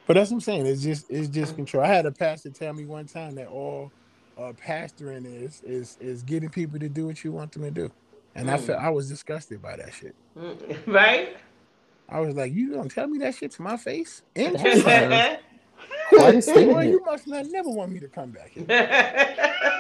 But 0.08 0.16
that's 0.16 0.32
what 0.32 0.38
I'm 0.38 0.42
saying. 0.42 0.66
It's 0.68 0.82
just 0.82 1.10
it's 1.10 1.30
just 1.30 1.56
control. 1.56 1.84
I 1.84 1.88
had 1.88 2.06
a 2.06 2.12
pastor 2.12 2.50
tell 2.52 2.74
me 2.74 2.86
one 2.86 3.06
time 3.06 3.36
that 3.36 3.48
all 3.48 3.92
uh, 4.38 4.54
pastoring 4.54 5.26
is 5.26 5.62
is 5.64 5.98
is 6.00 6.24
getting 6.24 6.50
people 6.50 6.80
to 6.80 6.90
do 6.90 7.06
what 7.08 7.24
you 7.24 7.32
want 7.32 7.52
them 7.52 7.64
to 7.64 7.72
do, 7.72 7.92
and 8.36 8.50
I 8.52 8.58
Mm. 8.58 8.62
felt 8.62 8.80
I 8.82 8.90
was 8.90 9.10
disgusted 9.10 9.62
by 9.62 9.76
that 9.78 9.94
shit. 9.94 10.16
Mm, 10.38 10.78
right? 10.88 11.38
I 12.10 12.20
was 12.20 12.36
like, 12.36 12.54
you 12.54 12.74
gonna 12.76 12.90
tell 12.90 13.08
me 13.08 13.20
that 13.20 13.36
shit 13.36 13.52
to 13.52 13.62
my 13.62 13.78
face? 13.78 14.22
In 14.36 14.54
That's 14.54 14.64
person? 14.64 14.82
fair. 14.84 15.40
Quite 16.10 16.30
a 16.30 16.34
Boy, 16.34 16.40
statement. 16.40 16.90
you 16.90 17.06
must 17.06 17.28
not 17.28 17.46
never 17.48 17.70
want 17.70 17.92
me 17.92 18.00
to 18.00 18.08
come 18.08 18.32
back 18.32 18.50
here. 18.50 18.66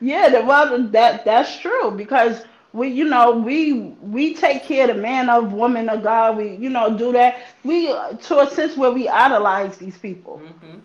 yeah, 0.00 0.40
well, 0.40 0.82
that 0.88 1.24
that's 1.24 1.58
true 1.58 1.90
because 1.92 2.44
we, 2.72 2.88
you 2.88 3.04
know, 3.04 3.32
we 3.32 3.72
we 4.02 4.34
take 4.34 4.64
care 4.64 4.88
of 4.90 4.96
the 4.96 5.02
man 5.02 5.28
of 5.30 5.52
woman 5.52 5.88
of 5.88 6.02
God. 6.02 6.36
We, 6.36 6.56
you 6.56 6.68
know, 6.70 6.96
do 6.96 7.12
that. 7.12 7.36
We 7.64 7.90
uh, 7.90 8.12
to 8.14 8.40
a 8.40 8.50
sense 8.50 8.76
where 8.76 8.90
we 8.90 9.08
idolize 9.08 9.76
these 9.78 9.96
people. 9.98 10.40
Mhm. 10.44 10.80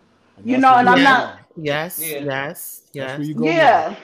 You 0.46 0.58
know, 0.58 0.74
and 0.76 0.90
I'm 0.90 1.04
not- 1.04 1.40
Yes, 1.56 2.00
Yeah. 2.02 2.24
yes, 2.24 2.82
yes. 2.94 3.20
where 3.20 3.28
you 3.28 3.46
Yeah. 3.46 3.96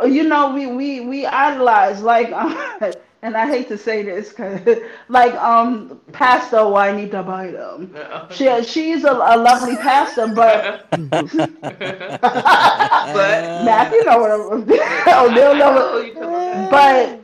Uh, 0.00 0.06
You 0.06 0.24
know, 0.24 0.52
we 0.52 0.66
we 0.66 1.00
we 1.00 1.26
idolize 1.26 2.02
like, 2.02 2.30
and 3.22 3.36
I 3.36 3.46
hate 3.46 3.68
to 3.68 3.78
say 3.78 4.02
this, 4.02 4.32
cause 4.32 4.60
like 5.08 5.34
um, 5.34 6.00
Pastor 6.12 6.66
Juanita 6.68 7.22
Bynum. 7.22 7.94
She 8.30 8.62
she's 8.64 9.04
a, 9.04 9.12
a 9.12 9.36
lovely 9.36 9.76
pastor, 9.76 10.26
but 10.28 10.86
but 10.90 12.20
Matthew 13.64 14.04
know 14.04 14.18
what 14.18 14.30
I'm. 14.32 14.64
oh, 15.08 15.34
they'll 15.34 15.54
know 15.56 15.72
what. 15.72 16.06
You 16.06 16.14
talking 16.14 16.28
about- 16.28 16.70
But 16.70 17.20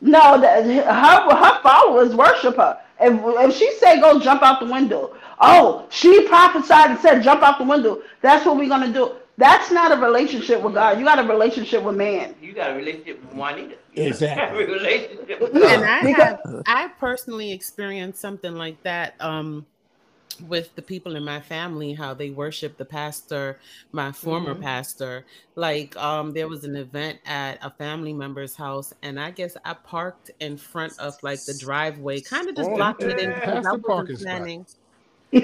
no, 0.00 0.40
that 0.40 0.64
her 0.64 1.36
her 1.36 1.62
followers 1.62 2.14
worship 2.14 2.56
her. 2.56 2.78
If 3.00 3.20
if 3.50 3.56
she 3.56 3.70
say 3.78 4.00
go 4.00 4.20
jump 4.20 4.42
out 4.42 4.60
the 4.60 4.66
window, 4.66 5.14
oh, 5.40 5.86
she 5.90 6.26
prophesied 6.28 6.90
and 6.90 7.00
said 7.00 7.22
jump 7.22 7.42
out 7.42 7.58
the 7.58 7.64
window. 7.64 8.00
That's 8.20 8.44
what 8.46 8.56
we're 8.56 8.68
gonna 8.68 8.92
do. 8.92 9.12
That's 9.42 9.70
not 9.72 9.90
a 9.90 10.00
relationship 10.00 10.62
with 10.62 10.74
God. 10.74 10.98
You 11.00 11.04
got 11.04 11.18
a 11.18 11.26
relationship 11.28 11.82
with 11.82 11.96
man. 11.96 12.34
You 12.40 12.52
got 12.52 12.70
a 12.70 12.74
relationship 12.74 13.20
with 13.24 13.34
Juanita. 13.34 13.76
Exactly. 13.94 14.64
a 14.64 14.66
relationship 14.68 15.40
with 15.40 15.54
Yeah. 15.54 15.74
and 15.74 15.84
I 15.84 16.10
have 16.22 16.40
I 16.66 16.88
personally 17.00 17.50
experienced 17.52 18.20
something 18.20 18.54
like 18.54 18.80
that 18.84 19.14
um 19.20 19.66
with 20.48 20.74
the 20.76 20.82
people 20.82 21.14
in 21.16 21.24
my 21.24 21.40
family 21.40 21.92
how 21.92 22.14
they 22.14 22.30
worship 22.30 22.78
the 22.78 22.84
pastor 22.86 23.58
my 23.92 24.10
former 24.12 24.54
Mhm. 24.54 24.62
pastor 24.62 25.26
like 25.56 25.94
um 25.96 26.32
there 26.32 26.48
was 26.48 26.64
an 26.64 26.74
event 26.74 27.18
at 27.26 27.58
a 27.62 27.70
family 27.70 28.14
member's 28.14 28.54
house 28.56 28.94
and 29.02 29.20
I 29.20 29.30
guess 29.30 29.56
I 29.64 29.74
parked 29.74 30.30
in 30.40 30.56
front 30.56 30.98
of 30.98 31.14
like 31.22 31.44
the 31.44 31.54
driveway 31.54 32.20
kind 32.22 32.48
of 32.48 32.56
just 32.56 32.70
Oh, 32.70 32.76
blocking 32.76 33.10
it 33.10 33.18
in 33.18 33.30
yeah. 33.30 33.34
because 33.34 33.66
I 33.66 33.70
Pastor 33.70 33.78
parking 33.86 34.14
wasn't 34.14 34.20
spot. 34.20 34.40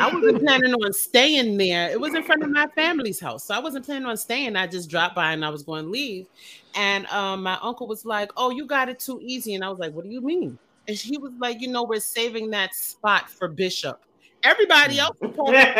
I 0.01 0.09
wasn't 0.09 0.41
planning 0.41 0.75
on 0.75 0.93
staying 0.93 1.57
there. 1.57 1.91
It 1.91 2.01
was 2.01 2.15
in 2.15 2.23
front 2.23 2.43
of 2.43 2.51
my 2.51 2.67
family's 2.77 3.21
house. 3.21 3.47
So 3.47 3.55
I 3.55 3.59
wasn't 3.59 3.85
planning 3.87 4.07
on 4.07 4.17
staying. 4.17 4.57
I 4.57 4.67
just 4.67 4.91
dropped 4.91 5.17
by 5.17 5.33
and 5.33 5.45
I 5.45 5.49
was 5.51 5.63
going 5.63 5.85
to 5.85 5.91
leave. 5.91 6.27
And 6.75 7.07
um, 7.07 7.43
my 7.43 7.59
uncle 7.63 7.89
was 7.89 8.05
like, 8.05 8.31
Oh, 8.37 8.51
you 8.51 8.67
got 8.67 8.89
it 8.89 9.01
too 9.01 9.19
easy. 9.23 9.55
And 9.55 9.65
I 9.65 9.69
was 9.71 9.79
like, 9.79 9.93
What 9.93 10.05
do 10.05 10.11
you 10.11 10.21
mean? 10.23 10.59
And 10.87 10.97
he 10.97 11.19
was 11.19 11.33
like, 11.41 11.61
You 11.61 11.69
know, 11.69 11.85
we're 11.85 12.01
saving 12.01 12.51
that 12.51 12.75
spot 12.75 13.25
for 13.39 13.49
Bishop. 13.49 13.97
Everybody 14.45 14.95
Hmm. 14.95 15.01
else 15.01 15.17
is 15.21 15.31
parking. 15.37 15.75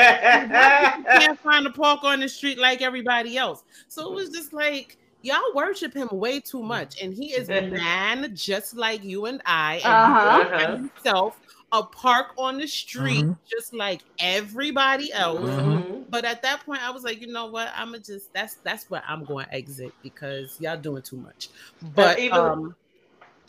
Black 0.51 0.77
people 0.79 1.05
can't 1.17 1.39
find 1.45 1.67
a 1.67 1.71
park 1.71 2.03
on 2.05 2.21
the 2.21 2.29
street 2.29 2.59
like 2.59 2.83
everybody 2.83 3.37
else. 3.37 3.63
So 3.89 4.11
it 4.11 4.15
was 4.15 4.31
just 4.31 4.53
like, 4.53 4.97
Y'all 5.23 5.41
worship 5.55 5.95
him 5.95 6.09
way 6.13 6.41
too 6.41 6.63
much. 6.63 6.95
And 7.03 7.13
he 7.13 7.33
is 7.33 7.49
a 7.51 7.63
man 7.71 8.31
just 8.35 8.77
like 8.77 9.03
you 9.05 9.27
and 9.27 9.43
I. 9.47 9.83
And 9.85 10.01
Uh-huh. 10.07 10.77
himself 10.77 11.35
a 11.73 11.83
park 11.83 12.29
on 12.39 12.57
the 12.59 12.67
street 12.67 13.25
Mhm. 13.25 13.37
just 13.51 13.75
like 13.75 14.01
everybody 14.19 15.13
else. 15.13 15.41
Mhm. 15.51 16.07
But 16.11 16.25
at 16.25 16.41
that 16.43 16.65
point, 16.65 16.83
I 16.83 16.91
was 16.91 17.05
like, 17.05 17.21
you 17.21 17.27
know 17.27 17.47
what? 17.47 17.71
I'm 17.77 17.89
gonna 17.93 17.99
just 18.03 18.33
that's 18.33 18.55
that's 18.65 18.89
where 18.89 19.03
I'm 19.07 19.25
going 19.25 19.45
to 19.47 19.55
exit 19.55 19.93
because 20.03 20.57
y'all 20.61 20.79
doing 20.79 21.03
too 21.03 21.19
much. 21.19 21.51
But 21.95 22.19
even- 22.19 22.39
um, 22.39 22.77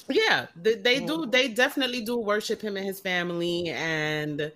yeah, 0.10 0.48
they, 0.56 0.76
they 0.76 1.00
do. 1.00 1.26
They 1.26 1.48
definitely 1.50 2.02
do 2.02 2.18
worship 2.18 2.62
him 2.62 2.76
and 2.78 2.86
his 2.86 3.00
family, 3.00 3.70
and 3.70 4.52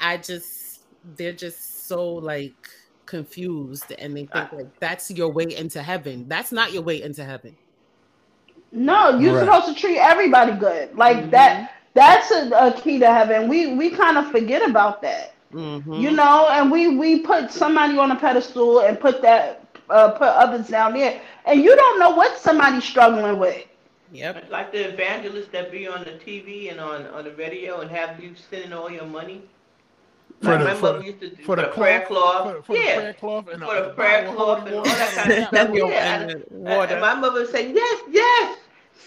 I 0.00 0.16
just 0.16 0.80
they're 1.16 1.32
just 1.32 1.86
so 1.88 2.06
like 2.14 2.54
confused, 3.06 3.92
and 3.98 4.16
they 4.16 4.26
think 4.26 4.52
like 4.52 4.78
that's 4.80 5.10
your 5.10 5.30
way 5.30 5.46
into 5.54 5.82
heaven. 5.82 6.26
That's 6.28 6.52
not 6.52 6.72
your 6.72 6.82
way 6.82 7.02
into 7.02 7.24
heaven. 7.24 7.56
No, 8.72 9.18
you're 9.18 9.34
Right. 9.34 9.44
supposed 9.44 9.66
to 9.66 9.74
treat 9.74 9.98
everybody 9.98 10.52
good. 10.52 10.94
Like 10.96 11.16
Mhm. 11.16 11.30
that. 11.32 11.74
That's 11.94 12.30
a, 12.30 12.50
a 12.50 12.72
key 12.80 12.98
to 13.00 13.06
heaven. 13.12 13.48
We 13.48 13.74
we 13.74 13.90
kind 13.90 14.16
of 14.18 14.30
forget 14.30 14.68
about 14.68 15.02
that. 15.02 15.34
Mhm. 15.52 15.98
you 16.02 16.10
know 16.10 16.46
and 16.50 16.70
we 16.70 16.88
we 16.98 17.20
put 17.20 17.50
somebody 17.50 17.96
on 17.96 18.10
a 18.10 18.16
pedestal 18.16 18.80
and 18.80 19.00
put 19.00 19.22
that 19.22 19.64
uh, 19.88 20.10
put 20.10 20.28
others 20.28 20.68
down 20.68 20.92
there 20.92 21.22
and 21.46 21.62
you 21.62 21.74
don't 21.74 21.98
know 21.98 22.10
what 22.10 22.36
somebody's 22.38 22.84
struggling 22.84 23.38
with 23.38 23.64
Yep. 24.12 24.50
Like 24.50 24.72
the 24.72 24.88
evangelists 24.92 25.48
that 25.52 25.70
be 25.70 25.86
on 25.88 26.04
the 26.04 26.12
TV 26.26 26.70
and 26.70 26.78
on, 26.78 27.06
on 27.06 27.24
the 27.24 27.32
radio 27.32 27.80
and 27.80 27.90
have 27.90 28.22
you 28.22 28.34
sending 28.50 28.74
all 28.74 28.90
your 28.90 29.06
money. 29.06 29.40
For 30.42 30.50
Like 30.50 30.58
the- 30.58 30.64
my 30.66 30.74
for 30.74 30.92
mother 30.92 31.02
used 31.04 31.20
to 31.20 31.30
do 31.30 31.42
For 31.42 31.56
the 31.56 31.68
prayer 31.68 32.02
cloth. 32.02 32.42
for, 32.56 32.62
for 32.64 32.72
the 32.74 32.78
yeah. 32.84 32.94
prayer 32.96 33.14
cloth, 33.14 33.48
and 33.52 33.62
For 33.62 33.76
a- 33.76 33.82
the 33.84 33.90
prayer 33.90 34.32
cloth 34.34 34.66
and 34.66 34.74
all 34.76 34.84
that 34.84 35.10
kind 35.14 35.32
of 35.32 35.48
stuff. 35.48 35.70
Yeah. 35.72 36.20
and 36.20 36.30
And, 36.66 36.90
and 36.92 37.00
my 37.00 37.14
mother 37.14 37.40
would 37.40 37.50
say, 37.50 37.72
yes, 37.72 38.02
yes, 38.10 38.58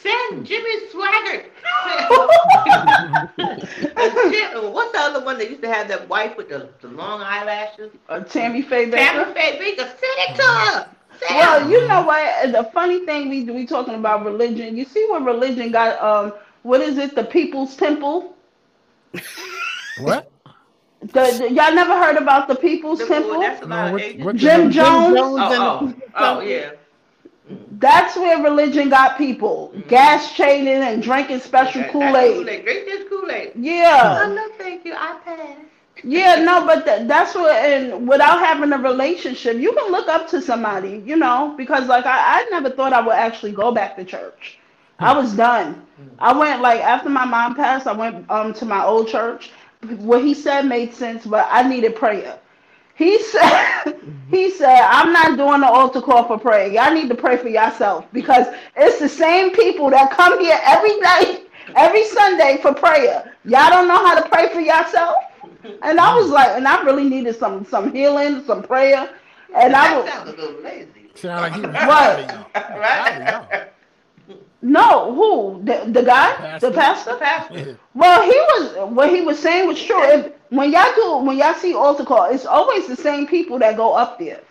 send 0.02 0.46
Jimmy 0.46 0.88
Swaggart. 0.88 1.46
What's 4.74 4.92
the 4.92 5.00
other 5.00 5.24
one 5.26 5.38
that 5.38 5.50
used 5.50 5.62
to 5.62 5.72
have 5.72 5.88
that 5.90 6.08
wife 6.08 6.38
with 6.38 6.50
the, 6.50 6.70
the 6.82 6.88
long 6.90 7.22
eyelashes? 7.22 7.92
uh, 8.10 8.20
tammy 8.22 8.62
faye 8.62 8.86
Bakker. 8.88 8.96
Tammy 8.96 9.34
Faye 9.34 9.58
Bakker, 9.76 9.88
send 9.88 10.02
it 10.02 10.36
to 10.36 10.44
her. 10.44 10.90
Send 11.20 11.36
well 11.38 11.70
you 11.70 11.88
know 11.88 12.02
what 12.04 12.52
the 12.52 12.64
funny 12.74 13.06
thing 13.06 13.30
we 13.30 13.44
we 13.44 13.66
talking 13.68 13.94
about 13.96 14.26
religion 14.26 14.76
you 14.76 14.86
see 14.86 15.06
what 15.10 15.24
religion 15.24 15.72
got 15.72 16.02
um 16.02 16.34
what 16.64 16.82
is 16.82 16.98
it 16.98 17.14
the 17.16 17.24
people's 17.24 17.76
temple 17.76 18.36
What? 20.00 20.32
the, 21.02 21.08
the- 21.38 21.52
y'all 21.52 21.74
never 21.76 21.96
heard 21.96 22.16
about 22.16 22.48
the 22.48 22.56
people's 22.56 23.00
The- 23.00 23.06
temple 23.08 23.40
That's 23.42 23.62
a 23.62 23.68
No, 23.68 23.92
what- 23.92 24.02
agents. 24.02 24.26
what 24.26 24.36
Jim 24.38 24.62
hell- 24.62 24.70
Jones? 24.72 25.16
Jones 25.18 25.40
Oh, 25.44 25.94
oh, 26.16 26.38
oh, 26.38 26.40
yeah. 26.42 26.72
That's 27.82 28.16
where 28.16 28.42
religion 28.44 28.90
got 28.90 29.18
people 29.18 29.72
Mhm. 29.76 29.88
gas 29.88 30.34
chaining 30.34 30.82
and 30.90 31.04
drinking 31.04 31.40
special 31.42 31.84
kool-aid 31.86 32.46
Kool-Aid. 32.46 32.64
Drink 32.66 32.86
this 32.86 33.10
Kool-Aid. 33.10 33.52
yeah 33.56 34.22
Oh, 34.24 34.34
no, 34.34 34.48
thank 34.58 34.86
you. 34.86 34.94
I 34.96 35.18
pass. 35.26 35.58
Yeah, 36.04 36.36
no, 36.38 36.66
but 36.66 36.86
th- 36.86 37.08
that's 37.08 37.36
what, 37.36 37.54
and 37.56 38.08
without 38.08 38.40
having 38.40 38.72
a 38.74 38.78
relationship, 38.78 39.58
you 39.58 39.74
can 39.74 39.92
look 39.92 40.08
up 40.08 40.28
to 40.30 40.42
somebody, 40.42 41.04
you 41.06 41.16
know, 41.18 41.54
because 41.58 41.88
like 41.88 42.06
I, 42.06 42.42
I 42.42 42.48
never 42.52 42.70
thought 42.72 42.94
I 42.94 43.02
would 43.02 43.14
actually 43.16 43.52
go 43.52 43.72
back 43.72 43.96
to 43.98 44.06
church. 44.06 44.58
I 45.00 45.14
was 45.18 45.34
done. 45.34 45.84
I 46.20 46.32
went 46.38 46.62
like 46.62 46.82
after 46.82 47.10
my 47.10 47.26
mom 47.26 47.56
passed, 47.56 47.88
I 47.88 47.94
went 47.94 48.30
um 48.32 48.54
to 48.56 48.66
my 48.66 48.84
old 48.86 49.08
church. 49.10 49.52
What 49.98 50.24
he 50.24 50.34
said 50.34 50.66
made 50.66 50.94
sense, 50.94 51.26
but 51.26 51.48
I 51.52 51.68
needed 51.68 51.96
prayer. 51.96 52.40
He 53.02 53.20
said, 53.24 53.96
he 54.30 54.52
said, 54.52 54.80
I'm 54.80 55.12
not 55.12 55.36
doing 55.36 55.62
the 55.62 55.68
altar 55.68 56.02
call 56.02 56.28
for 56.28 56.38
prayer. 56.38 56.68
Y'all 56.72 56.94
need 56.94 57.10
to 57.10 57.16
pray 57.16 57.36
for 57.36 57.50
yourself 57.50 58.06
because 58.14 58.46
it's 58.76 59.00
the 59.00 59.10
same 59.10 59.50
people 59.56 59.90
that 59.90 60.12
come 60.12 60.40
here 60.40 60.60
every 60.64 61.00
night, 61.00 61.48
every 61.76 62.06
Sunday 62.06 62.60
for 62.62 62.76
prayer. 62.76 63.36
Y'all 63.44 63.72
don't 63.72 63.88
know 63.88 64.06
how 64.06 64.22
to 64.22 64.30
pray 64.30 64.50
for 64.54 64.60
yourself. 64.60 65.16
And 65.82 66.00
I 66.00 66.16
was 66.16 66.30
like, 66.30 66.50
and 66.50 66.68
I 66.68 66.84
really 66.84 67.10
needed 67.10 67.36
some 67.38 67.66
some 67.66 67.92
healing, 67.92 68.44
some 68.46 68.62
prayer. 68.62 69.10
And 69.56 69.76
I 69.76 70.00
was 70.00 70.08
sounds 70.08 70.30
a 70.30 70.34
little 70.34 70.62
lazy. 70.62 71.10
Sound 71.16 71.42
like 71.42 71.54
he 71.54 71.62
was 71.62 71.70
Right. 71.74 72.30
y'all. 72.30 72.80
Right? 72.80 73.18
Proud 73.50 73.68
no, 74.62 75.16
who 75.16 75.62
the 75.64 75.92
the 75.92 76.04
guy, 76.04 76.60
the 76.60 76.70
Pastor. 76.70 76.72
pastor. 76.72 77.12
The 77.14 77.18
pastor. 77.18 77.80
Well, 77.96 78.22
he 78.22 78.30
was 78.30 78.92
what 78.94 79.10
he 79.10 79.22
was 79.22 79.40
saying 79.40 79.68
was 79.68 79.82
true. 79.82 80.04
If 80.04 80.34
when 80.52 80.72
y'all 80.72 80.94
do 80.96 81.18
when 81.26 81.38
y'all 81.38 81.54
see 81.54 81.74
altar 81.74 82.04
call, 82.04 82.26
it's 82.26 82.46
always 82.46 82.86
the 82.86 82.96
same 82.96 83.26
people 83.26 83.58
that 83.60 83.78
go 83.78 83.94
up 83.94 84.20
there. 84.20 84.42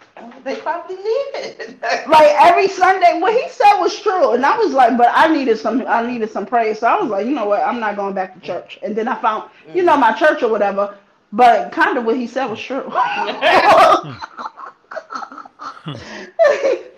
They 0.44 0.56
probably 0.56 0.96
need 0.96 1.30
it. 1.34 1.76
Like 2.08 2.34
every 2.40 2.68
Sunday, 2.68 3.20
what 3.20 3.34
he 3.34 3.48
said 3.48 3.78
was 3.78 4.00
true, 4.00 4.32
and 4.32 4.44
I 4.44 4.56
was 4.56 4.72
like, 4.72 4.96
but 4.96 5.08
I 5.12 5.28
needed 5.28 5.58
some, 5.58 5.84
I 5.86 6.06
needed 6.06 6.30
some 6.30 6.46
praise, 6.46 6.78
so 6.80 6.86
I 6.86 7.00
was 7.00 7.10
like, 7.10 7.26
you 7.26 7.32
know 7.32 7.44
what, 7.46 7.62
I'm 7.62 7.78
not 7.78 7.96
going 7.96 8.14
back 8.14 8.34
to 8.34 8.40
church. 8.40 8.78
And 8.82 8.96
then 8.96 9.08
I 9.08 9.20
found, 9.20 9.50
you 9.74 9.82
know, 9.82 9.96
my 9.96 10.12
church 10.12 10.42
or 10.42 10.48
whatever, 10.50 10.96
but 11.32 11.70
kind 11.72 11.96
of 11.98 12.04
what 12.04 12.16
he 12.16 12.26
said 12.26 12.46
was 12.46 12.60
true. 12.60 12.90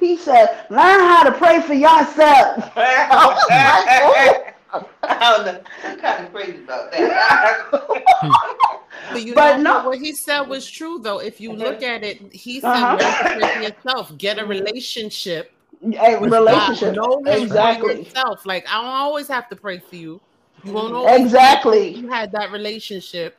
he 0.01 0.17
said, 0.17 0.67
learn 0.71 1.01
how 1.01 1.25
to 1.25 1.33
pray 1.33 1.61
for 1.63 1.75
yourself. 1.75 2.73
I 2.77 3.27
like, 3.27 4.55
oh. 4.73 4.89
I 5.03 5.37
don't 5.37 5.45
know. 5.47 5.61
I'm 5.85 5.99
kind 5.99 6.27
of 6.27 6.33
crazy 6.33 6.65
about 6.65 6.91
that. 6.93 8.69
But 9.13 9.23
you 9.25 9.35
But 9.35 9.59
know 9.61 9.81
no- 9.83 9.89
what 9.89 9.99
he 9.99 10.13
said 10.13 10.43
was 10.43 10.69
true 10.71 10.99
though. 10.99 11.19
If 11.19 11.41
you 11.41 11.53
look 11.53 11.83
at 11.83 12.03
it, 12.05 12.33
he 12.33 12.61
said 12.61 12.71
Uh-huh. 12.71 12.97
learn 13.01 13.41
to 13.41 13.47
pray 13.47 13.55
for 13.55 13.63
yourself. 13.89 14.19
Get 14.19 14.39
a 14.39 14.45
relationship 14.47 15.53
A 15.99 16.19
with 16.19 16.33
relationship. 16.33 16.95
God. 16.95 16.97
Know 16.97 17.23
for 17.25 17.43
Exactly. 17.43 17.99
yourself. 18.05 18.45
Like 18.47 18.67
I 18.69 18.75
don't 18.81 18.85
always 18.87 19.29
have 19.29 19.49
to 19.49 19.57
pray 19.57 19.79
for 19.79 19.97
you. 19.97 20.21
You 20.65 20.73
won't 20.73 20.95
always 20.95 21.21
Exactly. 21.21 21.89
you 21.95 22.09
had 22.09 22.31
that 22.33 22.53
relationship. 22.53 23.37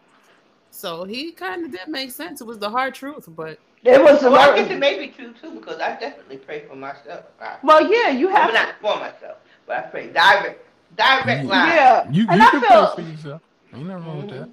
So 0.71 1.03
he 1.03 1.31
kind 1.31 1.65
of 1.65 1.71
did 1.71 1.87
make 1.87 2.11
sense. 2.11 2.41
It 2.41 2.47
was 2.47 2.57
the 2.57 2.69
hard 2.69 2.95
truth, 2.95 3.25
but 3.29 3.59
It 3.83 4.01
was 4.03 4.23
a 4.23 4.31
well, 4.31 4.51
I 4.51 4.55
guess 4.57 4.71
it 4.71 4.79
may 4.79 4.97
be 4.97 5.07
true 5.09 5.33
too 5.39 5.51
because 5.51 5.79
I 5.79 5.91
definitely 5.99 6.37
pray 6.37 6.65
for 6.67 6.75
myself. 6.75 7.25
I, 7.39 7.57
well, 7.63 7.89
yeah, 7.91 8.09
you 8.09 8.29
I'm 8.29 8.35
have, 8.35 8.53
not 8.53 8.75
for 8.81 8.95
myself, 8.99 9.37
but 9.67 9.77
I 9.77 9.81
pray 9.83 10.07
direct, 10.07 10.65
direct 10.97 11.45
line. 11.45 11.67
yeah. 11.69 12.09
You, 12.11 12.23
you 12.23 12.27
and 12.29 12.41
I 12.41 12.49
can 12.49 12.61
feel, 12.61 12.87
pray 12.95 13.03
for 13.05 13.11
yourself. 13.11 13.41
Ain't 13.73 13.85
nothing 13.87 14.05
wrong 14.07 14.21
with 14.25 14.29
that. 14.31 14.49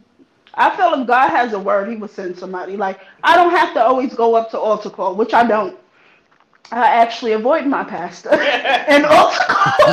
I 0.54 0.76
feel 0.76 0.94
if 1.00 1.06
God 1.06 1.30
has 1.30 1.52
a 1.54 1.58
word, 1.58 1.88
He 1.90 1.96
will 1.96 2.08
send 2.08 2.38
somebody. 2.38 2.76
Like 2.76 3.00
I 3.24 3.36
don't 3.36 3.50
have 3.52 3.74
to 3.74 3.82
always 3.84 4.14
go 4.14 4.34
up 4.36 4.50
to 4.52 4.58
altar 4.60 4.90
call, 4.90 5.16
which 5.16 5.34
I 5.34 5.46
don't. 5.46 5.78
I 6.72 6.86
actually 6.86 7.32
avoid 7.32 7.66
my 7.66 7.84
pastor 7.84 8.30
and 8.34 9.06
altar 9.06 9.44
call. 9.48 9.90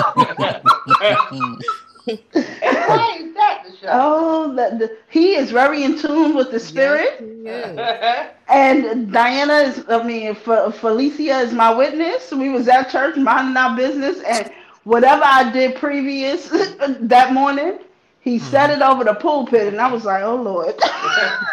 And 2.62 2.86
why 2.86 3.18
is 3.22 3.34
that, 3.36 3.64
Michelle? 3.70 4.00
oh, 4.02 4.50
the, 4.56 4.78
the, 4.78 4.98
he 5.10 5.36
is 5.36 5.52
very 5.52 5.84
in 5.84 5.98
tune 6.00 6.36
with 6.36 6.52
the 6.52 6.60
spirit. 6.60 7.10
Yes, 7.12 7.20
he 7.20 7.26
is. 7.26 7.80
And 8.50 9.12
Diana 9.12 9.56
is, 9.56 9.84
I 9.90 10.04
mean, 10.04 10.36
Fe- 10.36 10.72
Felicia 10.72 11.40
is 11.40 11.54
my 11.54 11.74
witness. 11.74 12.32
We 12.32 12.50
was 12.50 12.68
at 12.70 12.90
church 12.90 13.18
minding 13.18 13.58
our 13.58 13.76
business, 13.76 14.22
and 14.22 14.52
whatever 14.86 15.24
I 15.26 15.52
did 15.52 15.76
previous 15.76 16.50
that 17.02 17.34
morning, 17.34 17.80
he 18.28 18.40
said 18.40 18.70
it 18.72 18.82
over 18.82 19.06
the 19.06 19.14
pulpit, 19.14 19.68
and 19.68 19.80
I 19.80 19.90
was 19.90 20.04
like, 20.04 20.22
oh 20.22 20.36
Lord, 20.36 20.78
that 20.78 21.50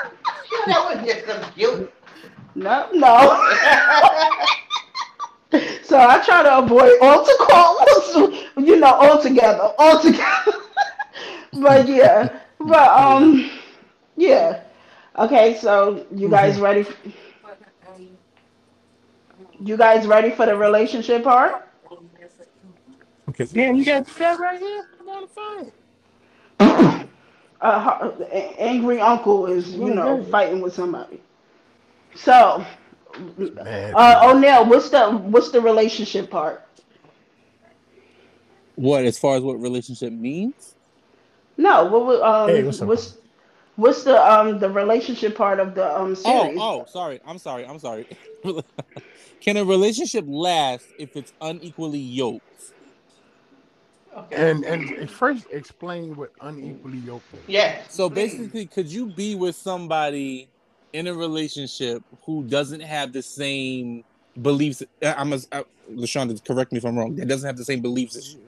was 0.66 1.06
just 1.06 1.26
some 1.26 1.40
guilt. 1.56 1.92
no, 2.54 2.88
no. 2.92 3.50
So 5.84 6.00
I 6.00 6.18
try 6.24 6.42
to 6.42 6.58
avoid 6.58 6.98
altar 7.00 7.32
calls, 7.38 8.16
you 8.56 8.80
know, 8.80 8.92
altogether, 8.92 9.72
altogether. 9.78 10.52
but 11.52 11.86
yeah, 11.86 12.40
but 12.58 12.88
um, 12.88 13.48
yeah. 14.16 14.64
Okay, 15.16 15.56
so 15.56 16.04
you 16.12 16.28
guys 16.28 16.58
ready? 16.58 16.82
For, 16.82 16.96
You 19.60 19.76
guys 19.76 20.08
ready 20.08 20.32
for 20.32 20.44
the 20.44 20.56
relationship 20.56 21.22
part? 21.22 21.68
Okay. 23.28 23.44
Damn, 23.44 23.76
you 23.76 23.84
got 23.84 24.06
that 24.06 24.40
right 24.40 24.58
here? 24.58 24.88
I'm 25.00 25.08
on 25.08 25.22
the 25.22 25.28
phone. 25.28 25.72
Uh, 26.60 27.04
a- 28.30 28.60
angry 28.60 29.00
uncle 29.00 29.46
is, 29.46 29.70
you 29.70 29.94
know, 29.94 30.18
Okay. 30.20 30.30
fighting 30.30 30.60
with 30.60 30.74
somebody. 30.74 31.20
So, 32.14 32.64
Man, 33.18 33.94
uh, 33.96 34.20
O'Neill, 34.34 34.66
what's 34.66 34.90
the 34.90 35.10
what's 35.10 35.50
the 35.50 35.60
relationship 35.60 36.30
part? 36.30 36.62
What 38.74 39.04
as 39.04 39.18
far 39.18 39.36
as 39.36 39.42
what 39.42 39.60
relationship 39.60 40.12
means? 40.12 40.74
No, 41.56 41.84
what 41.86 42.06
would, 42.06 42.20
um, 42.20 42.48
Hey, 42.50 42.64
what's 42.64 42.82
up, 42.82 42.88
what's 42.88 43.16
what's 43.76 44.02
the 44.04 44.20
um 44.32 44.58
the 44.58 44.68
relationship 44.68 45.36
part 45.36 45.60
of 45.60 45.74
the 45.74 45.98
um 45.98 46.14
series? 46.14 46.58
Oh, 46.58 46.82
oh, 46.82 46.84
sorry. 46.88 47.20
I'm 47.24 47.38
sorry. 47.38 47.64
I'm 47.66 47.78
sorry. 47.78 48.06
Can 49.40 49.56
a 49.56 49.64
relationship 49.64 50.24
last 50.28 50.92
if 50.98 51.10
it's 51.16 51.32
unequally 51.40 52.00
yoked? 52.00 52.73
Okay. 54.16 54.50
and 54.50 54.64
and 54.64 55.10
first 55.10 55.46
explain 55.50 56.14
what 56.14 56.30
unequally 56.40 56.98
yoked 56.98 57.32
is. 57.34 57.40
Yes. 57.48 57.92
So 57.92 58.08
please. 58.08 58.32
basically, 58.32 58.66
could 58.66 58.86
you 58.86 59.06
be 59.06 59.34
with 59.34 59.56
somebody 59.56 60.48
in 60.92 61.08
a 61.08 61.14
relationship 61.14 62.02
who 62.24 62.44
doesn't 62.44 62.80
have 62.80 63.12
the 63.12 63.22
same 63.22 64.04
beliefs? 64.40 64.82
uh, 65.02 65.14
I'm 65.16 65.32
a, 65.32 65.38
uh, 65.50 65.62
Lashaunda, 65.92 66.42
correct 66.44 66.70
me 66.72 66.78
if 66.78 66.84
I'm 66.84 66.96
wrong. 66.96 67.16
That 67.16 67.26
doesn't 67.26 67.46
have 67.46 67.56
the 67.56 67.64
same 67.64 67.80
beliefs 67.80 68.16
as 68.16 68.34
you. 68.34 68.40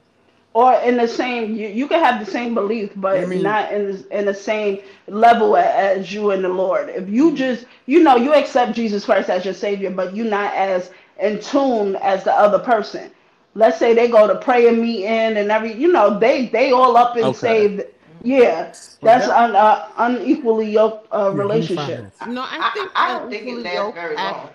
Or 0.54 0.72
in 0.80 0.96
the 0.96 1.06
same, 1.06 1.54
you, 1.54 1.68
you 1.68 1.86
can 1.86 2.02
have 2.02 2.24
the 2.24 2.30
same 2.30 2.54
belief, 2.54 2.90
but 2.96 3.18
I 3.18 3.26
mean- 3.26 3.42
not 3.42 3.72
in 3.72 3.92
the, 3.92 4.18
in 4.18 4.24
the 4.24 4.32
same 4.32 4.80
level 5.06 5.56
as 5.56 6.14
you 6.14 6.30
and 6.30 6.42
the 6.42 6.48
Lord. 6.48 6.88
If 6.88 7.10
you 7.10 7.34
just, 7.34 7.66
you 7.84 8.02
know, 8.02 8.16
you 8.16 8.32
accept 8.32 8.74
Jesus 8.74 9.04
Christ 9.04 9.28
as 9.28 9.44
your 9.44 9.52
Savior, 9.52 9.90
but 9.90 10.16
you're 10.16 10.24
not 10.24 10.54
as 10.54 10.90
in 11.20 11.40
tune 11.40 11.96
as 11.96 12.24
the 12.24 12.32
other 12.32 12.58
person. 12.58 13.10
Let's 13.56 13.78
say 13.78 13.94
they 13.94 14.08
go 14.08 14.26
to 14.26 14.36
prayer 14.36 14.72
meeting 14.72 15.06
and 15.06 15.50
every, 15.50 15.72
you 15.72 15.90
know, 15.90 16.18
they 16.18 16.46
they 16.46 16.72
all 16.72 16.96
up 16.96 17.16
and 17.16 17.24
Okay. 17.26 17.34
saved. 17.34 17.82
Yeah, 18.22 18.64
that's 19.02 19.26
that- 19.26 19.50
an 19.50 19.56
uh, 19.56 19.88
unequally 19.98 20.70
yoked 20.70 21.08
uh, 21.12 21.18
Yeah, 21.18 21.22
let 21.32 21.36
me 21.36 21.38
relationship. 21.38 22.12
No, 22.26 22.42
I 22.42 22.58
I, 22.60 22.70
think 22.74 22.90
I 22.94 23.08
don't 23.08 23.30
think 23.30 23.42
it 23.42 23.46
unequally 23.46 23.62
lasts 23.62 23.74
yoked 23.74 23.94
very 23.94 24.16
act- 24.16 24.36
long. 24.36 24.50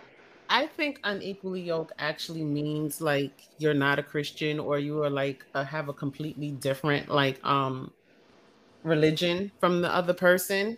I 0.49 0.67
think 0.67 0.99
unequally 1.03 1.61
yoked 1.61 1.93
actually 1.97 2.43
means 2.43 2.99
like 3.01 3.41
you're 3.57 3.73
not 3.73 3.99
a 3.99 4.03
Christian 4.03 4.59
or 4.59 4.77
you 4.79 5.01
are 5.03 5.09
like 5.09 5.45
uh, 5.53 5.63
have 5.63 5.87
a 5.89 5.93
completely 5.93 6.51
different 6.51 7.07
like 7.09 7.43
um 7.45 7.91
religion 8.83 9.51
from 9.59 9.81
the 9.81 9.93
other 9.93 10.13
person 10.13 10.77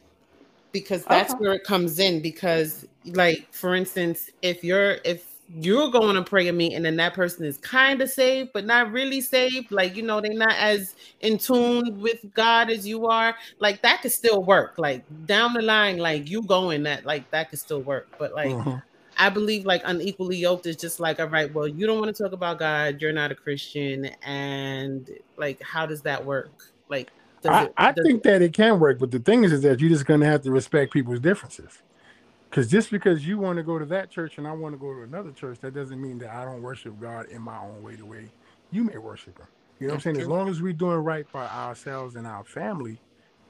because 0.71 1.05
that's 1.05 1.33
Okay. 1.33 1.39
where 1.39 1.53
it 1.53 1.63
comes 1.63 1.99
in 1.99 2.21
because 2.21 2.85
like 3.05 3.47
for 3.53 3.75
instance 3.75 4.29
if 4.41 4.63
you're 4.63 4.97
if 5.05 5.32
you're 5.49 5.91
going 5.91 6.15
to 6.15 6.23
pray 6.23 6.47
a 6.47 6.53
meeting 6.53 6.77
and 6.77 6.85
then 6.85 6.95
that 6.95 7.13
person 7.13 7.45
is 7.45 7.57
kind 7.57 8.01
of 8.01 8.09
saved 8.09 8.49
but 8.53 8.65
not 8.65 8.91
really 8.91 9.19
saved 9.19 9.71
like 9.71 9.95
you 9.95 10.01
know 10.01 10.21
they're 10.21 10.33
not 10.33 10.55
as 10.55 10.95
in 11.19 11.37
tune 11.37 11.99
with 12.01 12.19
god 12.33 12.69
as 12.69 12.87
you 12.87 13.05
are 13.07 13.35
like 13.59 13.81
that 13.81 14.01
could 14.01 14.11
still 14.11 14.41
work 14.43 14.73
like 14.77 15.03
down 15.25 15.53
the 15.53 15.61
line 15.61 15.97
like 15.97 16.29
you 16.29 16.41
going 16.43 16.83
that 16.83 17.05
like 17.05 17.29
that 17.31 17.49
could 17.49 17.59
still 17.59 17.81
work 17.81 18.07
but 18.17 18.33
like 18.33 18.51
Mhm. 18.51 18.81
I 19.17 19.29
believe 19.29 19.65
like 19.65 19.81
unequally 19.85 20.37
yoked 20.37 20.65
is 20.65 20.75
just 20.75 20.99
like, 20.99 21.19
all 21.19 21.27
right, 21.27 21.53
well, 21.53 21.67
you 21.67 21.85
don't 21.85 21.99
want 21.99 22.15
to 22.15 22.23
talk 22.23 22.33
about 22.33 22.59
God, 22.59 23.01
you're 23.01 23.13
not 23.13 23.31
a 23.31 23.35
Christian, 23.35 24.05
and 24.23 25.07
like, 25.37 25.61
how 25.61 25.85
does 25.85 26.01
that 26.01 26.25
work? 26.25 26.51
Like, 26.89 27.11
does 27.41 27.51
I, 27.51 27.63
it? 27.65 27.73
I 27.77 27.91
think 27.91 28.23
that 28.23 28.41
it 28.41 28.53
can 28.53 28.79
work, 28.79 28.99
but 28.99 29.11
the 29.11 29.19
thing 29.19 29.43
is, 29.43 29.53
is 29.53 29.61
that 29.61 29.79
you're 29.79 29.89
just 29.89 30.05
going 30.05 30.21
to 30.21 30.25
have 30.25 30.41
to 30.43 30.51
respect 30.51 30.93
people's 30.93 31.19
differences. 31.19 31.83
Because 32.53 32.69
just 32.71 32.91
because 32.91 33.27
you 33.27 33.39
want 33.39 33.57
to 33.57 33.63
go 33.63 33.79
to 33.79 33.85
that 33.87 34.11
church 34.11 34.37
and 34.39 34.47
I 34.47 34.53
want 34.53 34.75
to 34.75 34.79
go 34.79 34.93
to 34.93 35.03
another 35.03 35.31
church, 35.33 35.59
that 35.61 35.73
doesn't 35.73 36.01
mean 36.01 36.19
that 36.19 36.31
I 36.35 36.45
don't 36.45 36.63
worship 36.63 36.99
God 36.99 37.27
in 37.31 37.41
my 37.41 37.59
own 37.59 37.83
way, 37.83 37.95
the 37.97 38.05
way 38.05 38.33
you 38.71 38.85
may 38.85 38.99
worship 38.99 39.39
Him. 39.39 39.47
You 39.79 39.87
know 39.87 39.93
what 39.93 39.97
I'm 39.97 40.01
saying? 40.01 40.17
As 40.19 40.27
long 40.27 40.49
as 40.49 40.61
we're 40.61 40.73
doing 40.73 40.97
right 40.99 41.25
by 41.31 41.47
ourselves 41.47 42.15
and 42.15 42.27
our 42.27 42.45
family, 42.45 43.01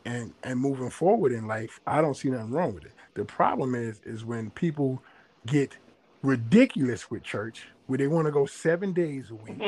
and 0.06 0.34
and 0.44 0.60
moving 0.60 0.90
forward 0.92 1.34
in 1.34 1.48
life, 1.48 1.80
I 1.88 2.02
don't 2.02 2.16
see 2.16 2.30
nothing 2.30 2.52
wrong 2.52 2.74
with 2.76 2.86
it. 2.86 2.94
The 3.16 3.26
problem 3.26 3.76
is, 3.76 4.02
is 4.06 4.26
when 4.26 4.52
people 4.52 5.04
get 5.46 5.78
ridiculous 6.24 7.12
with 7.12 7.24
church, 7.24 7.68
where 7.88 7.98
they 8.00 8.08
want 8.08 8.28
to 8.28 8.32
go 8.34 8.46
seven 8.48 8.94
days 8.94 9.32
a 9.32 9.36
week. 9.36 9.66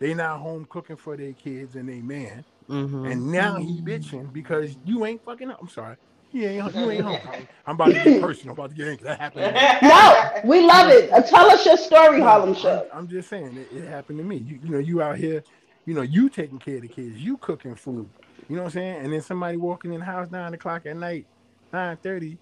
They 0.00 0.14
not 0.14 0.40
home 0.40 0.66
cooking 0.70 0.96
for 0.96 1.16
their 1.16 1.34
kids 1.34 1.76
and 1.76 1.88
they 1.88 2.02
man. 2.02 2.44
Mhm. 2.70 3.10
And 3.10 3.32
now 3.32 3.58
he 3.58 3.82
bitching 3.82 4.32
because 4.32 4.76
you 4.84 5.06
ain't 5.06 5.24
fucking 5.24 5.50
up. 5.50 5.58
I'm 5.62 5.68
sorry. 5.68 5.96
He 6.30 6.44
ain't 6.44 6.74
you 6.74 6.90
ain't 6.90 7.02
home. 7.04 7.18
I'm, 7.32 7.48
I'm 7.66 7.74
about 7.76 7.86
to 7.86 7.92
get 8.04 8.20
personal. 8.20 8.52
I'm 8.54 8.58
about 8.58 8.70
to 8.70 8.76
get 8.76 8.88
angry. 8.88 9.04
that 9.04 9.20
happened. 9.20 9.44
to 9.44 9.52
me. 9.52 9.78
No, 9.88 10.40
we 10.44 10.60
love 10.66 10.90
it. 10.90 11.10
Uh, 11.12 11.22
tell 11.22 11.50
us 11.50 11.64
your 11.64 11.76
story, 11.76 12.18
No, 12.18 12.24
Harlem 12.24 12.50
I'm, 12.50 12.54
Show. 12.54 12.86
I'm 12.92 13.08
just 13.08 13.28
saying 13.28 13.56
it, 13.56 13.76
it 13.76 13.88
happened 13.88 14.18
to 14.18 14.24
me. 14.24 14.36
You, 14.36 14.58
you 14.62 14.70
know, 14.70 14.78
you 14.78 15.02
out 15.02 15.16
here, 15.16 15.42
you 15.86 15.94
know, 15.94 16.02
you 16.02 16.28
taking 16.28 16.58
care 16.58 16.76
of 16.76 16.82
the 16.82 16.88
kids, 16.88 17.18
you 17.18 17.38
cooking 17.38 17.74
food. 17.74 18.08
You 18.48 18.56
know 18.56 18.62
what 18.62 18.68
I'm 18.68 18.72
saying? 18.72 19.04
And 19.04 19.12
then 19.12 19.22
somebody 19.22 19.56
walking 19.56 19.92
in 19.92 20.00
the 20.00 20.06
house 20.06 20.30
nine 20.30 20.52
o'clock 20.54 20.86
at 20.86 20.96
night, 20.96 21.26
nine 21.72 21.96
thirty, 21.98 22.38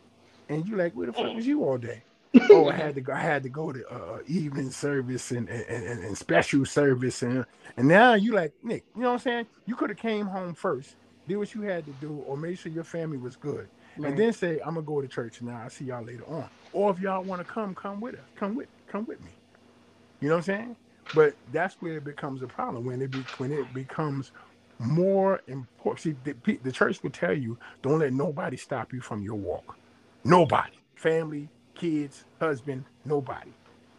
and 0.48 0.66
you 0.66 0.76
like, 0.76 0.94
where 0.94 1.06
the 1.06 1.12
fuck 1.12 1.34
was 1.34 1.46
you 1.46 1.64
all 1.64 1.78
day? 1.78 2.02
oh, 2.50 2.68
I 2.68 2.74
had 2.74 2.94
to 2.96 3.00
go. 3.00 3.12
I 3.12 3.20
had 3.20 3.42
to 3.44 3.48
go 3.48 3.72
to 3.72 3.88
uh, 3.88 4.18
evening 4.26 4.70
service 4.70 5.30
and, 5.30 5.48
and, 5.48 5.64
and, 5.68 6.04
and 6.04 6.18
special 6.18 6.64
service, 6.64 7.22
and 7.22 7.44
and 7.76 7.88
now 7.88 8.14
you 8.14 8.32
like 8.32 8.52
Nick. 8.62 8.84
You 8.94 9.02
know 9.02 9.08
what 9.08 9.14
I'm 9.14 9.18
saying? 9.20 9.46
You 9.66 9.74
could 9.76 9.90
have 9.90 9.98
came 9.98 10.26
home 10.26 10.54
first, 10.54 10.96
did 11.28 11.36
what 11.38 11.54
you 11.54 11.62
had 11.62 11.86
to 11.86 11.92
do, 11.94 12.16
or 12.26 12.36
made 12.36 12.58
sure 12.58 12.72
your 12.72 12.84
family 12.84 13.18
was 13.18 13.36
good, 13.36 13.68
Right. 13.96 14.10
and 14.10 14.18
then 14.18 14.32
say, 14.32 14.60
"I'm 14.60 14.74
gonna 14.74 14.82
go 14.82 15.00
to 15.00 15.08
church 15.08 15.42
now. 15.42 15.58
I'll 15.62 15.70
see 15.70 15.86
y'all 15.86 16.04
later 16.04 16.24
on." 16.28 16.50
Or 16.72 16.90
if 16.92 17.00
y'all 17.00 17.24
want 17.24 17.40
to 17.46 17.52
come, 17.52 17.74
come 17.74 18.00
with 18.00 18.16
us. 18.16 18.28
Come 18.36 18.56
with, 18.56 18.68
come 18.88 19.06
with 19.06 19.20
me. 19.22 19.32
You 20.20 20.28
know 20.28 20.36
what 20.36 20.48
I'm 20.48 20.56
saying? 20.56 20.76
But 21.14 21.36
that's 21.52 21.76
where 21.80 21.98
it 21.98 22.04
becomes 22.04 22.42
a 22.42 22.48
problem 22.48 22.84
when 22.86 23.02
it 23.02 23.10
be 23.12 23.20
when 23.38 23.52
it 23.52 23.72
becomes 23.74 24.32
more 24.80 25.40
important. 25.48 26.00
See, 26.02 26.16
the, 26.24 26.58
the 26.62 26.72
church 26.72 27.02
will 27.02 27.10
tell 27.10 27.34
you, 27.34 27.58
don't 27.82 28.00
let 28.00 28.12
nobody 28.12 28.56
stop 28.58 28.92
you 28.92 29.00
from 29.00 29.22
your 29.22 29.36
walk. 29.36 29.78
Nobody, 30.24 30.76
family, 30.96 31.50
kids, 31.74 32.24
husband, 32.40 32.84
nobody. 33.04 33.52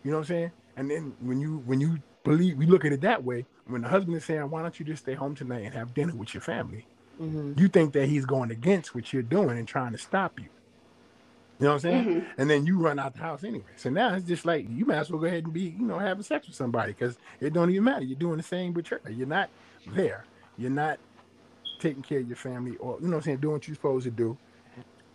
You 0.03 0.11
know 0.11 0.17
what 0.19 0.23
I'm 0.23 0.27
saying? 0.27 0.51
And 0.77 0.91
then 0.91 1.15
when 1.21 1.39
you 1.41 1.59
when 1.65 1.81
you 1.81 1.99
believe, 2.23 2.57
we 2.57 2.67
look 2.67 2.85
at 2.85 2.93
it 2.93 3.01
that 3.01 3.23
way. 3.23 3.47
When 3.67 3.81
the 3.81 3.89
husband 3.89 4.17
is 4.17 4.25
saying, 4.25 4.49
"Why 4.49 4.61
don't 4.61 4.79
you 4.79 4.85
just 4.85 5.03
stay 5.03 5.15
home 5.15 5.35
tonight 5.35 5.63
and 5.65 5.73
have 5.75 5.93
dinner 5.93 6.15
with 6.15 6.33
your 6.33 6.41
family?" 6.41 6.87
Mhm. 7.19 7.59
You 7.59 7.67
think 7.69 7.93
that 7.93 8.07
he's 8.07 8.25
going 8.25 8.51
against 8.51 8.95
what 8.95 9.13
you're 9.13 9.23
doing 9.23 9.57
and 9.57 9.67
trying 9.67 9.93
to 9.93 9.97
stop 9.97 10.39
you. 10.39 10.49
You 11.59 11.65
know 11.65 11.69
what 11.69 11.73
I'm 11.75 11.79
saying? 11.81 12.05
Mhm. 12.05 12.27
And 12.37 12.49
then 12.49 12.65
you 12.65 12.79
run 12.79 12.99
out 12.99 13.13
the 13.13 13.19
house 13.21 13.43
anyway. 13.43 13.65
So 13.77 13.89
now 13.89 14.15
it's 14.15 14.27
just 14.27 14.45
like 14.45 14.67
you 14.69 14.85
might 14.85 14.97
as 14.97 15.09
well 15.11 15.21
go 15.21 15.27
ahead 15.27 15.45
and 15.45 15.53
be, 15.53 15.61
you 15.79 15.85
know, 15.85 15.99
having 15.99 16.23
sex 16.23 16.47
with 16.47 16.55
somebody 16.55 16.93
because 16.93 17.17
it 17.39 17.53
don't 17.53 17.69
even 17.71 17.83
matter. 17.85 18.03
You're 18.05 18.19
doing 18.19 18.37
the 18.37 18.43
same 18.43 18.73
with 18.73 18.85
church. 18.85 19.03
You're 19.09 19.27
not 19.27 19.51
there. 19.87 20.27
You're 20.57 20.71
not 20.71 20.99
taking 21.79 22.03
care 22.03 22.19
of 22.19 22.27
your 22.27 22.37
family 22.37 22.77
or 22.77 22.97
you 23.01 23.07
know 23.07 23.11
what 23.11 23.17
I'm 23.17 23.23
saying, 23.23 23.37
doing 23.39 23.53
what 23.55 23.67
you're 23.67 23.75
supposed 23.75 24.05
to 24.05 24.11
do, 24.11 24.37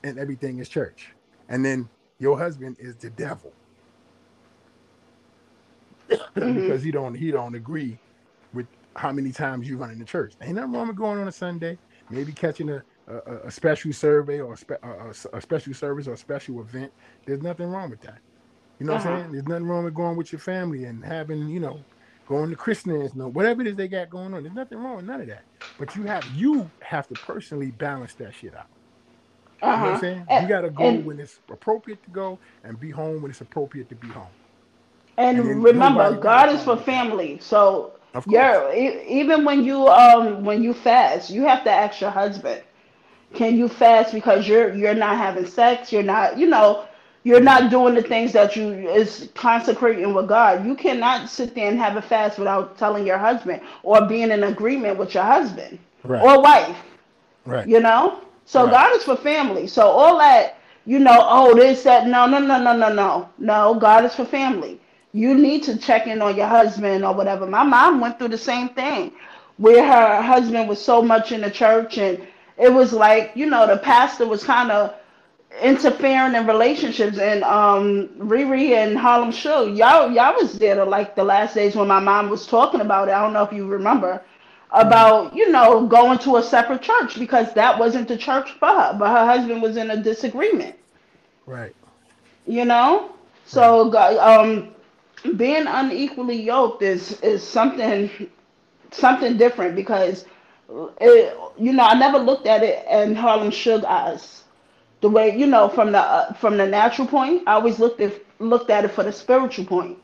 and 0.04 0.18
everything 0.18 0.58
is 0.58 0.68
church. 0.68 1.16
And 1.48 1.64
then 1.64 1.90
your 2.18 2.38
husband 2.38 2.76
is 2.80 2.96
the 2.96 3.10
devil. 3.10 3.52
because 6.34 6.82
he 6.82 6.90
don't 6.90 7.14
he 7.14 7.30
don't 7.30 7.54
agree 7.54 7.98
with 8.52 8.66
how 8.96 9.12
many 9.12 9.32
times 9.32 9.68
you 9.68 9.76
run 9.78 9.90
in 9.90 9.98
the 9.98 10.04
church. 10.04 10.34
Ain't 10.42 10.54
nothing 10.56 10.72
wrong 10.72 10.88
with 10.88 10.96
going 10.96 11.20
on 11.20 11.28
a 11.28 11.32
Sunday, 11.32 11.78
maybe 12.12 12.32
catching 12.32 12.70
a 12.70 12.82
a, 13.08 13.16
a- 13.46 13.50
special 13.50 13.92
survey 13.92 14.40
or 14.40 14.54
a, 14.54 14.56
spe- 14.56 14.82
a, 14.84 15.14
a- 15.34 15.40
special 15.42 15.74
service 15.74 16.08
or 16.08 16.14
a 16.14 16.18
special 16.18 16.60
event. 16.62 16.92
There's 17.26 17.42
nothing 17.42 17.66
wrong 17.66 17.90
with 17.90 18.00
that. 18.02 18.20
You 18.80 18.86
know 18.86 18.94
what 18.94 19.02
Uh-huh. 19.02 19.10
I'm 19.10 19.20
saying? 19.22 19.32
There's 19.32 19.48
nothing 19.48 19.66
wrong 19.66 19.84
with 19.84 19.94
going 19.94 20.16
with 20.16 20.32
your 20.32 20.40
family 20.40 20.84
and 20.84 21.04
having, 21.04 21.48
you 21.48 21.60
know, 21.60 21.86
going 22.28 22.50
to 22.50 22.56
Christmas, 22.56 23.14
no, 23.14 23.28
whatever 23.28 23.62
it 23.62 23.68
is 23.68 23.76
they 23.76 23.88
got 23.88 24.10
going 24.10 24.34
on. 24.34 24.42
There's 24.44 24.54
nothing 24.54 24.78
wrong 24.78 24.96
with 24.96 25.06
none 25.06 25.20
of 25.22 25.28
that. 25.28 25.44
But 25.78 25.96
you 25.96 26.04
have 26.04 26.26
you 26.28 26.72
have 26.82 27.08
to 27.08 27.16
personally 27.16 27.72
balance 27.72 28.14
that 28.16 28.34
shit 28.34 28.54
out. 28.56 28.66
You 29.62 29.72
know 29.72 29.78
what 29.78 29.86
Uh-huh. 29.86 29.94
I'm 29.94 30.00
saying? 30.00 30.26
And- 30.28 30.42
You 30.42 30.48
gotta 30.48 30.70
go 30.70 30.84
and- 30.84 31.04
when 31.04 31.20
it's 31.20 31.40
appropriate 31.50 32.02
to 32.04 32.10
go 32.10 32.40
and 32.64 32.78
be 32.80 32.90
home 32.90 33.22
when 33.22 33.30
it's 33.32 33.40
appropriate 33.42 33.88
to 33.90 33.96
be 33.96 34.12
home. 34.12 34.34
And, 35.18 35.38
And 35.40 35.64
remember, 35.64 36.16
God 36.16 36.50
is 36.50 36.64
for 36.64 36.76
family. 36.76 37.38
So 37.40 37.98
Of 38.14 38.26
course. 38.28 38.60
yeah, 38.60 38.72
e- 38.74 39.04
even 39.08 39.44
when 39.44 39.64
you 39.64 39.88
um 39.88 40.44
when 40.44 40.62
you 40.62 40.74
fast, 40.74 41.30
you 41.30 41.44
have 41.44 41.64
to 41.64 41.70
ask 41.70 42.00
your 42.00 42.10
husband, 42.10 42.62
can 43.34 43.56
you 43.58 43.68
fast 43.68 44.12
because 44.14 44.48
you're 44.48 44.74
you're 44.74 44.94
not 44.94 45.18
having 45.18 45.46
sex, 45.46 45.92
you're 45.92 46.02
not, 46.04 46.38
you 46.38 46.48
know, 46.48 46.86
you're 47.24 47.40
not 47.40 47.70
doing 47.70 47.94
the 47.94 48.02
things 48.02 48.32
that 48.32 48.56
you 48.56 48.70
is 48.90 49.30
consecrating 49.34 50.14
with 50.14 50.28
God. 50.28 50.66
You 50.66 50.74
cannot 50.76 51.30
sit 51.30 51.54
there 51.54 51.68
and 51.70 51.78
have 51.78 51.96
a 51.96 52.02
fast 52.02 52.38
without 52.38 52.78
telling 52.78 53.06
your 53.06 53.18
husband 53.18 53.62
or 53.84 54.06
being 54.06 54.30
in 54.32 54.44
agreement 54.44 54.98
with 54.98 55.14
your 55.14 55.24
husband 55.24 55.78
Right. 56.04 56.28
or 56.28 56.42
wife 56.42 56.78
Right. 57.46 57.68
you 57.68 57.80
know 57.80 58.22
so 58.46 58.68
Right. 58.68 58.70
god 58.70 58.94
is 58.96 59.04
for 59.04 59.16
family 59.16 59.66
so 59.68 59.82
all 59.88 60.18
that 60.18 60.56
you 60.86 60.98
know 61.00 61.18
oh 61.28 61.54
this 61.54 61.84
that 61.84 62.06
no 62.06 62.26
no 62.26 62.38
no 62.38 62.62
no 62.62 62.76
no 62.76 62.92
no 62.92 63.28
no 63.38 63.74
god 63.74 64.04
is 64.04 64.14
for 64.14 64.24
family 64.24 64.80
you 65.12 65.34
need 65.34 65.62
to 65.64 65.78
check 65.78 66.06
in 66.06 66.22
on 66.22 66.36
your 66.36 66.46
husband 66.48 67.04
or 67.04 67.14
whatever. 67.14 67.46
My 67.46 67.64
mom 67.64 68.00
went 68.00 68.18
through 68.18 68.28
the 68.28 68.38
same 68.38 68.70
thing 68.70 69.12
where 69.58 69.86
her 69.86 70.22
husband 70.22 70.68
was 70.68 70.82
so 70.84 71.02
much 71.02 71.32
in 71.32 71.42
the 71.42 71.50
church 71.50 71.98
and 71.98 72.26
it 72.58 72.72
was 72.72 72.92
like 72.92 73.32
you 73.34 73.46
know 73.46 73.66
the 73.66 73.78
pastor 73.78 74.26
was 74.26 74.44
kind 74.44 74.70
of 74.70 74.94
interfering 75.62 76.34
in 76.34 76.46
relationships 76.46 77.18
and 77.18 77.44
um 77.44 78.08
Riri 78.18 78.72
and 78.72 78.96
Harlem 78.98 79.32
Show 79.32 79.66
y'all 79.66 80.10
y'all 80.10 80.34
was 80.34 80.58
there 80.58 80.76
to 80.76 80.84
like 80.84 81.14
the 81.16 81.24
last 81.24 81.54
days 81.54 81.76
when 81.76 81.88
my 81.88 82.00
mom 82.00 82.30
was 82.30 82.46
talking 82.46 82.80
about 82.80 83.08
it. 83.08 83.12
I 83.12 83.22
don't 83.22 83.34
know 83.34 83.44
if 83.44 83.52
you 83.52 83.66
remember 83.66 84.22
about 84.72 85.34
you 85.36 85.50
know 85.50 85.86
going 85.86 86.18
to 86.20 86.36
a 86.38 86.42
separate 86.42 86.82
church 86.82 87.18
because 87.18 87.52
that 87.54 87.78
wasn't 87.78 88.08
the 88.08 88.16
church 88.16 88.52
for 88.52 88.68
her 88.68 88.96
but 88.98 89.10
her 89.10 89.26
husband 89.26 89.62
was 89.62 89.76
in 89.76 89.90
a 89.90 90.02
disagreement. 90.02 90.76
Right. 91.46 91.74
you 92.46 92.64
know? 92.64 93.12
So 93.44 93.92
um 94.20 94.71
being 95.36 95.66
unequally 95.66 96.40
yoked 96.40 96.82
is 96.82 97.20
is 97.22 97.42
something 97.46 98.10
something 98.90 99.36
different 99.36 99.74
because 99.76 100.24
it, 101.00 101.36
you 101.58 101.72
know 101.72 101.84
I 101.84 101.94
never 101.94 102.18
looked 102.18 102.46
at 102.46 102.62
it 102.62 102.86
in 102.90 103.14
Harlem 103.14 103.50
Suge 103.50 103.84
eyes 103.84 104.44
the 105.00 105.08
way 105.08 105.36
you 105.36 105.46
know 105.46 105.68
from 105.68 105.92
the 105.92 105.98
uh, 106.00 106.32
from 106.34 106.56
the 106.56 106.66
natural 106.66 107.06
point 107.08 107.42
I 107.46 107.54
always 107.54 107.78
looked 107.78 108.00
at 108.00 108.12
looked 108.40 108.70
at 108.70 108.84
it 108.84 108.90
for 108.90 109.04
the 109.04 109.12
spiritual 109.12 109.64
point 109.66 109.98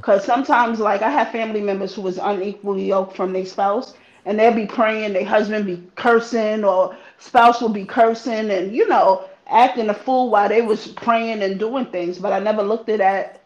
because 0.00 0.24
sometimes, 0.24 0.80
like, 0.80 1.02
I 1.02 1.10
have 1.10 1.30
family 1.30 1.60
members 1.60 1.94
who 1.94 2.02
was 2.02 2.18
unequally 2.18 2.86
yoked 2.88 3.16
from 3.16 3.32
their 3.32 3.44
spouse, 3.46 3.94
and 4.24 4.38
they'll 4.38 4.54
be 4.54 4.66
praying, 4.66 5.12
their 5.14 5.24
husband 5.24 5.66
be 5.66 5.82
cursing, 5.96 6.64
or 6.64 6.96
spouse 7.18 7.60
will 7.60 7.68
be 7.70 7.84
cursing, 7.84 8.50
and 8.50 8.74
you 8.74 8.88
know, 8.88 9.24
acting 9.46 9.88
a 9.90 9.94
fool 9.94 10.30
while 10.30 10.48
they 10.48 10.62
was 10.62 10.88
praying 10.88 11.42
and 11.42 11.58
doing 11.58 11.86
things. 11.86 12.18
But 12.18 12.32
I 12.32 12.38
never 12.40 12.62
looked 12.62 12.88
at 12.90 12.98
that 12.98 13.39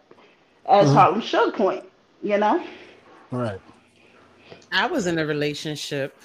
as 0.68 0.88
Mhm. 0.88 0.94
Harlem 0.94 1.20
Shug 1.20 1.54
point, 1.54 1.84
you 2.22 2.38
know. 2.38 2.62
Right. 3.30 3.60
I 4.72 4.86
was 4.86 5.06
in 5.06 5.18
a 5.18 5.26
relationship. 5.26 6.16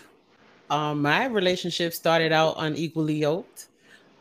Um, 0.70 1.02
my 1.02 1.26
relationship 1.26 1.94
started 1.94 2.32
out 2.32 2.56
unequally 2.58 3.16
yoked. 3.16 3.68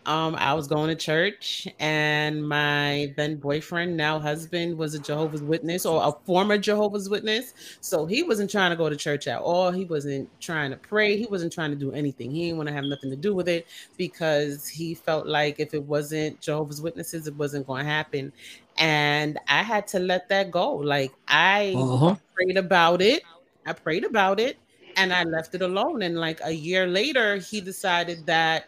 Um, 0.07 0.37
I 0.37 0.55
was 0.55 0.67
going 0.67 0.89
to 0.89 0.95
church, 0.97 1.69
and 1.79 2.49
my 2.49 3.13
then 3.19 3.37
boyfriend, 3.37 3.95
now 3.95 4.19
husband, 4.19 4.79
was 4.79 4.95
a 4.95 4.99
Jehovah's 4.99 5.43
Witness 5.43 5.85
or 5.85 6.03
a 6.03 6.13
former 6.25 6.57
Jehovah's 6.57 7.11
Witness. 7.11 7.53
So 7.83 8.07
he 8.07 8.23
wasn't 8.23 8.51
trying 8.51 8.71
to 8.71 8.77
go 8.77 8.89
to 8.89 8.97
church 8.97 9.29
at 9.29 9.41
all. 9.41 9.71
He 9.71 9.85
wasn't 9.85 10.31
trying 10.41 10.71
to 10.71 10.79
pray. 10.79 11.19
He 11.19 11.27
wasn't 11.27 11.53
trying 11.53 11.73
to 11.73 11.77
do 11.77 11.93
anything. 11.93 12.31
He 12.31 12.47
didn't 12.47 12.57
want 12.57 12.69
to 12.69 12.75
have 12.75 12.85
nothing 12.85 13.11
to 13.11 13.17
do 13.17 13.35
with 13.35 13.49
it 13.49 13.67
because 13.99 14.67
he 14.67 14.95
felt 14.95 15.27
like 15.27 15.61
if 15.61 15.75
it 15.75 15.83
wasn't 15.83 16.41
Jehovah's 16.41 16.81
Witnesses, 16.81 17.27
it 17.27 17.37
wasn't 17.37 17.67
going 17.67 17.85
to 17.85 17.91
happen. 17.91 18.33
And 18.79 19.39
I 19.49 19.63
had 19.63 19.89
to 19.89 20.01
let 20.01 20.29
that 20.31 20.51
go. 20.51 20.77
Like 20.77 21.17
I 21.29 21.91
Mhm. 21.91 22.21
prayed 22.35 22.57
about 22.59 23.03
it. 23.03 23.25
I 23.67 23.73
prayed 23.75 24.05
about 24.05 24.41
it 24.41 24.61
and 24.97 25.13
I 25.13 25.25
left 25.25 25.55
it 25.55 25.63
alone. 25.63 26.03
And 26.03 26.19
like 26.19 26.41
a 26.45 26.53
year 26.53 26.87
later, 26.87 27.37
he 27.37 27.61
decided 27.61 28.27
that 28.27 28.67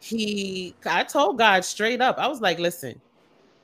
he, 0.00 0.78
I 0.86 1.04
told 1.04 1.38
God 1.38 1.64
straight 1.64 2.00
up, 2.00 2.18
I 2.18 2.28
was 2.28 2.40
like, 2.40 2.58
listen, 2.58 3.02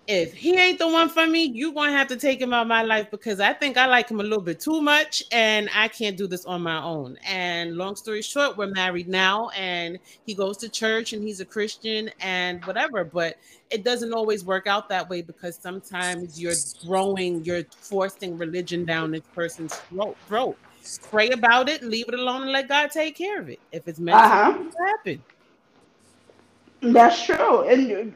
if 0.09 0.33
he 0.35 0.57
ain't 0.59 0.79
the 0.81 0.89
one 0.89 1.09
for 1.09 1.27
me, 1.27 1.45
you're 1.55 1.73
gonna 1.73 1.93
have 1.93 2.09
to 2.09 2.17
take 2.17 2.41
him 2.41 2.53
out 2.53 2.63
of 2.63 2.69
my 2.69 2.83
life 2.83 3.11
because 3.11 3.39
I 3.41 3.53
think 3.53 3.77
I 3.77 3.87
like 3.87 4.11
him 4.11 4.19
a 4.21 4.25
little 4.25 4.43
bit 4.43 4.59
too 4.61 4.81
much 4.81 5.23
and 5.31 5.71
I 5.75 5.89
can't 5.89 6.17
do 6.17 6.27
this 6.27 6.45
on 6.45 6.61
my 6.63 6.83
own. 6.83 7.17
And 7.25 7.77
long 7.77 7.95
story 7.95 8.21
short, 8.21 8.57
we're 8.57 8.67
married 8.67 9.09
now 9.09 9.51
and 9.51 9.99
he 10.27 10.35
goes 10.35 10.57
to 10.59 10.69
church 10.69 11.13
and 11.13 11.23
he's 11.23 11.41
a 11.41 11.45
Christian 11.45 12.11
and 12.21 12.65
whatever, 12.65 13.05
but 13.05 13.37
it 13.71 13.85
doesn't 13.85 14.13
always 14.13 14.45
work 14.45 14.67
out 14.67 14.89
that 14.89 15.09
way 15.09 15.23
because 15.23 15.57
sometimes 15.57 16.41
you're 16.41 16.53
throwing, 16.53 17.45
you're 17.45 17.63
forcing 17.81 18.37
religion 18.37 18.85
down 18.85 19.13
this 19.13 19.23
person's 19.35 19.75
throat. 19.75 20.17
throat. 20.27 20.57
Pray 21.11 21.31
about 21.31 21.69
it, 21.69 21.83
leave 21.85 22.09
it 22.09 22.15
alone, 22.15 22.43
and 22.43 22.53
let 22.53 22.69
God 22.69 22.91
take 22.91 23.17
care 23.17 23.41
of 23.41 23.49
it. 23.49 23.61
If 23.71 23.87
it's 23.87 24.01
meant 24.01 24.19
Uh-huh. 24.19 24.53
to 24.53 24.77
happen. 24.85 25.23
That's 26.83 27.25
true. 27.25 27.63
And 27.69 28.15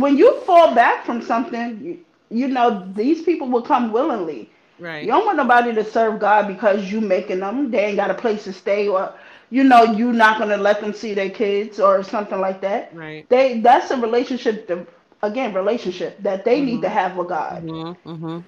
when 0.00 0.16
you 0.18 0.40
fall 0.42 0.74
back 0.74 1.06
from 1.06 1.22
something, 1.22 1.82
you, 1.84 2.00
you 2.30 2.48
know 2.48 2.92
these 2.94 3.22
people 3.22 3.48
will 3.48 3.62
come 3.62 3.92
willingly. 3.92 4.50
Right. 4.78 5.04
You 5.04 5.12
don't 5.12 5.26
want 5.26 5.38
nobody 5.38 5.74
to 5.74 5.84
serve 5.84 6.20
God 6.20 6.48
because 6.48 6.90
you 6.92 7.00
making 7.00 7.40
them. 7.40 7.70
They 7.70 7.86
ain't 7.86 7.96
got 7.96 8.10
a 8.10 8.14
place 8.14 8.44
to 8.44 8.52
stay, 8.52 8.88
or 8.88 9.14
you 9.50 9.64
know 9.64 9.84
you're 9.84 10.12
not 10.12 10.38
gonna 10.38 10.58
let 10.58 10.80
them 10.80 10.92
see 10.94 11.14
their 11.14 11.30
kids 11.30 11.80
or 11.80 12.02
something 12.02 12.40
like 12.40 12.60
that. 12.62 12.94
Right. 12.94 13.28
They 13.30 13.60
that's 13.60 13.90
a 13.90 13.96
relationship. 13.98 14.68
To, 14.68 14.86
again, 15.22 15.54
relationship 15.54 16.22
that 16.22 16.44
they 16.44 16.60
need 16.60 16.80
Mhm. 16.80 16.82
to 16.82 16.88
have 16.90 17.16
with 17.16 17.28
God. 17.28 17.64
Mm-hmm, 17.64 18.10
mm-hmm. 18.10 18.40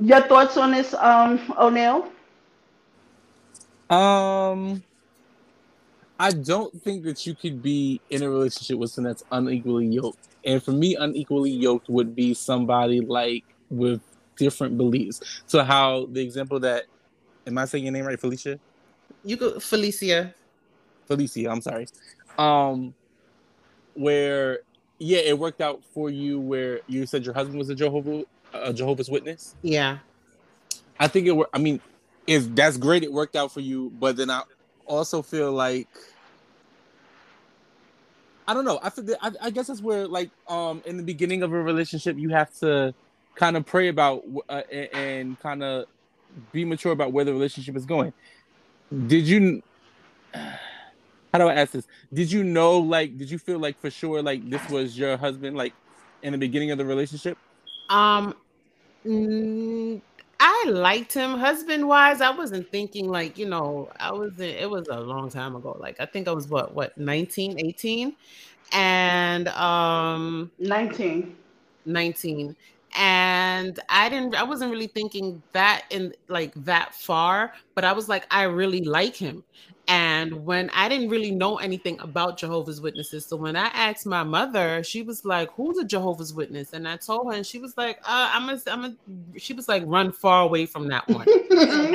Your 0.00 0.22
thoughts 0.22 0.56
on 0.56 0.72
this, 0.72 0.94
um, 0.94 1.40
O'Neill? 1.58 2.08
Um, 3.90 4.82
I 6.18 6.30
don't 6.30 6.80
think 6.82 7.04
that 7.04 7.26
you 7.26 7.34
could 7.34 7.62
be 7.62 8.00
in 8.10 8.22
a 8.22 8.30
relationship 8.30 8.78
with 8.78 8.90
someone 8.90 9.10
that's 9.10 9.24
unequally 9.32 9.86
yoked. 9.86 10.28
And 10.44 10.62
for 10.62 10.70
me, 10.72 10.94
unequally 10.94 11.50
yoked 11.50 11.88
would 11.88 12.14
be 12.14 12.34
somebody 12.34 13.00
like 13.00 13.44
with 13.70 14.00
different 14.36 14.76
beliefs. 14.76 15.42
So 15.46 15.64
how 15.64 16.06
the 16.12 16.20
example 16.20 16.60
that 16.60 16.84
am 17.46 17.58
I 17.58 17.64
saying 17.64 17.84
your 17.84 17.92
name 17.92 18.04
right, 18.04 18.20
Felicia? 18.20 18.58
You 19.24 19.36
go, 19.36 19.58
Felicia. 19.58 20.34
Felicia, 21.06 21.50
I'm 21.50 21.60
sorry. 21.60 21.86
Um, 22.38 22.94
where 23.94 24.60
yeah, 24.98 25.18
it 25.18 25.38
worked 25.38 25.60
out 25.60 25.82
for 25.92 26.10
you 26.10 26.40
where 26.40 26.80
you 26.86 27.06
said 27.06 27.24
your 27.24 27.34
husband 27.34 27.58
was 27.58 27.68
a 27.68 27.74
Jehovah 27.74 28.24
a 28.52 28.72
Jehovah's 28.72 29.10
Witness. 29.10 29.56
Yeah. 29.62 29.98
I 30.98 31.08
think 31.08 31.26
it. 31.26 31.32
wor- 31.32 31.48
I 31.52 31.58
mean, 31.58 31.80
is 32.26 32.48
that's 32.50 32.76
great. 32.76 33.02
It 33.02 33.12
worked 33.12 33.36
out 33.36 33.52
for 33.52 33.60
you, 33.60 33.90
but 33.98 34.16
then 34.16 34.30
I 34.30 34.42
also 34.86 35.22
feel 35.22 35.52
like 35.52 35.88
I 38.46 38.54
don't 38.54 38.64
know. 38.64 38.78
I 38.82 38.90
feel 38.90 39.04
I, 39.22 39.32
I 39.42 39.50
guess 39.50 39.68
that's 39.68 39.80
where 39.80 40.06
like 40.06 40.30
um 40.48 40.82
in 40.84 40.96
the 40.96 41.02
beginning 41.02 41.42
of 41.42 41.52
a 41.52 41.62
relationship 41.62 42.16
you 42.18 42.30
have 42.30 42.52
to 42.58 42.94
kind 43.34 43.56
of 43.56 43.66
pray 43.66 43.88
about 43.88 44.22
uh, 44.48 44.62
and, 44.70 44.94
and 44.94 45.40
kind 45.40 45.62
of 45.62 45.86
be 46.52 46.64
mature 46.64 46.92
about 46.92 47.12
where 47.12 47.24
the 47.24 47.32
relationship 47.32 47.76
is 47.76 47.86
going. 47.86 48.12
did 49.06 49.26
you? 49.26 49.62
How 50.34 51.38
do 51.38 51.48
I 51.48 51.54
ask 51.54 51.72
this? 51.72 51.88
Did 52.12 52.30
you 52.30 52.44
know, 52.44 52.78
like, 52.78 53.18
did 53.18 53.28
you 53.28 53.38
feel 53.38 53.58
like 53.58 53.76
for 53.80 53.90
sure, 53.90 54.22
like 54.22 54.48
this 54.48 54.68
was 54.70 54.96
your 54.96 55.16
husband, 55.16 55.56
like, 55.56 55.72
in 56.22 56.30
the 56.30 56.38
beginning 56.38 56.70
of 56.70 56.78
the 56.78 56.84
relationship? 56.84 57.36
Um, 57.90 58.36
mm, 59.04 60.00
I 60.40 60.64
liked 60.68 61.12
him 61.12 61.38
husband 61.38 61.86
wise. 61.86 62.20
I 62.20 62.30
wasn't 62.30 62.70
thinking 62.70 63.08
like, 63.08 63.38
you 63.38 63.46
know, 63.46 63.90
I 63.98 64.12
was 64.12 64.32
it 64.38 64.68
was 64.68 64.88
a 64.88 65.00
long 65.00 65.30
time 65.30 65.56
ago. 65.56 65.76
Like 65.78 66.00
I 66.00 66.06
think 66.06 66.28
I 66.28 66.32
was 66.32 66.48
what, 66.48 66.74
what, 66.74 66.96
19, 66.98 67.58
18? 67.58 68.14
And 68.72 69.48
um 69.48 70.50
19. 70.58 71.36
19 71.86 72.56
and 72.96 73.80
i 73.88 74.08
didn't 74.08 74.34
i 74.34 74.42
wasn't 74.42 74.70
really 74.70 74.86
thinking 74.86 75.42
that 75.52 75.84
in 75.90 76.12
like 76.28 76.52
that 76.54 76.94
far 76.94 77.52
but 77.74 77.84
i 77.84 77.92
was 77.92 78.08
like 78.08 78.24
i 78.30 78.44
really 78.44 78.82
like 78.82 79.16
him 79.16 79.42
and 79.88 80.44
when 80.46 80.70
i 80.70 80.88
didn't 80.88 81.08
really 81.08 81.30
know 81.30 81.58
anything 81.58 81.98
about 82.00 82.38
jehovah's 82.38 82.80
witnesses 82.80 83.26
so 83.26 83.36
when 83.36 83.54
i 83.54 83.66
asked 83.66 84.06
my 84.06 84.22
mother 84.22 84.82
she 84.82 85.02
was 85.02 85.24
like 85.24 85.50
who's 85.52 85.76
a 85.78 85.84
jehovah's 85.84 86.32
witness? 86.32 86.72
And 86.72 86.88
i 86.88 86.96
told 86.96 87.26
her 87.26 87.36
and 87.36 87.46
she 87.46 87.58
was 87.58 87.76
like 87.76 87.98
uh, 88.04 88.30
i'm 88.32 88.48
a 88.48 88.58
i'm 88.68 88.84
a 88.84 89.38
she 89.38 89.52
was 89.52 89.68
like 89.68 89.82
run 89.86 90.10
far 90.10 90.42
away 90.42 90.66
from 90.66 90.88
that 90.88 91.06
one. 91.08 91.26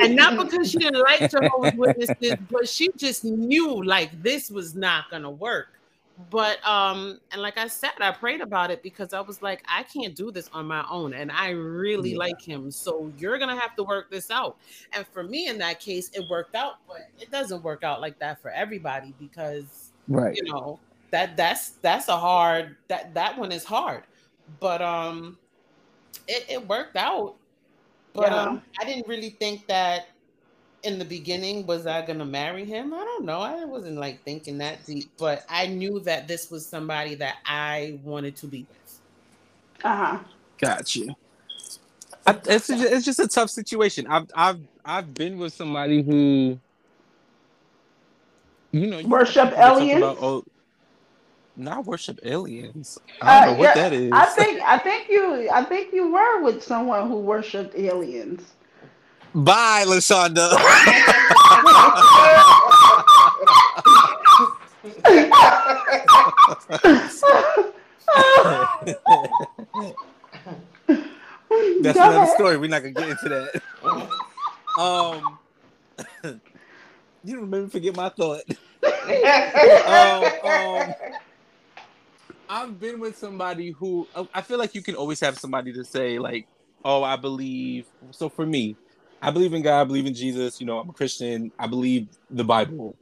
And 0.00 0.14
not 0.14 0.36
because 0.36 0.70
she 0.70 0.78
didn't 0.78 1.02
like 1.02 1.30
jehovah's 1.30 1.74
witnesses 1.74 2.34
but 2.50 2.68
she 2.68 2.90
just 2.96 3.24
knew 3.24 3.82
like 3.82 4.22
this 4.22 4.50
was 4.50 4.74
not 4.74 5.10
gonna 5.10 5.30
work 5.30 5.79
but 6.28 6.64
um 6.66 7.18
and 7.32 7.40
like 7.40 7.56
i 7.56 7.66
said 7.66 7.92
i 8.00 8.10
prayed 8.10 8.40
about 8.40 8.70
it 8.70 8.82
because 8.82 9.12
i 9.12 9.20
was 9.20 9.40
like 9.42 9.62
i 9.68 9.82
can't 9.84 10.14
do 10.14 10.30
this 10.30 10.48
on 10.52 10.66
my 10.66 10.84
own 10.90 11.14
and 11.14 11.30
i 11.30 11.50
really 11.50 12.10
Yeah. 12.12 12.18
like 12.18 12.40
him 12.42 12.70
so 12.70 13.12
you're 13.16 13.38
gonna 13.38 13.58
have 13.58 13.74
to 13.76 13.84
work 13.84 14.10
this 14.10 14.30
out 14.30 14.56
and 14.92 15.06
for 15.06 15.22
me 15.22 15.46
in 15.48 15.56
that 15.58 15.80
case 15.80 16.10
it 16.12 16.28
worked 16.28 16.54
out 16.54 16.74
but 16.86 17.08
it 17.18 17.30
doesn't 17.30 17.62
work 17.62 17.84
out 17.84 18.00
like 18.00 18.18
that 18.18 18.42
for 18.42 18.50
everybody 18.50 19.14
because 19.18 19.92
Right. 20.08 20.34
you 20.36 20.52
know 20.52 20.80
that 21.12 21.36
that's 21.36 21.70
that's 21.82 22.08
a 22.08 22.16
hard 22.16 22.76
that 22.88 23.14
that 23.14 23.38
one 23.38 23.52
is 23.52 23.64
hard 23.64 24.02
but 24.58 24.82
um 24.82 25.38
it, 26.26 26.44
it 26.48 26.68
worked 26.68 26.96
out 26.96 27.36
but 28.14 28.32
Yeah. 28.32 28.40
um 28.42 28.62
i 28.80 28.84
didn't 28.84 29.06
really 29.06 29.30
think 29.30 29.66
that 29.68 30.08
in 30.84 30.98
the 30.98 31.04
beginning 31.04 31.66
was 31.66 31.86
i 31.86 32.04
gonna 32.06 32.24
marry 32.26 32.64
him 32.64 32.94
i 32.94 32.98
don't 32.98 33.24
know 33.24 33.40
i 33.40 33.64
wasn't 33.64 33.96
like 33.98 34.22
thinking 34.24 34.58
that 34.58 34.84
deep 34.86 35.10
but 35.18 35.44
i 35.48 35.66
knew 35.66 36.00
that 36.00 36.28
this 36.28 36.50
was 36.50 36.66
somebody 36.66 37.14
that 37.16 37.36
i 37.46 37.98
wanted 38.04 38.36
to 38.36 38.46
be 38.46 38.66
with 38.68 39.00
Uh-huh. 39.84 40.18
Got 40.60 40.96
you. 40.96 41.16
I, 42.26 42.38
it's 42.46 42.68
just, 42.68 42.84
it's 42.84 43.04
just 43.06 43.20
a 43.20 43.28
tough 43.28 43.50
situation. 43.50 44.06
I've 44.08 44.26
I've 44.34 44.60
I've 44.84 45.14
been 45.14 45.38
with 45.38 45.54
somebody 45.54 46.02
who, 46.02 46.60
you 48.72 48.86
know, 48.88 48.98
you 48.98 49.10
Worship 49.10 49.54
aliens? 49.58 50.04
About, 50.04 50.18
oh, 50.20 50.44
not 51.56 51.86
worship 51.86 52.20
aliens. 52.24 52.98
I 53.20 53.32
don't 53.32 53.44
Uh, 53.44 53.46
know 53.46 53.54
what 53.54 53.72
yeah, 53.72 53.74
that 53.74 53.92
is. 53.92 54.12
I 54.12 54.26
think 54.26 54.62
I 54.62 54.78
think 54.78 55.08
you 55.10 55.50
I 55.50 55.64
think 55.64 55.92
you 55.94 56.12
were 56.12 56.42
with 56.42 56.62
someone 56.62 57.08
who 57.08 57.18
worshipped 57.20 57.76
aliens. 57.76 58.42
Bye, 59.34 59.84
Lashaunda. 59.86 60.50
That's 71.80 71.96
Go 71.98 72.04
another 72.04 72.16
ahead. 72.22 72.34
story. 72.36 72.56
We're 72.58 72.70
not 72.70 72.82
gonna 72.82 72.92
get 72.92 73.08
into 73.08 73.28
that. 73.28 73.62
Um, 74.78 75.38
you 77.24 77.36
don't 77.36 77.50
me 77.50 77.68
forget 77.68 77.94
my 77.96 78.08
thought. 78.10 78.42
um, 80.46 80.94
I've 82.48 82.78
been 82.80 83.00
with 83.00 83.16
somebody 83.16 83.70
who 83.70 84.06
I 84.34 84.42
feel 84.42 84.58
like 84.58 84.74
you 84.74 84.82
can 84.82 84.94
always 84.94 85.20
have 85.20 85.38
somebody 85.38 85.72
to 85.72 85.84
say 85.84 86.18
like, 86.18 86.46
"Oh, 86.84 87.02
I 87.02 87.16
believe." 87.16 87.86
So 88.12 88.28
for 88.28 88.46
me, 88.46 88.76
I 89.22 89.30
believe 89.30 89.52
in 89.54 89.62
God. 89.62 89.80
I 89.80 89.84
believe 89.84 90.06
in 90.06 90.14
Jesus. 90.14 90.60
You 90.60 90.66
know, 90.66 90.78
I'm 90.78 90.88
a 90.88 90.92
Christian. 90.92 91.52
I 91.58 91.66
believe 91.66 92.08
the 92.30 92.44
Bible. 92.44 92.96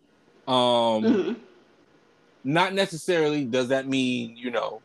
Um, 0.46 0.54
Mhm. 1.04 1.36
not 2.44 2.72
necessarily 2.74 3.44
does 3.44 3.68
that 3.68 3.86
mean 3.86 4.36
you 4.36 4.50
know 4.50 4.80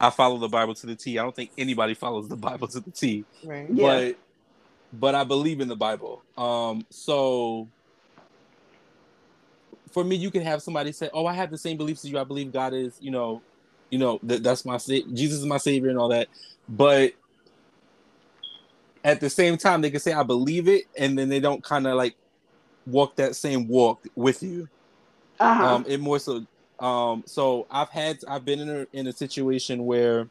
I 0.00 0.10
follow 0.10 0.38
the 0.38 0.48
Bible 0.48 0.74
to 0.74 0.86
the 0.86 0.96
T. 0.96 1.18
I 1.18 1.22
don't 1.22 1.34
think 1.34 1.50
anybody 1.56 1.94
follows 1.94 2.28
the 2.28 2.36
Bible 2.36 2.68
to 2.68 2.80
the 2.80 2.90
T. 2.90 3.24
right 3.44 3.70
Yeah. 3.70 3.82
But 4.10 4.16
but 4.92 5.14
I 5.14 5.24
believe 5.24 5.60
in 5.60 5.68
the 5.68 5.76
Bible. 5.76 6.24
Um 6.36 6.84
so 6.90 7.68
for 9.92 10.04
me 10.04 10.16
you 10.16 10.30
can 10.30 10.42
have 10.42 10.62
somebody 10.62 10.92
say, 10.92 11.08
"Oh, 11.14 11.26
I 11.26 11.32
have 11.32 11.50
the 11.50 11.58
same 11.58 11.76
beliefs 11.76 12.04
as 12.04 12.10
you. 12.10 12.18
I 12.18 12.24
believe 12.24 12.52
God 12.52 12.74
is, 12.74 12.96
you 13.00 13.10
know, 13.10 13.42
you 13.90 13.98
know, 13.98 14.18
that 14.24 14.42
that's 14.42 14.64
my 14.64 14.76
sa- 14.76 15.06
Jesus 15.14 15.38
is 15.40 15.46
my 15.46 15.58
savior 15.58 15.88
and 15.90 15.98
all 15.98 16.08
that." 16.08 16.28
But 16.68 17.12
at 19.04 19.20
the 19.20 19.30
same 19.30 19.56
time 19.58 19.82
they 19.82 19.90
can 19.90 20.00
say 20.00 20.12
I 20.12 20.22
believe 20.22 20.68
it 20.68 20.84
and 20.98 21.16
then 21.18 21.28
they 21.28 21.40
don't 21.40 21.62
kind 21.62 21.86
of 21.86 21.96
like 21.96 22.16
walk 22.86 23.16
that 23.16 23.36
same 23.36 23.68
walk 23.68 24.02
with 24.16 24.42
you. 24.42 24.68
Uh-huh. 25.40 25.66
Um, 25.66 25.84
it 25.86 26.00
more 26.00 26.18
so. 26.18 26.44
Um, 26.78 27.22
so 27.26 27.66
I've 27.70 27.90
had 27.90 28.18
I've 28.28 28.44
been 28.44 28.60
in 28.60 28.68
a 28.70 28.86
in 28.92 29.06
a 29.06 29.12
situation 29.12 29.84
where, 29.86 30.28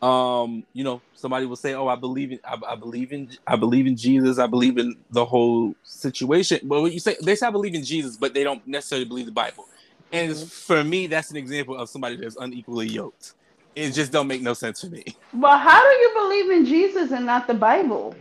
um, 0.00 0.64
you 0.72 0.84
know, 0.84 1.02
somebody 1.14 1.46
will 1.46 1.56
say, 1.56 1.74
"Oh, 1.74 1.88
I 1.88 1.96
believe 1.96 2.32
in 2.32 2.40
I, 2.44 2.56
I 2.68 2.74
believe 2.76 3.12
in 3.12 3.30
I 3.46 3.56
believe 3.56 3.86
in 3.86 3.96
Jesus. 3.96 4.38
I 4.38 4.46
believe 4.46 4.78
in 4.78 4.96
the 5.10 5.24
whole 5.24 5.74
situation." 5.82 6.60
But 6.64 6.82
when 6.82 6.92
you 6.92 7.00
say 7.00 7.16
they 7.22 7.34
say 7.36 7.46
I 7.46 7.50
believe 7.50 7.74
in 7.74 7.84
Jesus, 7.84 8.16
but 8.16 8.34
they 8.34 8.44
don't 8.44 8.66
necessarily 8.66 9.04
believe 9.06 9.26
the 9.26 9.32
Bible, 9.32 9.66
and 10.12 10.30
it's- 10.30 10.48
for 10.48 10.82
me, 10.84 11.06
that's 11.08 11.30
an 11.30 11.36
example 11.36 11.76
of 11.76 11.88
somebody 11.88 12.16
that's 12.16 12.36
unequally 12.36 12.88
yoked. 12.88 13.34
It 13.74 13.92
just 13.92 14.12
don't 14.12 14.26
make 14.26 14.42
no 14.42 14.54
sense 14.54 14.80
to 14.82 14.90
me 14.90 15.04
well, 15.34 15.58
how 15.58 15.80
do 15.82 15.96
you 15.96 16.10
believe 16.14 16.50
in 16.50 16.66
Jesus 16.66 17.10
and 17.12 17.26
not 17.26 17.46
the 17.46 17.54
Bible? 17.54 18.14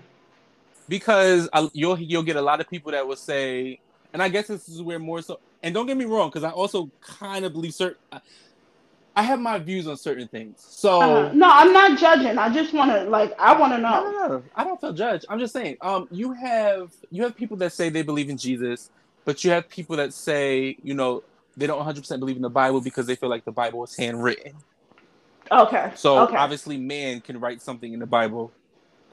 because 0.88 1.48
I, 1.54 1.70
you'll 1.74 2.00
you'll 2.00 2.24
get 2.24 2.36
a 2.36 2.42
lot 2.42 2.60
of 2.60 2.70
people 2.70 2.92
that 2.92 3.08
will 3.08 3.16
say, 3.16 3.80
and 4.14 4.22
I 4.22 4.30
guess 4.30 4.48
this 4.48 4.68
is 4.68 4.82
where 4.82 5.00
more 5.00 5.22
so. 5.22 5.40
And 5.64 5.74
don't 5.74 5.86
get 5.86 5.96
me 5.98 6.06
wrong, 6.06 6.30
because 6.30 6.44
I 6.44 6.50
also 6.50 6.92
kind 7.02 7.46
of 7.46 7.54
believe 7.54 7.74
certain. 7.74 7.98
I, 8.12 8.20
I 9.16 9.24
have 9.24 9.40
my 9.40 9.58
views 9.60 9.88
on 9.88 9.98
certain 9.98 10.28
things. 10.28 10.58
So 10.60 11.00
Uh-huh. 11.02 11.34
No, 11.34 11.50
I'm 11.50 11.74
not 11.74 11.98
judging. 12.00 12.38
I 12.38 12.54
just 12.54 12.74
want 12.74 12.92
to 12.92 13.04
like 13.06 13.34
I 13.40 13.58
want 13.58 13.74
to 13.74 13.78
no, 13.78 13.90
know. 13.90 14.12
no, 14.12 14.28
no, 14.28 14.44
I 14.56 14.66
don't 14.66 14.82
feel 14.82 14.94
judged. 14.94 15.26
I'm 15.30 15.40
just 15.40 15.54
saying. 15.54 15.78
Um, 15.82 16.08
you 16.12 16.34
have 16.34 16.92
you 17.10 17.24
have 17.24 17.36
people 17.36 17.58
that 17.58 17.74
say 17.74 17.90
they 17.90 18.04
believe 18.04 18.30
in 18.30 18.38
Jesus, 18.38 18.90
but 19.26 19.44
you 19.44 19.52
have 19.52 19.70
people 19.70 19.96
that 19.98 20.14
say 20.14 20.78
you 20.84 20.94
know 20.94 21.24
they 21.56 21.68
don't 21.68 21.78
100 21.78 22.02
percent 22.02 22.20
believe 22.20 22.36
in 22.38 22.42
the 22.42 22.50
Bible 22.50 22.82
because 22.82 23.06
they 23.08 23.16
feel 23.16 23.30
like 23.30 23.46
the 23.46 23.52
Bible 23.52 23.84
is 23.84 23.96
handwritten. 23.98 24.54
Okay. 25.52 25.94
So 25.94 26.30
okay. 26.30 26.36
obviously, 26.36 26.78
man 26.78 27.22
can 27.22 27.40
write 27.40 27.62
something 27.62 27.94
in 27.94 28.00
the 28.00 28.08
Bible 28.08 28.54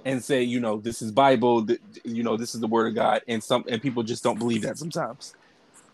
and 0.05 0.25
say, 0.25 0.43
you 0.43 0.61
know, 0.61 0.81
this 0.81 1.03
is 1.03 1.13
Bible, 1.13 1.67
th- 1.67 1.81
you 2.05 2.25
know, 2.25 2.37
this 2.37 2.55
is 2.55 2.61
the 2.63 2.69
word 2.69 2.89
of 2.89 2.97
God, 2.97 3.23
and 3.29 3.43
some 3.45 3.65
and 3.69 3.83
people 3.83 4.03
just 4.05 4.25
don't 4.25 4.39
believe 4.39 4.63
that 4.63 4.79
sometimes. 4.79 5.35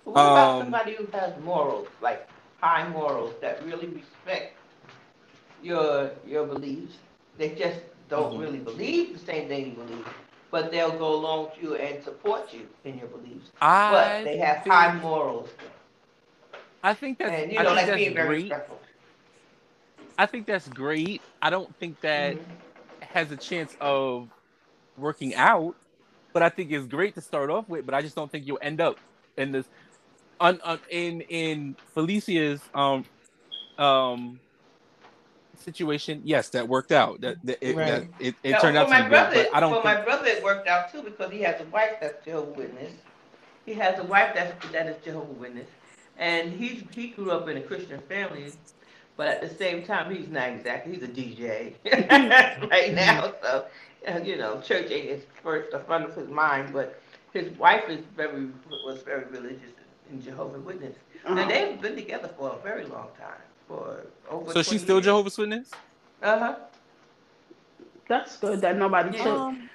What 0.05 0.27
about 0.27 0.59
Um, 0.59 0.59
somebody 0.59 0.97
who 0.97 1.07
has 1.13 1.35
morals, 1.43 1.89
like 2.01 2.29
high 2.63 2.89
morals, 2.89 3.37
that 3.43 3.65
really 3.65 3.89
respect 3.89 4.55
your 5.63 6.13
your 6.27 6.47
beliefs? 6.47 6.97
They 7.39 7.51
just 7.55 7.81
don't 8.09 8.35
Mhm. 8.35 8.41
really 8.41 8.59
believe 8.61 9.15
the 9.19 9.25
same 9.27 9.49
thing 9.49 9.67
you 9.71 9.73
believe, 9.75 10.07
but 10.51 10.71
they'll 10.73 10.99
go 10.99 11.15
along 11.15 11.47
with 11.51 11.63
you 11.63 11.77
and 11.77 12.05
support 12.05 12.53
you 12.55 12.69
in 12.85 12.99
your 12.99 13.09
beliefs. 13.09 13.51
I 13.61 13.91
But 13.91 14.25
they 14.25 14.39
have 14.39 14.59
high 14.59 14.95
morals, 15.01 15.51
I 16.83 16.95
think 16.95 17.19
that's 17.19 17.33
and 17.33 17.53
you 17.53 17.59
I 17.59 17.65
know, 17.65 17.71
think 17.71 17.77
like 17.77 17.87
that's 17.87 17.97
being 17.97 18.15
very 18.15 18.29
great. 18.29 18.45
respectful. 18.45 18.81
I 20.19 20.27
think 20.27 20.47
that's 20.47 20.69
great. 20.69 21.23
I 21.43 21.51
don't 21.51 21.75
think 21.79 22.01
that 22.03 22.39
Mhm. 22.39 22.57
has 23.03 23.31
a 23.33 23.37
chance 23.37 23.77
of 23.81 24.31
working 24.97 25.35
out, 25.35 25.77
but 26.35 26.43
I 26.43 26.49
think 26.51 26.73
it's 26.73 26.87
great 26.87 27.15
to 27.17 27.23
start 27.23 27.51
off 27.51 27.69
with. 27.69 27.87
But 27.87 27.95
I 27.95 28.03
just 28.03 28.17
don't 28.17 28.31
think 28.31 28.47
you'll 28.47 28.59
end 28.63 28.81
up 28.81 28.99
in 29.37 29.53
this. 29.53 29.67
Un, 30.41 30.61
un, 30.65 30.81
in 30.91 31.21
in 31.23 31.77
Felicia's 31.95 32.69
um 32.75 33.07
um 33.79 34.41
situation, 35.57 36.23
yes, 36.25 36.51
that 36.51 36.69
worked 36.69 36.93
out. 36.93 37.21
That, 37.23 37.37
that 37.45 37.59
it, 37.61 37.77
Right. 37.77 37.87
that 37.87 38.05
it, 38.21 38.37
it 38.43 38.53
Now, 38.53 38.61
turned 38.61 38.77
out 38.77 38.89
to 38.89 39.03
be 39.05 39.09
brother, 39.09 39.31
good. 39.31 39.49
But 39.49 39.57
I 39.57 39.61
don't 39.61 39.75
for 39.77 39.83
think 39.83 39.97
my 39.97 40.05
brother, 40.05 40.27
it 40.27 40.43
worked 40.45 40.69
out 40.69 40.93
too 40.93 41.03
because 41.03 41.33
he 41.33 41.41
has 41.43 41.61
a 41.61 41.65
wife 41.65 41.97
that's 42.01 42.25
Jehovah's 42.25 42.57
Witness. 42.57 42.93
He 43.67 43.75
has 43.75 43.99
a 43.99 44.05
wife 44.05 44.35
that's 44.35 44.73
that 44.73 44.87
is 44.87 44.97
Jehovah's 45.05 45.39
Witness, 45.39 45.69
and 46.19 46.53
he's 46.53 46.85
he 46.95 47.09
grew 47.09 47.31
up 47.31 47.49
in 47.49 47.57
a 47.57 47.63
Christian 47.63 48.01
family, 48.09 48.53
but 49.17 49.27
at 49.29 49.41
the 49.41 49.49
same 49.49 49.83
time 49.85 50.15
he's 50.15 50.29
not 50.29 50.49
exactly 50.49 50.95
he's 50.95 51.03
a 51.03 51.09
DJ 51.09 51.75
right 52.71 52.95
now. 52.95 53.33
So 53.43 53.67
uh, 54.09 54.19
you 54.23 54.37
know, 54.37 54.61
church 54.61 54.91
ain't 54.91 55.09
his 55.09 55.23
first 55.43 55.71
the 55.71 55.79
front 55.81 56.05
of 56.05 56.15
his 56.15 56.29
mind, 56.29 56.73
but 56.73 57.01
his 57.33 57.51
wife 57.59 57.89
is 57.89 58.01
very 58.17 58.49
was 58.85 59.03
very 59.03 59.25
religious 59.27 59.71
in 60.11 60.21
Jehovah's 60.23 60.63
Witness, 60.63 60.95
Uh-huh. 61.25 61.39
and 61.41 61.51
they've 61.51 61.81
been 61.81 61.97
together 61.97 62.29
for 62.39 62.51
a 62.59 62.63
very 62.63 62.85
long 62.85 63.09
time, 63.19 63.41
for 63.67 64.05
over. 64.31 64.53
so. 64.53 64.63
She's 64.63 64.83
still 64.83 65.01
Jehovah's 65.01 65.39
Witness. 65.39 65.71
Uh 66.23 66.39
huh. 66.39 66.55
That's 68.09 68.37
good 68.37 68.61
that 68.61 68.77
nobody 68.77 69.17
Yeah. 69.17 69.25
took. 69.25 69.41
Um, 69.41 69.71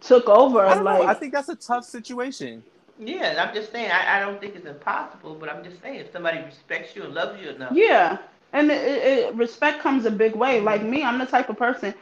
took 0.00 0.28
over. 0.28 0.60
I 0.64 0.74
don't 0.76 0.84
like 0.84 1.00
know. 1.02 1.06
I 1.08 1.14
think 1.14 1.32
that's 1.32 1.48
a 1.48 1.56
tough 1.56 1.84
situation. 1.84 2.62
Yeah, 2.98 3.44
I'm 3.44 3.52
just 3.54 3.72
saying, 3.72 3.90
I, 3.90 4.16
I 4.16 4.20
don't 4.20 4.40
think 4.40 4.54
it's 4.54 4.66
impossible, 4.66 5.34
but 5.34 5.48
I'm 5.48 5.64
just 5.64 5.82
saying, 5.82 5.96
if 5.96 6.12
somebody 6.12 6.38
respects 6.38 6.94
you 6.94 7.02
and 7.02 7.12
loves 7.12 7.40
you 7.42 7.50
enough. 7.50 7.72
Yeah, 7.74 8.18
and 8.54 8.70
it, 8.70 8.76
it, 8.76 9.34
respect 9.34 9.80
comes 9.80 10.06
a 10.06 10.10
big 10.10 10.34
way. 10.34 10.60
Like 10.60 10.82
me, 10.82 11.02
I'm 11.02 11.18
the 11.18 11.26
type 11.26 11.50
of 11.50 11.58
person. 11.58 11.92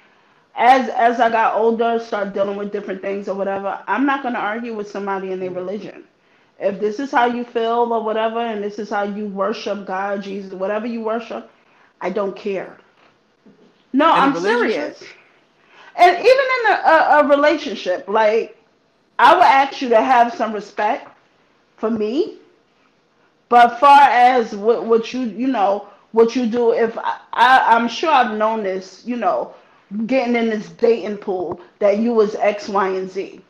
As 0.55 0.89
as 0.91 1.19
I 1.19 1.31
got 1.31 1.55
older, 1.57 1.99
start 1.99 2.35
dealing 2.35 2.57
with 2.57 2.71
different 2.71 3.01
things 3.01 3.27
or 3.27 3.35
whatever. 3.35 3.83
I'm 3.89 4.05
not 4.07 4.23
gonna 4.23 4.39
argue 4.39 4.75
with 4.75 4.89
somebody 4.89 5.33
in 5.33 5.41
their 5.41 5.49
mm-hmm. 5.49 5.59
religion. 5.59 6.05
If 6.61 6.79
this 6.79 7.01
is 7.01 7.11
how 7.11 7.25
you 7.25 7.43
feel 7.43 7.93
or 7.93 8.05
whatever, 8.05 8.39
and 8.39 8.63
this 8.63 8.79
is 8.79 8.91
how 8.91 9.03
you 9.03 9.27
worship 9.27 9.87
God, 9.87 10.23
Jesus, 10.23 10.53
whatever 10.53 10.87
you 10.87 11.01
worship, 11.01 11.51
I 12.01 12.11
don't 12.11 12.37
care. 12.37 12.77
No, 13.93 14.15
In 14.15 14.21
I'm 14.21 14.37
serious. 14.41 15.03
And 15.97 16.17
even 16.17 16.27
in 16.29 16.73
a, 16.73 16.75
a, 16.75 17.21
a 17.21 17.29
relationship, 17.29 18.07
like 18.07 18.57
I 19.19 19.35
would 19.35 19.43
ask 19.43 19.83
you 19.83 19.89
to 19.89 20.01
have 20.01 20.35
some 20.35 20.53
respect 20.53 21.09
for 21.79 21.91
me 21.91 22.39
but 23.53 23.79
far 23.79 24.01
as 24.01 24.57
what, 24.57 24.87
what 24.87 25.13
you 25.13 25.21
you 25.25 25.47
know 25.47 25.87
what 26.13 26.37
you 26.37 26.47
do, 26.47 26.73
if 26.75 26.99
I, 26.99 27.21
I 27.35 27.77
I'm 27.77 27.89
sure 27.89 28.11
I've 28.11 28.37
known 28.39 28.65
this, 28.65 29.05
you 29.07 29.17
know, 29.17 29.55
getting 30.07 30.37
in 30.37 30.51
this 30.51 30.71
dating 30.71 31.19
pool 31.19 31.61
that 31.81 31.99
you 31.99 32.15
was 32.15 32.37
X, 32.37 32.69
Y, 32.69 32.89
and 32.91 33.11
Z. 33.11 33.41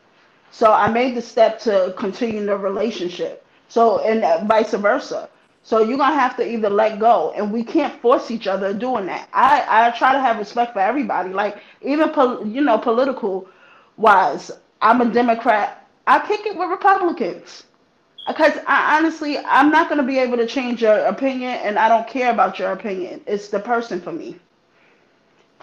So 0.51 0.71
I 0.73 0.89
made 0.89 1.15
the 1.15 1.21
step 1.23 1.59
to 1.61 1.95
continue 1.97 2.45
the 2.45 2.57
relationship. 2.57 3.45
So 3.69 3.99
and 3.99 4.23
uh, 4.23 4.45
vice 4.45 4.73
versa. 4.73 5.29
So 5.63 5.81
you're 5.83 5.97
gonna 5.97 6.15
have 6.19 6.37
to 6.37 6.47
either 6.47 6.69
let 6.69 6.99
go, 6.99 7.33
and 7.35 7.51
we 7.53 7.63
can't 7.63 8.01
force 8.01 8.31
each 8.31 8.47
other 8.47 8.73
doing 8.73 9.07
that. 9.07 9.29
I 9.33 9.65
I 9.87 9.91
try 9.97 10.13
to 10.13 10.21
have 10.21 10.39
respect 10.39 10.73
for 10.73 10.79
everybody, 10.79 11.31
like 11.33 11.57
even 11.81 12.09
pol- 12.11 12.47
you 12.47 12.61
know 12.61 12.77
political 12.79 13.47
wise. 13.97 14.51
I'm 14.81 15.01
a 15.01 15.05
Democrat. 15.11 15.87
I 16.07 16.19
kick 16.27 16.45
it 16.45 16.57
with 16.57 16.69
Republicans 16.69 17.65
because 18.27 18.53
I 18.67 18.97
honestly 18.97 19.37
I'm 19.37 19.69
not 19.71 19.89
gonna 19.89 20.03
be 20.03 20.19
able 20.19 20.37
to 20.37 20.47
change 20.47 20.81
your 20.81 20.97
opinion, 21.05 21.51
and 21.51 21.77
I 21.77 21.89
don't 21.89 22.07
care 22.07 22.31
about 22.31 22.59
your 22.59 22.71
opinion. 22.71 23.21
It's 23.25 23.49
the 23.49 23.59
person 23.59 24.01
for 24.01 24.11
me, 24.11 24.39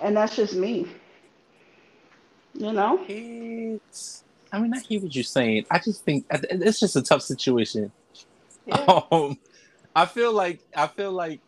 and 0.00 0.16
that's 0.16 0.36
just 0.36 0.54
me. 0.54 0.86
You 2.54 2.72
know. 2.72 3.00
It's. 3.08 4.24
I 4.52 4.58
mean, 4.58 4.74
I 4.74 4.80
hear 4.80 5.00
what 5.00 5.14
you're 5.14 5.22
saying. 5.22 5.66
I 5.70 5.78
just 5.78 6.04
think 6.04 6.26
it's 6.30 6.80
just 6.80 6.96
a 6.96 7.02
tough 7.02 7.22
situation. 7.22 7.92
Yeah. 8.66 9.00
Um, 9.10 9.38
I 9.94 10.06
feel 10.06 10.32
like 10.32 10.60
I 10.76 10.86
feel 10.86 11.12
like 11.12 11.40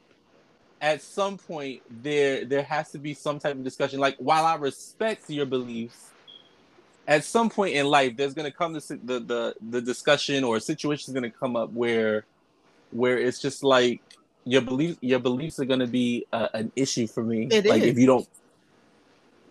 at 0.80 1.00
some 1.00 1.38
point 1.38 1.82
there 2.02 2.44
there 2.44 2.62
has 2.62 2.90
to 2.90 2.98
be 2.98 3.14
some 3.14 3.38
type 3.38 3.54
of 3.54 3.64
discussion. 3.64 4.00
Like 4.00 4.16
while 4.18 4.44
I 4.44 4.56
respect 4.56 5.30
your 5.30 5.46
beliefs, 5.46 6.10
at 7.06 7.24
some 7.24 7.50
point 7.50 7.74
in 7.74 7.86
life 7.86 8.16
there's 8.16 8.34
gonna 8.34 8.52
come 8.52 8.72
this, 8.72 8.88
the 8.88 8.96
the 9.20 9.54
the 9.60 9.80
discussion 9.82 10.44
or 10.44 10.56
a 10.56 10.60
situation 10.60 11.10
is 11.10 11.14
gonna 11.14 11.30
come 11.30 11.56
up 11.56 11.70
where 11.72 12.26
where 12.90 13.18
it's 13.18 13.40
just 13.40 13.64
like 13.64 14.02
your 14.44 14.62
belief 14.62 14.96
your 15.00 15.18
beliefs 15.18 15.58
are 15.58 15.64
gonna 15.64 15.86
be 15.86 16.26
uh, 16.32 16.48
an 16.54 16.72
issue 16.76 17.06
for 17.06 17.22
me. 17.24 17.48
It 17.50 17.66
like 17.66 17.82
is. 17.82 17.90
if 17.90 17.98
you 17.98 18.06
don't, 18.06 18.28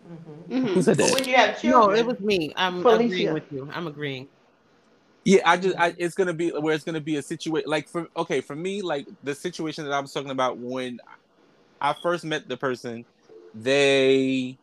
Mhm. 0.07 0.49
who 0.73 0.81
Mhm. 0.81 0.83
said 0.83 0.97
that? 0.97 1.13
when 1.13 1.25
you 1.25 1.35
have 1.35 1.63
No, 1.63 1.91
it 1.91 2.05
was 2.05 2.19
me. 2.19 2.53
I'm 2.55 2.81
Felicia. 2.81 3.07
agreeing 3.07 3.33
with 3.33 3.51
you. 3.51 3.69
I'm 3.71 3.87
agreeing. 3.87 4.27
Yeah, 5.23 5.41
I 5.45 5.57
just 5.57 5.77
I, 5.77 5.93
it's 5.97 6.15
gonna 6.15 6.33
be 6.33 6.49
where 6.49 6.73
it's 6.73 6.83
gonna 6.83 7.01
be 7.01 7.17
a 7.17 7.21
situation 7.21 7.69
like 7.69 7.87
for 7.89 8.07
okay 8.17 8.41
for 8.41 8.55
me 8.55 8.81
like 8.81 9.07
the 9.23 9.35
situation 9.35 9.85
that 9.85 9.93
I 9.93 9.99
was 9.99 10.11
talking 10.13 10.31
about 10.31 10.57
when 10.57 10.99
I 11.79 11.95
first 12.01 12.25
met 12.25 12.47
the 12.47 12.57
person, 12.57 13.05
they 13.55 14.57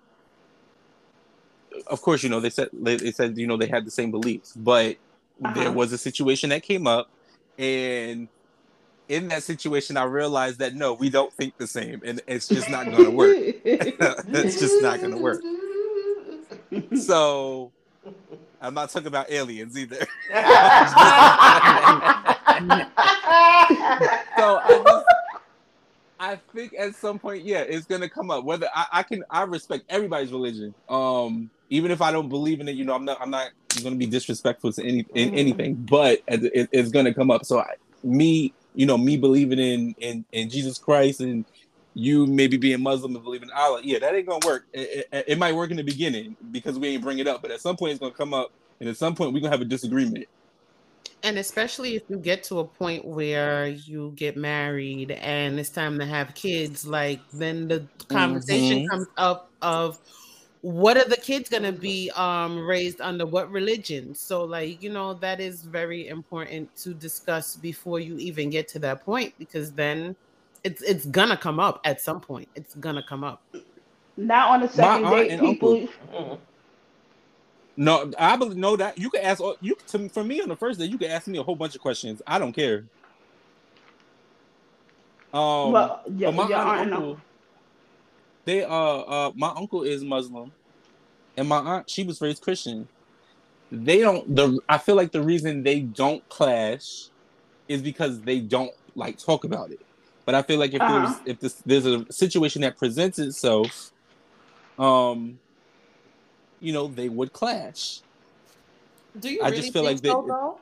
of 1.86 2.02
course 2.02 2.22
you 2.22 2.28
know 2.28 2.40
they 2.40 2.50
said 2.50 2.68
they, 2.72 2.98
said 3.12 3.36
you 3.38 3.46
know 3.46 3.56
they 3.56 3.66
had 3.66 3.84
the 3.86 3.90
same 3.90 4.10
beliefs, 4.10 4.52
but 4.56 4.96
there 5.40 5.68
Uh-huh. 5.68 5.72
was 5.72 5.92
a 5.92 5.98
situation 5.98 6.50
that 6.50 6.62
came 6.62 6.86
up, 6.86 7.08
and 7.58 8.28
in 9.08 9.28
that 9.28 9.42
situation 9.42 9.96
I 9.96 10.04
realized 10.04 10.58
that 10.58 10.74
no, 10.74 10.94
we 10.94 11.10
don't 11.10 11.32
think 11.34 11.56
the 11.58 11.66
same, 11.66 12.00
and 12.04 12.20
it's 12.26 12.48
just 12.48 12.70
not 12.70 12.90
gonna 12.90 13.10
work. 13.10 13.36
it's 13.64 14.60
just 14.60 14.82
not 14.82 15.00
gonna 15.00 15.18
work. 15.18 15.42
So 16.94 17.72
I'm 18.60 18.74
not 18.74 18.90
talking 18.90 19.06
about 19.08 19.30
aliens 19.30 19.78
either. 19.78 19.96
so 24.36 24.58
I 24.58 24.82
just, 24.84 25.04
I 26.18 26.40
think 26.54 26.74
at 26.78 26.94
some 26.96 27.18
point, 27.18 27.44
yeah, 27.44 27.60
it's 27.60 27.86
gonna 27.86 28.08
come 28.08 28.30
up. 28.30 28.44
Whether 28.44 28.68
I, 28.74 28.86
I 28.92 29.02
can, 29.04 29.22
I 29.30 29.42
respect 29.44 29.84
everybody's 29.88 30.32
religion. 30.32 30.74
Um, 30.88 31.50
even 31.70 31.90
if 31.90 32.00
I 32.00 32.10
don't 32.12 32.28
believe 32.28 32.60
in 32.60 32.68
it, 32.68 32.76
you 32.76 32.84
know, 32.84 32.94
I'm 32.94 33.04
not, 33.04 33.18
I'm 33.20 33.30
not 33.30 33.50
gonna 33.82 33.96
be 33.96 34.06
disrespectful 34.06 34.72
to 34.72 34.82
any 34.84 35.06
in 35.14 35.30
Mhm. 35.30 35.38
anything. 35.38 35.74
But 35.74 36.20
it, 36.28 36.44
it- 36.54 36.68
it's 36.72 36.90
gonna 36.90 37.14
come 37.14 37.30
up. 37.30 37.44
So 37.44 37.58
I, 37.60 37.74
me, 38.02 38.52
you 38.74 38.86
know, 38.86 38.96
me 38.98 39.16
believing 39.16 39.58
in 39.58 39.94
in 39.98 40.24
in 40.32 40.48
Jesus 40.50 40.78
Christ 40.78 41.20
and 41.20 41.44
you 41.94 42.26
maybe 42.26 42.56
being 42.56 42.80
Muslim 42.82 43.14
and 43.16 43.24
believing 43.24 43.48
in 43.48 43.54
Allah, 43.56 43.80
yeah, 43.82 43.98
that 43.98 44.14
ain't 44.14 44.26
gonna 44.26 44.46
work. 44.46 44.66
It, 44.72 45.06
it, 45.12 45.24
it 45.28 45.38
might 45.38 45.54
work 45.54 45.70
in 45.70 45.76
the 45.76 45.82
beginning 45.82 46.36
because 46.52 46.78
we 46.78 46.88
ain't 46.88 47.02
bring 47.02 47.18
it 47.18 47.26
up, 47.26 47.42
but 47.42 47.50
at 47.50 47.60
some 47.60 47.76
point 47.76 47.92
it's 47.92 48.00
gonna 48.00 48.14
come 48.14 48.32
up, 48.34 48.52
and 48.80 48.88
at 48.88 48.96
some 48.96 49.14
point 49.14 49.32
we're 49.32 49.40
gonna 49.40 49.50
have 49.50 49.60
a 49.60 49.64
disagreement. 49.64 50.26
And 51.24 51.36
especially 51.36 51.96
if 51.96 52.04
you 52.08 52.18
get 52.18 52.44
to 52.44 52.60
a 52.60 52.64
point 52.64 53.04
where 53.04 53.66
you 53.66 54.12
get 54.14 54.36
married 54.36 55.10
and 55.10 55.58
it's 55.58 55.70
time 55.70 55.98
to 55.98 56.06
have 56.06 56.32
kids, 56.36 56.86
like 56.86 57.18
then 57.32 57.66
the 57.66 57.88
conversation 58.08 58.80
Mhm. 58.80 58.88
comes 58.88 59.08
up 59.16 59.50
of 59.60 59.98
what 60.62 60.96
are 60.96 61.08
the 61.08 61.16
kids 61.16 61.48
going 61.48 61.62
to 61.62 61.72
be 61.72 62.10
um 62.16 62.66
raised 62.66 63.00
under 63.00 63.24
what 63.24 63.50
religion 63.50 64.14
so 64.14 64.44
like 64.44 64.82
you 64.82 64.90
know 64.90 65.14
that 65.14 65.40
is 65.40 65.62
very 65.62 66.08
important 66.08 66.74
to 66.76 66.92
discuss 66.94 67.56
before 67.56 68.00
you 68.00 68.16
even 68.18 68.50
get 68.50 68.66
to 68.66 68.78
that 68.78 69.04
point 69.04 69.32
because 69.38 69.72
then 69.72 70.16
it's 70.64 70.82
it's 70.82 71.06
gonna 71.06 71.36
come 71.36 71.60
up 71.60 71.80
at 71.84 72.00
some 72.00 72.20
point 72.20 72.48
it's 72.56 72.74
gonna 72.74 73.02
come 73.02 73.22
up 73.22 73.42
Not 74.16 74.50
on 74.50 74.60
the 74.62 74.68
second 74.68 75.04
aunt 75.04 75.28
date, 75.28 75.40
people. 75.40 75.88
uncle-. 76.10 76.40
No, 77.76 78.10
I 78.18 78.34
believe 78.34 78.56
know 78.56 78.74
that 78.76 78.98
you 78.98 79.08
can 79.08 79.22
ask 79.22 79.40
you 79.60 79.76
to 79.86 80.08
for 80.08 80.24
me 80.24 80.40
on 80.40 80.48
the 80.48 80.56
first 80.56 80.80
day. 80.80 80.86
You 80.86 80.98
can 80.98 81.12
ask 81.12 81.28
me 81.28 81.38
a 81.38 81.42
whole 81.44 81.54
bunch 81.54 81.76
of 81.76 81.80
questions. 81.80 82.20
I 82.26 82.40
don't 82.40 82.52
care. 82.52 82.84
Um, 85.32 85.72
well, 85.72 86.02
yeah, 86.16 86.32
but 86.32 86.32
my 86.32 86.48
your 86.48 86.58
aunt 86.58 86.68
aunt 86.68 86.80
and 86.80 86.80
and 86.80 86.94
uncle, 86.94 87.10
uncle. 87.10 87.20
They 88.48 88.64
uh 88.64 88.68
uh 88.70 89.32
my 89.36 89.50
uncle 89.56 89.84
is 89.84 90.02
Muslim, 90.04 90.52
and 91.36 91.48
my 91.48 91.58
aunt 91.58 91.90
she 91.90 92.04
was 92.04 92.20
raised 92.22 92.42
Christian. 92.42 92.88
They 93.70 94.00
don't 94.00 94.34
the 94.34 94.60
I 94.68 94.78
feel 94.78 94.96
like 94.96 95.12
the 95.12 95.22
reason 95.22 95.62
they 95.64 95.80
don't 95.80 96.28
clash 96.30 97.10
is 97.68 97.82
because 97.82 98.22
they 98.22 98.40
don't 98.40 98.72
like 98.96 99.18
talk 99.18 99.44
about 99.44 99.72
it. 99.72 99.80
But 100.26 100.34
I 100.36 100.42
feel 100.42 100.58
like 100.58 100.74
if 100.74 100.82
Uh-huh. 100.82 101.00
there's 101.00 101.22
if 101.26 101.40
this, 101.40 101.62
there's 101.66 101.86
a 101.86 102.06
situation 102.10 102.62
that 102.62 102.78
presents 102.78 103.18
itself, 103.18 103.92
um, 104.78 105.40
you 106.60 106.72
know, 106.72 106.88
they 106.88 107.08
would 107.10 107.32
clash. 107.32 108.02
do 109.18 109.30
you 109.30 109.42
I 109.42 109.50
really 109.50 109.56
just 109.56 109.72
feel 109.72 109.82
think 109.82 109.98
like 109.98 110.02
they- 110.02 110.10
so 110.12 110.26
though 110.28 110.60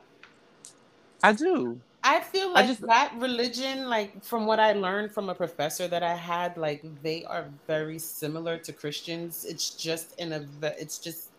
I 1.23 1.33
do. 1.33 1.81
I 2.07 2.21
feel 2.21 2.49
I 2.55 2.63
like 2.63 2.67
just- 2.67 2.81
that 2.87 3.13
religion, 3.17 3.89
like 3.89 4.23
from 4.25 4.45
what 4.47 4.59
I 4.59 4.73
learned 4.73 5.13
from 5.13 5.29
a 5.29 5.35
professor 5.35 5.87
that 5.89 6.03
I 6.03 6.15
had, 6.15 6.57
like 6.57 6.83
they 7.03 7.25
are 7.25 7.51
very 7.67 7.99
similar 7.99 8.59
to 8.59 8.73
Christians. 8.73 9.45
It's 9.45 9.75
just 9.75 10.13
in 10.19 10.33
a, 10.33 10.41
ve- 10.41 10.77
it's 10.79 10.99
just, 10.99 11.31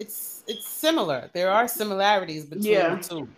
it's 0.00 0.44
it's 0.48 0.66
similar. 0.68 1.30
There 1.34 1.50
are 1.50 1.68
similarities 1.68 2.46
between 2.46 2.72
Yeah. 2.72 2.96
the 2.96 2.98
two. 3.08 3.28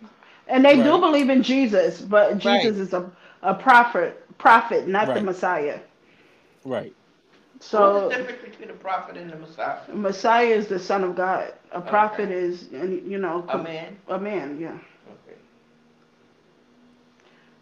And 0.47 0.65
they 0.65 0.77
do 0.77 0.99
believe 0.99 1.29
in 1.29 1.43
Jesus, 1.43 2.01
but 2.01 2.39
Right. 2.43 2.61
Jesus 2.61 2.77
is 2.79 2.93
a, 2.93 3.11
a 3.43 3.55
prophet, 3.55 4.23
prophet, 4.37 4.87
not 4.87 5.07
the 5.07 5.21
Messiah. 5.21 5.79
Right. 6.65 6.95
What's 7.53 7.67
So 7.69 8.09
the 8.09 8.17
difference 8.17 8.43
between 8.43 8.69
a 8.71 8.73
prophet 8.73 9.17
and 9.17 9.31
a 9.33 9.37
Messiah? 9.37 9.79
Messiah 9.93 10.47
is 10.47 10.67
the 10.67 10.79
son 10.79 11.03
of 11.03 11.15
God. 11.15 11.53
A 11.71 11.79
Okay. 11.79 11.89
prophet 11.89 12.31
is, 12.31 12.69
and 12.73 13.09
you 13.11 13.19
know, 13.19 13.45
A 13.49 13.57
man? 13.57 13.97
a 14.09 14.19
man. 14.19 14.59
Yeah. 14.59 14.77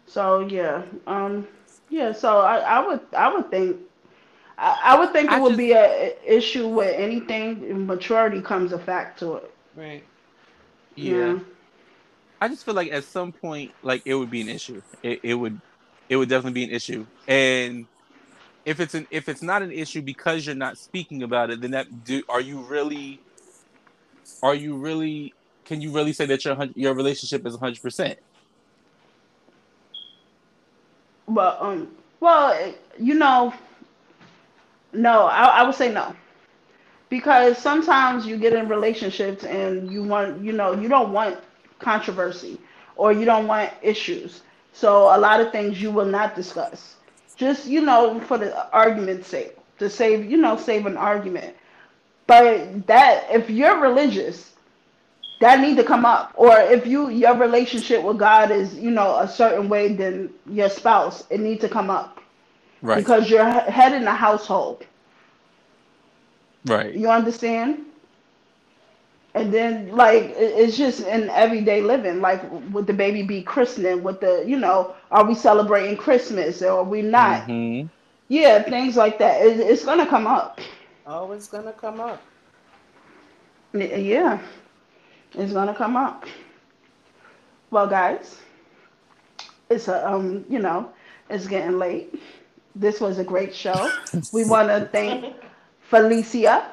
Okay. 0.06 0.12
So 0.12 0.40
yeah, 0.40 0.82
um, 1.06 1.46
yeah. 1.88 2.12
So 2.12 2.38
I, 2.40 2.58
I 2.58 2.86
would, 2.86 3.00
I 3.16 3.34
would 3.34 3.50
think, 3.50 3.76
I, 4.58 4.80
I 4.84 4.98
would 4.98 5.12
think 5.12 5.30
it 5.30 5.34
I 5.34 5.40
would 5.40 5.50
just- 5.50 5.58
be 5.58 5.72
a 5.72 6.14
a 6.14 6.36
issue 6.36 6.68
with 6.68 6.94
anything. 6.96 7.86
Maturity 7.86 8.40
comes 8.40 8.72
a 8.72 8.78
fact 8.78 9.18
to 9.20 9.34
it. 9.36 9.50
Right. 9.74 10.04
Yeah. 10.94 11.38
I 12.40 12.48
just 12.48 12.64
feel 12.64 12.74
like 12.74 12.92
at 12.92 13.04
some 13.04 13.32
point, 13.32 13.72
like 13.82 14.02
it 14.04 14.14
would 14.14 14.30
be 14.30 14.40
an 14.42 14.48
issue. 14.48 14.82
It, 15.02 15.20
it 15.22 15.34
would, 15.34 15.60
it 16.08 16.16
would 16.16 16.28
definitely 16.28 16.52
be 16.52 16.64
an 16.64 16.70
issue. 16.70 17.06
And 17.28 17.86
if 18.64 18.80
it's 18.80 18.94
an 18.94 19.06
if 19.10 19.28
it's 19.28 19.42
not 19.42 19.62
an 19.62 19.72
issue 19.72 20.02
because 20.02 20.46
you're 20.46 20.54
not 20.54 20.78
speaking 20.78 21.22
about 21.22 21.50
it, 21.50 21.60
then 21.60 21.70
that 21.72 22.04
do 22.04 22.22
are 22.28 22.40
you 22.40 22.60
really, 22.60 23.20
are 24.42 24.54
you 24.54 24.76
really? 24.76 25.34
Can 25.64 25.80
you 25.80 25.92
really 25.92 26.12
say 26.12 26.26
that 26.26 26.44
your 26.44 26.56
your 26.74 26.94
relationship 26.94 27.46
is 27.46 27.56
hundred 27.56 27.82
percent? 27.82 28.18
But 31.28 31.58
um, 31.60 31.88
well, 32.20 32.74
you 32.98 33.14
know, 33.14 33.54
no, 34.92 35.26
I, 35.26 35.44
I 35.46 35.64
would 35.64 35.74
say 35.74 35.92
no, 35.92 36.14
because 37.10 37.58
sometimes 37.58 38.26
you 38.26 38.38
get 38.38 38.54
in 38.54 38.68
relationships 38.68 39.44
and 39.44 39.90
you 39.90 40.04
want 40.04 40.42
you 40.44 40.52
know 40.52 40.72
you 40.74 40.88
don't 40.88 41.12
want 41.12 41.38
controversy 41.80 42.60
or 42.96 43.12
you 43.12 43.24
don't 43.24 43.46
want 43.46 43.72
issues. 43.82 44.42
So 44.72 45.16
a 45.16 45.18
lot 45.18 45.40
of 45.40 45.52
things 45.52 45.80
you 45.82 45.90
will 45.92 46.06
not 46.06 46.36
discuss. 46.36 46.96
Just 47.36 47.66
you 47.66 47.82
know 47.82 48.20
for 48.20 48.38
the 48.38 48.70
argument's 48.72 49.28
sake 49.28 49.56
to 49.78 49.90
save 49.90 50.30
you 50.30 50.38
know 50.38 50.56
save 50.56 50.86
an 50.86 50.96
argument. 50.96 51.56
But 52.26 52.86
that 52.88 53.26
if 53.30 53.50
you're 53.50 53.80
religious 53.80 54.54
that 55.40 55.60
need 55.60 55.76
to 55.76 55.84
come 55.84 56.04
up. 56.04 56.32
Or 56.36 56.58
if 56.58 56.86
you 56.86 57.10
your 57.10 57.36
relationship 57.36 58.02
with 58.02 58.18
god 58.18 58.50
is 58.50 58.74
you 58.76 58.90
know 58.90 59.18
a 59.18 59.28
certain 59.28 59.68
way 59.68 59.94
than 59.94 60.32
your 60.50 60.70
spouse 60.70 61.24
it 61.30 61.40
needs 61.40 61.60
to 61.62 61.68
come 61.68 61.90
up. 61.90 62.20
Right. 62.82 62.98
because 62.98 63.30
you're 63.30 63.46
he- 63.46 63.70
head 63.72 63.92
in 63.94 64.04
the 64.04 64.12
household. 64.12 64.84
Right. 66.66 66.94
you 66.94 67.10
understand? 67.10 67.84
And 69.34 69.52
then 69.52 69.94
like 69.94 70.34
it's 70.36 70.76
just 70.76 71.00
in 71.00 71.30
everyday 71.30 71.82
living. 71.82 72.20
Like 72.20 72.42
with 72.72 72.86
the 72.86 72.94
baby 72.94 73.22
be 73.22 73.42
christening? 73.42 74.02
With 74.02 74.20
the 74.20 74.44
you 74.46 74.58
know 74.58 74.94
are 75.10 75.24
we 75.24 75.34
celebrating 75.34 75.96
christmas 75.96 76.62
or 76.62 76.80
are 76.80 76.84
we 76.84 77.02
not? 77.02 77.44
Hmm 77.44 77.84
yeah 78.28 78.62
things 78.62 78.96
like 78.96 79.18
that. 79.18 79.42
It, 79.44 79.60
it's 79.60 79.84
gonna 79.84 80.06
come 80.06 80.26
up. 80.26 80.60
Oh, 81.06 81.32
it's 81.32 81.48
gonna 81.48 81.72
come 81.72 82.00
up. 82.00 82.22
Yeah 83.74 84.40
it's 85.36 85.52
gonna 85.52 85.74
come 85.74 85.96
up. 85.96 86.24
Well 87.70 87.86
guys 87.86 88.40
it's 89.70 89.88
a 89.88 90.08
um 90.08 90.44
you 90.48 90.58
know 90.58 90.90
it's 91.30 91.46
getting 91.46 91.78
late. 91.78 92.14
This 92.74 93.00
was 93.00 93.18
a 93.18 93.24
great 93.24 93.54
show. 93.54 93.90
We 94.32 94.44
want 94.44 94.68
to 94.68 94.88
thank 94.92 95.34
felicia. 95.80 96.70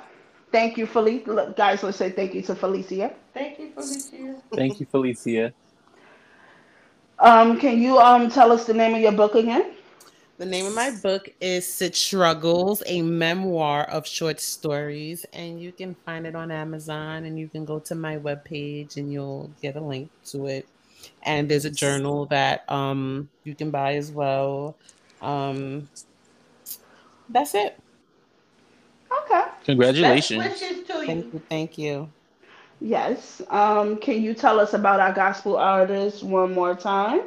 Thank 0.51 0.78
you 0.78 0.86
felicia 0.86 1.32
Look, 1.32 1.57
guys 1.57 1.84
let's 1.84 1.97
say 1.97 2.11
thank 2.11 2.34
you 2.34 2.41
to 2.43 2.55
felicia. 2.55 3.14
Thank 3.34 3.59
you, 3.59 3.72
Felicia. 3.74 4.41
Thank 4.53 4.80
you, 4.80 4.86
Felicia. 4.86 5.53
um 7.20 7.59
can 7.59 7.82
you 7.82 7.97
um 7.97 8.30
tell 8.30 8.51
us 8.51 8.66
the 8.66 8.74
name 8.74 8.93
of 8.93 9.01
your 9.01 9.11
book 9.11 9.36
again 9.36 9.74
The 10.38 10.45
name 10.47 10.65
of 10.65 10.73
my 10.73 10.89
book 10.91 11.29
is 11.39 11.71
Sit 11.71 11.95
Struggles, 11.95 12.81
a 12.88 13.01
memoir 13.03 13.84
of 13.84 14.07
short 14.07 14.39
stories, 14.39 15.25
and 15.31 15.61
you 15.61 15.71
can 15.71 15.95
find 16.05 16.25
it 16.25 16.36
on 16.36 16.51
Amazon 16.51 17.25
and 17.25 17.38
you 17.39 17.47
can 17.47 17.65
go 17.65 17.79
to 17.81 17.95
my 17.95 18.17
webpage 18.17 18.97
and 18.97 19.11
you'll 19.11 19.53
get 19.61 19.75
a 19.75 19.81
link 19.81 20.11
to 20.25 20.47
it. 20.47 20.67
And 21.21 21.49
there's 21.49 21.65
a 21.65 21.69
journal 21.71 22.25
that 22.27 22.69
um 22.71 23.29
you 23.43 23.55
can 23.55 23.69
buy 23.71 23.95
as 23.95 24.11
well. 24.11 24.77
Um 25.21 25.89
that's 27.29 27.53
it. 27.55 27.79
okay 29.11 29.43
Congratulations. 29.65 30.43
Best 30.43 30.61
wishes 30.61 30.88
to 30.88 31.05
Thank 31.05 31.25
you. 31.25 31.31
you, 31.34 31.43
thank 31.49 31.77
you. 31.77 32.13
yes 32.79 33.41
um 33.49 33.97
can 33.97 34.21
you 34.21 34.34
tell 34.34 34.59
us 34.59 34.73
about 34.73 34.99
our 34.99 35.13
gospel 35.13 35.57
artist 35.57 36.23
one 36.23 36.53
more 36.53 36.75
time 36.75 37.21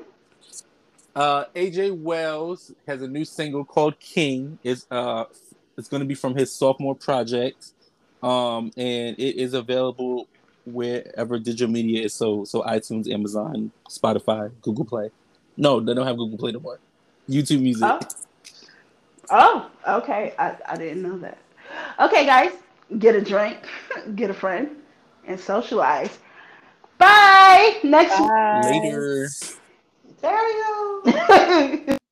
Uh, 1.16 1.46
AJ 1.54 1.98
Wells 1.98 2.72
has 2.86 3.00
a 3.00 3.08
new 3.08 3.24
single 3.24 3.64
called 3.64 3.98
King. 3.98 4.58
It's 4.62 4.86
uh, 4.90 5.24
it's 5.78 5.88
going 5.88 6.00
to 6.00 6.06
be 6.06 6.14
from 6.14 6.36
his 6.36 6.52
sophomore 6.52 6.94
project, 6.94 7.72
um, 8.22 8.70
and 8.76 9.18
it 9.18 9.36
is 9.36 9.54
available 9.54 10.28
wherever 10.66 11.38
digital 11.38 11.72
media 11.72 12.04
is 12.04 12.12
sold. 12.12 12.48
So 12.48 12.62
iTunes, 12.64 13.10
Amazon, 13.10 13.72
Spotify, 13.88 14.52
Google 14.60 14.84
Play. 14.84 15.10
No, 15.56 15.80
they 15.80 15.94
don't 15.94 16.06
have 16.06 16.18
Google 16.18 16.36
Play 16.36 16.52
no 16.52 16.60
more. 16.60 16.78
YouTube 17.26 17.62
Music. 17.62 17.88
Oh. 17.88 18.00
Oh, 19.30 19.70
okay. 19.88 20.34
I, 20.38 20.54
I 20.68 20.76
didn't 20.76 21.02
know 21.02 21.18
that. 21.18 21.38
Okay, 21.98 22.26
guys, 22.26 22.52
get 22.98 23.14
a 23.14 23.22
drink, 23.22 23.58
get 24.14 24.28
a 24.28 24.34
friend, 24.34 24.76
and 25.26 25.40
socialize. 25.40 26.18
Bye. 26.98 27.80
Next. 27.82 28.20
Later. 28.70 29.28
Stereo. 30.18 31.02
Bye. 31.04 31.98